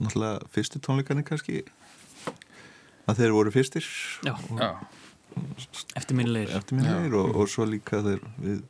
náttúrulega 0.00 0.52
fyrstu 0.56 0.82
tónleikarnir 0.82 1.26
kannski 1.28 1.62
að 3.04 3.20
þeir 3.20 3.34
voru 3.36 3.52
fyrstir. 3.54 3.88
Já, 4.26 4.34
Já. 4.58 4.70
eftirminnilegir. 6.00 6.56
Eftirminnilegir 6.58 7.18
og, 7.20 7.36
og 7.36 7.50
svo 7.52 7.68
líka 7.68 8.00
þeir 8.04 8.24
við, 8.40 8.62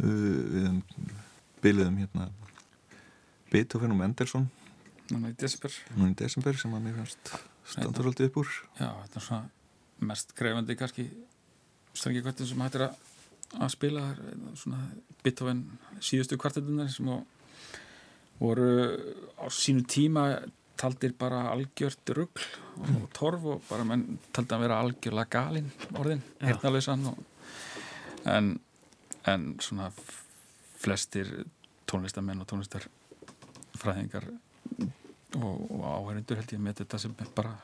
við, 0.00 0.26
við 0.54 0.70
byliðum 1.64 2.00
hérna 2.04 2.30
Beethoven 3.52 3.94
og 3.94 4.00
Mendelssohn 4.00 4.48
núna 5.12 5.30
í 5.30 5.36
desember 5.38 5.74
núna 5.94 6.12
í 6.12 6.16
desember 6.18 6.58
sem 6.58 6.74
að 6.74 6.86
mér 6.86 6.96
fannst 6.98 7.32
standur 7.66 8.10
alltaf 8.10 8.30
upp 8.30 8.40
úr. 8.42 8.52
Já, 8.78 8.90
þetta 9.04 9.20
er 9.20 9.26
svona 9.28 10.08
mest 10.10 10.34
krefandi 10.36 10.76
kannski 10.78 11.06
strengikvartin 11.96 12.50
sem 12.50 12.60
hættir 12.64 12.86
að, 12.86 12.98
að 13.58 13.72
spila. 13.74 14.04
Svona 14.60 14.82
Beethoven 15.24 15.64
síðustu 16.04 16.38
kvartetunar 16.40 16.92
sem 16.92 17.10
voru 18.38 18.70
á 19.40 19.46
sínu 19.52 19.86
tíma 19.88 20.28
taldir 20.76 21.14
bara 21.16 21.46
algjört 21.52 22.12
ruggl 22.16 22.44
og 22.84 23.06
torf 23.16 23.46
og 23.48 23.62
bara 23.70 23.86
menn 23.88 24.18
taldi 24.36 24.54
að 24.56 24.64
vera 24.66 24.80
algjörlega 24.84 25.32
galinn 25.32 25.70
orðin, 25.96 26.20
hirtnalösan 26.42 27.06
en, 28.28 28.50
en 29.24 29.46
svona 29.64 29.88
flestir 30.76 31.30
tónlistamenn 31.88 32.42
og 32.44 32.50
tónlistarfræðingar 32.50 34.28
og, 35.42 35.66
og 35.70 35.82
áherindur 35.90 36.38
held 36.40 36.52
ég 36.56 36.62
með 36.62 36.80
þetta 36.82 36.98
sem 37.02 37.14
bara 37.36 37.54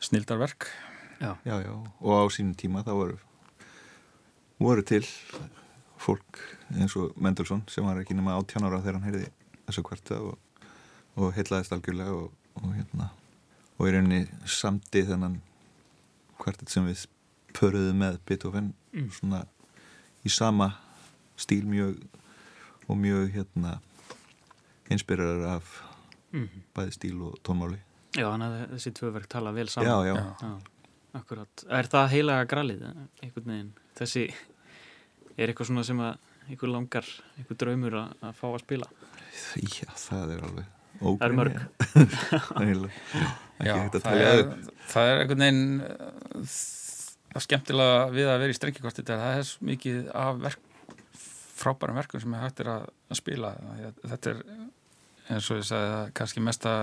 snildarverk 0.00 0.66
Já. 1.20 1.34
já, 1.44 1.56
já, 1.60 1.72
og 2.00 2.12
á 2.16 2.24
sínum 2.32 2.54
tíma 2.56 2.80
það 2.86 2.96
voru 2.96 3.16
voru 4.60 4.82
til 4.88 5.04
fólk 6.00 6.38
eins 6.72 6.94
og 6.96 7.12
Mendelssohn 7.20 7.66
sem 7.68 7.84
var 7.84 8.00
ekki 8.00 8.16
nema 8.16 8.38
18 8.40 8.64
ára 8.64 8.78
þegar 8.80 8.96
hann 8.96 9.08
heyrði 9.10 9.26
þessu 9.66 9.84
kvarta 9.84 10.16
og, 10.24 10.38
og 11.20 11.34
heitlaðist 11.36 11.74
algjörlega 11.76 12.14
og, 12.16 12.30
og 12.62 12.72
hérna 12.72 13.10
og 13.76 13.88
í 13.88 13.92
rauninni 13.92 14.22
samti 14.48 15.02
þennan 15.08 15.38
kvartet 16.40 16.72
sem 16.72 16.88
við 16.88 17.04
pöruðum 17.56 18.00
með 18.06 18.20
Beethoven 18.28 18.72
Mm. 18.90 19.06
svona 19.14 19.44
í 20.26 20.30
sama 20.34 20.66
stíl 21.38 21.62
mjög 21.70 22.00
og 22.90 22.96
mjög 22.98 23.28
hérna 23.36 23.76
inspirar 24.90 25.44
af 25.46 25.68
Mm. 26.30 26.64
bæði 26.76 26.92
stíl 26.94 27.16
og 27.26 27.38
tónmáli 27.46 27.78
Já, 28.14 28.24
þannig 28.26 28.46
að 28.54 28.72
þessi 28.74 28.90
tvöverk 28.98 29.28
tala 29.30 29.52
vel 29.54 29.68
saman. 29.70 29.90
já, 29.90 29.96
já, 30.10 30.14
Já. 30.14 30.48
Já, 30.50 31.18
akkurat. 31.20 31.62
Er 31.78 31.88
það 31.90 32.08
heilaga 32.14 32.46
gralið, 32.50 32.80
einhvern 33.22 33.52
veginn? 33.52 33.70
Þessi, 33.98 34.24
er 35.36 35.50
eitthvað 35.52 35.70
svona 35.70 35.84
sem 35.86 36.02
að 36.02 36.18
einhver 36.50 36.72
langar, 36.74 37.06
einhver 37.38 37.58
draumur 37.62 37.96
að, 38.00 38.12
að 38.26 38.34
fá 38.40 38.46
að 38.50 38.60
spila? 38.64 38.88
já, 39.62 39.88
það 40.08 40.34
er 40.36 40.44
alveg 40.48 40.76
Það 41.00 41.22
er 41.24 41.34
mörg. 41.38 41.60
Já, 43.60 43.76
það 43.92 44.18
er, 44.24 44.42
það 44.90 45.10
er 45.10 45.18
einhvern 45.22 45.42
veginn 45.44 45.62
uh, 45.84 46.50
það 47.30 47.44
skemmtilega 47.46 48.02
við 48.14 48.28
að 48.32 48.42
vera 48.42 48.54
í 48.54 48.56
strengikvartit 48.58 49.10
það 49.12 49.38
er 49.38 49.46
svo 49.48 49.68
mikið 49.68 49.98
af 50.16 50.38
verk, 50.46 50.62
frábærum 51.60 51.98
verkum 52.00 52.22
sem 52.24 52.36
er 52.36 52.44
hægt 52.46 52.62
er 52.64 52.70
að, 52.74 52.86
að 53.12 53.20
spila 53.20 53.52
þetta 54.00 54.32
er 54.34 54.42
eins 55.30 55.50
og 55.50 55.60
ég 55.60 55.66
sagði 55.68 55.96
að 55.96 56.12
kannski 56.18 56.44
mesta 56.44 56.74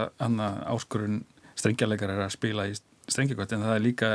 áskurun 0.72 1.22
strengjarleikar 1.58 2.14
er 2.14 2.26
að 2.26 2.36
spila 2.36 2.68
í 2.70 2.76
strengikvartit 3.08 3.58
en 3.58 3.66
það 3.66 3.78
er 3.78 3.86
líka 3.86 4.12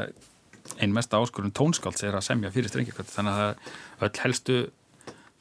ein 0.83 0.95
mesta 0.95 1.21
áskurun 1.21 1.55
tónskáld 1.55 2.01
er 2.07 2.17
að 2.17 2.27
semja 2.29 2.53
fyrir 2.55 2.71
strengikvartit 2.71 3.15
þannig 3.17 3.33
að 3.33 3.41
það 3.43 3.53
er 3.53 4.09
öll 4.09 4.23
helstu 4.25 4.59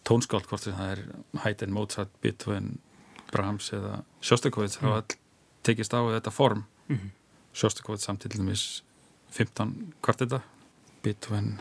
tónskáld 0.08 0.48
hvort 0.50 0.66
það 0.66 0.94
er 0.96 1.04
Haydn, 1.44 1.74
Mozart, 1.76 2.14
Beethoven 2.24 2.74
Brahms 3.32 3.72
eða 3.78 4.02
Sjóstakovits 4.24 4.80
mm. 4.82 4.92
all 4.92 5.18
tekist 5.66 5.94
á 5.94 6.02
þetta 6.02 6.34
form 6.34 6.66
mm. 6.90 7.12
Sjóstakovits 7.54 8.08
samtilumis 8.10 8.66
15 9.36 9.94
kvarteta 10.04 10.42
Beethoven 11.06 11.54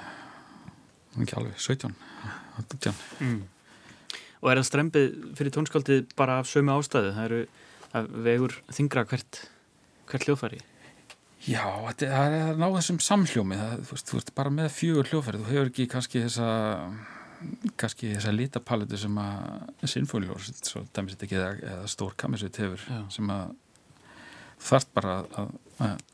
ekki 1.20 1.36
alveg, 1.36 1.58
17 1.60 1.94
mm. 3.20 3.40
Og 4.40 4.50
er 4.50 4.60
það 4.60 4.68
strempið 4.70 5.08
fyrir 5.38 5.54
tónskáldið 5.56 6.12
bara 6.16 6.40
af 6.40 6.48
sömu 6.48 6.72
ástæðu? 6.74 7.14
Það 7.16 7.26
eru 7.28 8.10
vegur 8.24 8.56
þingra 8.72 9.04
hvert, 9.10 9.44
hvert 10.10 10.28
hljóðfæri? 10.28 10.60
Já, 11.48 11.64
það 11.96 12.04
er 12.20 12.34
að 12.50 12.58
ná 12.60 12.66
þessum 12.74 12.98
samhljómi 13.00 13.56
það, 13.56 13.78
þú, 13.80 13.94
veist, 13.94 14.10
þú 14.10 14.18
veist 14.18 14.34
bara 14.36 14.52
með 14.52 14.68
fjögur 14.76 15.08
hljóðfæri 15.08 15.40
þú 15.40 15.48
hefur 15.48 15.70
ekki 15.70 15.86
kannski 15.88 16.24
þessa 16.26 16.48
kannski 17.80 18.10
þessa 18.12 18.34
lítapaletu 18.34 18.98
sem 19.00 19.16
að 19.22 19.88
sinfóljós, 19.88 20.50
svo 20.60 20.82
dæmis 20.92 21.16
þetta 21.16 21.26
ekki 21.26 21.38
eða, 21.38 21.50
eða 21.70 21.88
stór 21.88 22.16
kamisut 22.20 22.60
hefur 22.60 22.84
Já. 22.84 23.00
sem 23.16 23.32
að 23.32 23.54
þarf 24.60 24.90
bara 24.98 25.14
að, 25.40 25.54
að, 25.86 26.04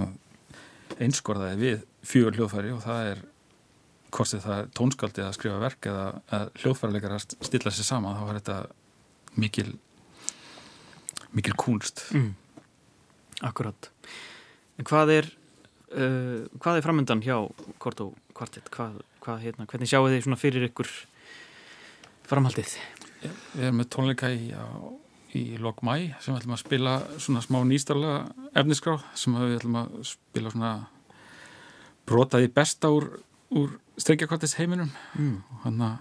að 0.00 1.04
einskorðaði 1.04 1.60
við 1.60 1.84
fjögur 2.08 2.38
hljóðfæri 2.38 2.72
og 2.72 2.82
það 2.86 3.10
er 3.10 3.22
kostið 4.14 4.44
það 4.46 4.70
tónskaldi 4.76 5.24
að 5.24 5.36
skrifa 5.36 5.60
verk 5.62 5.88
eða 5.90 6.06
að 6.36 6.50
hljóðfærileikar 6.62 7.16
að 7.16 7.26
stilla 7.48 7.72
sér 7.74 7.88
saman 7.88 8.18
þá 8.18 8.24
er 8.26 8.40
þetta 8.40 8.58
mikil 9.40 9.68
mikil 11.36 11.56
kúnst 11.58 12.06
mm. 12.14 12.30
Akkurat 13.46 13.90
En 14.80 14.86
hvað 14.88 15.14
er 15.18 15.30
uh, 15.94 16.46
hvað 16.60 16.78
er 16.78 16.86
framöndan 16.86 17.22
hjá 17.24 17.36
Kortó 17.82 18.10
kvartett? 18.36 18.70
Hvað, 18.72 19.00
hvað, 19.24 19.42
hérna, 19.44 19.68
hvernig 19.68 19.90
sjáu 19.90 20.08
þið 20.08 20.24
svona 20.24 20.40
fyrir 20.40 20.66
ykkur 20.70 20.90
framhaldið? 22.30 22.76
Við 23.20 23.66
erum 23.66 23.80
með 23.82 23.90
tónleika 23.92 24.30
í, 24.32 24.48
í 25.36 25.42
lok 25.60 25.82
mæ 25.84 26.14
sem 26.22 26.32
við 26.32 26.40
ætlum 26.40 26.56
að 26.56 26.62
spila 26.62 26.94
svona 27.20 27.42
smá 27.44 27.58
nýstarlega 27.68 28.48
efniskráð 28.62 29.04
sem 29.18 29.36
við 29.36 29.58
ætlum 29.58 29.80
að 29.82 29.98
spila 30.08 30.54
svona 30.54 30.72
brotaði 32.08 32.48
besta 32.54 32.90
úr, 32.94 33.10
úr 33.50 33.74
strengjakvartets 34.00 34.56
heiminum 34.60 34.90
mm. 35.18 35.36
og 35.50 35.64
hann 35.64 35.82
að 35.84 35.98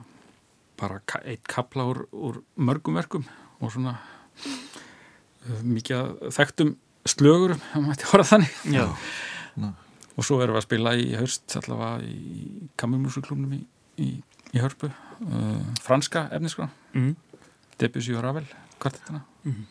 bara 0.80 1.00
eitt 1.28 1.48
kapla 1.50 1.88
úr, 1.90 2.06
úr 2.14 2.40
mörgum 2.56 2.96
verkum 2.96 3.26
og 3.60 3.74
svona 3.74 3.98
uh, 4.46 5.62
mikið 5.66 6.30
þekktum 6.36 6.78
slögurum, 7.10 7.60
það 7.72 7.86
mætti 7.88 8.08
hóra 8.12 8.26
þannig. 8.28 8.54
Já. 8.72 8.86
og 10.20 10.26
svo 10.28 10.40
erum 10.44 10.56
við 10.56 10.62
að 10.62 10.68
spila 10.68 10.94
í 11.00 11.10
haust 11.16 11.56
allavega 11.60 12.06
í 12.06 12.70
Kammermusuklubnum 12.80 13.56
í, 13.56 13.60
í, 14.04 14.10
í 14.54 14.62
Hörpu 14.62 14.90
uh, 14.92 15.60
franska 15.84 16.28
efniskrán 16.36 16.72
mm. 16.94 17.14
Debussy 17.80 18.16
og 18.18 18.26
Ravel 18.26 18.48
kvartettina 18.80 19.22
mm. 19.48 19.62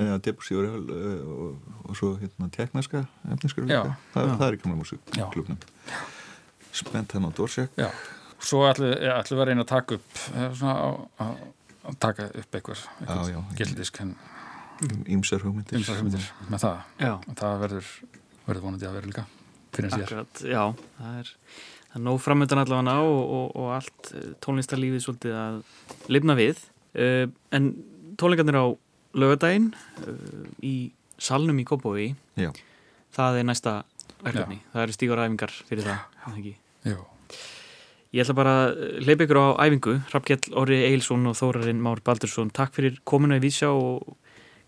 ja, 0.00 0.18
Debussy 0.24 0.58
og 0.58 0.66
Ravel 0.66 0.84
uh, 0.92 1.32
og, 1.34 1.78
og 1.84 1.96
svo 2.00 2.12
hérna 2.20 2.50
tekniska 2.52 3.06
efniskrán 3.32 3.72
Þa, 3.72 4.26
það 4.36 4.46
er 4.48 4.58
í 4.58 4.62
Kammermusuklubnum 4.64 5.64
spennt 5.64 6.23
henn 7.14 7.28
á 7.28 7.30
Dorsjak 7.34 7.80
Já, 7.80 7.88
svo 8.42 8.64
ætlum 8.68 8.94
við 8.94 9.40
að 9.40 9.48
reyna 9.50 9.64
að 9.66 9.72
taka 9.72 9.98
upp 9.98 10.22
eh, 10.34 10.48
svona 10.58 10.76
að 11.84 11.98
taka 12.00 12.30
upp 12.32 12.58
eitthvað 12.58 12.86
gildisk 13.58 14.00
henn 14.02 14.14
Ímsar 14.82 15.44
hugmyndir. 15.44 15.78
Ímsar 15.78 16.00
hugmyndir 16.00 16.26
með 16.50 16.64
það. 16.64 16.78
Já. 16.98 17.12
það 17.38 17.60
verður, 17.62 17.90
verður 18.48 18.64
vonandi 18.66 18.88
að 18.88 18.96
vera 18.98 19.10
líka 19.10 19.24
fyrir 19.74 19.94
síðar. 19.94 20.24
Já, 20.42 20.62
það 20.98 21.20
er, 21.20 21.30
það 21.84 21.98
er 22.00 22.04
nóg 22.08 22.18
framöndan 22.24 22.62
allavega 22.64 22.96
og, 23.04 23.20
og, 23.38 23.46
og 23.60 23.70
allt 23.76 24.10
eh, 24.14 24.26
tónlistarlífið 24.44 25.04
svolítið 25.06 25.38
að 25.38 25.60
lifna 26.16 26.38
við. 26.38 26.64
Uh, 26.94 27.26
en 27.54 27.72
tónleikarnir 28.20 28.58
á 28.58 28.66
lögadaginn 29.18 29.72
uh, 30.06 30.44
í 30.62 30.92
salnum 31.18 31.58
í 31.58 31.66
Kópói 31.66 32.12
það 33.14 33.40
er 33.40 33.48
næsta 33.48 33.78
verkefni. 34.20 34.60
Já. 34.60 34.68
það 34.74 34.84
eru 34.84 34.98
stígaræfingar 34.98 35.56
fyrir 35.70 35.90
það 35.90 36.52
Já. 36.84 36.98
Ég 38.14 38.22
ætla 38.22 38.36
bara 38.36 38.52
að 38.68 39.06
leipa 39.08 39.26
ykkur 39.26 39.40
á 39.40 39.46
æfingu. 39.66 39.96
Rappkjell 40.12 40.52
Óri 40.54 40.84
Eilsson 40.86 41.26
og 41.26 41.34
Þórarinn 41.38 41.80
Már 41.82 42.04
Baldursson. 42.04 42.52
Takk 42.54 42.76
fyrir 42.76 43.00
komuna 43.08 43.40
í 43.40 43.42
Vísjá 43.42 43.72
og 43.72 44.14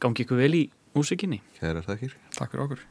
gangi 0.03 0.25
ykkur 0.25 0.41
vel 0.41 0.55
í 0.57 0.65
músikinni 0.97 1.43
Kæra 1.61 1.85
takkir 1.85 2.17
Takk 2.37 2.53
fyrir 2.53 2.67
okkur. 2.67 2.87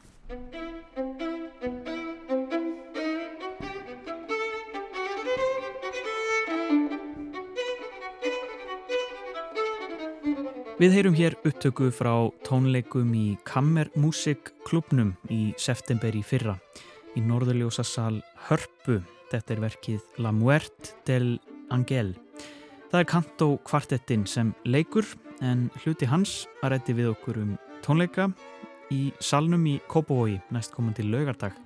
Við 10.76 10.92
heyrum 10.92 11.14
hér 11.16 11.38
upptöku 11.48 11.88
frá 11.88 12.12
tónleikum 12.44 13.14
í 13.16 13.38
Kammermusikklubnum 13.48 15.14
í 15.32 15.54
september 15.56 16.12
í 16.12 16.20
fyrra 16.20 16.58
í 17.16 17.24
norðurljósasal 17.24 18.20
Hörpu. 18.50 19.00
Þetta 19.30 19.54
er 19.54 19.62
verkið 19.64 20.22
La 20.22 20.32
Muerte 20.32 20.94
del 21.08 21.36
Angel. 21.74 22.14
Það 22.92 23.00
er 23.00 23.08
Kanto 23.10 23.48
kvartettin 23.66 24.26
sem 24.30 24.52
leikur 24.64 25.06
en 25.44 25.66
hluti 25.82 26.06
hans 26.08 26.44
að 26.62 26.76
rætti 26.76 26.94
við 26.96 27.10
okkur 27.12 27.40
um 27.42 27.54
tónleika 27.84 28.30
í 28.94 29.10
salnum 29.20 29.66
í 29.66 29.78
Kópavói 29.90 30.38
næstkomandi 30.54 31.06
laugardag. 31.10 31.56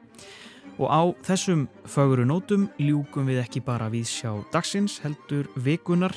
Og 0.80 0.88
á 0.88 1.02
þessum 1.26 1.66
föguru 1.84 2.24
nótum 2.24 2.70
ljúkum 2.80 3.28
við 3.28 3.42
ekki 3.44 3.60
bara 3.64 3.90
við 3.92 4.08
sjá 4.08 4.32
dagsins 4.54 4.96
heldur 5.04 5.50
vikunar 5.60 6.16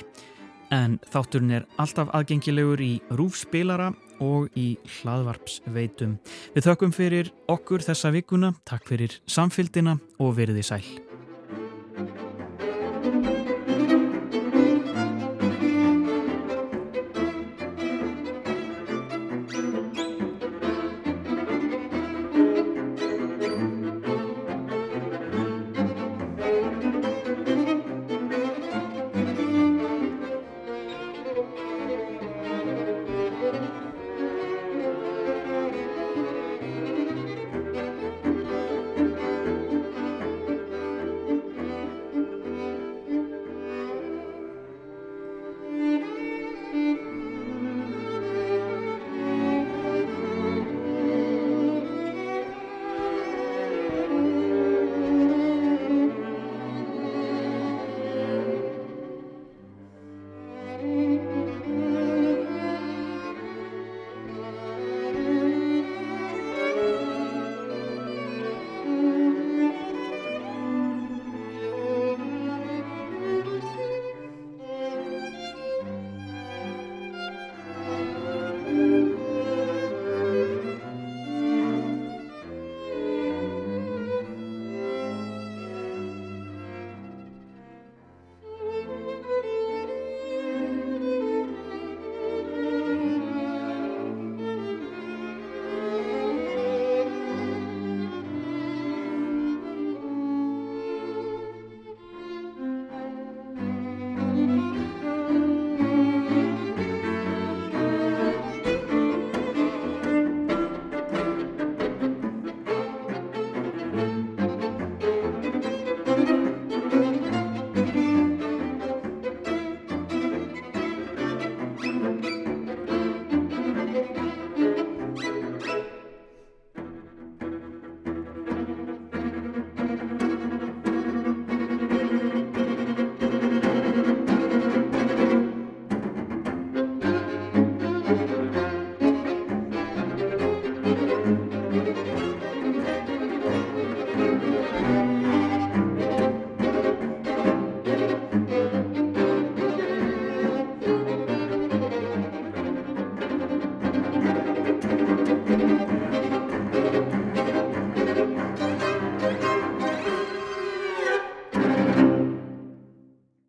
en 0.74 0.98
þátturinn 1.12 1.58
er 1.60 1.66
alltaf 1.78 2.12
aðgengilegur 2.16 2.82
í 2.82 2.94
rúfspilara 3.12 3.92
og 4.24 4.54
í 4.58 4.78
hlaðvarpsveitum. 5.02 6.18
Við 6.56 6.70
þökkum 6.70 6.94
fyrir 6.96 7.34
okkur 7.52 7.84
þessa 7.84 8.14
vikuna, 8.16 8.54
takk 8.64 8.88
fyrir 8.88 9.20
samfylgdina 9.28 10.00
og 10.24 10.38
veriði 10.40 10.64
sæl. 10.66 11.13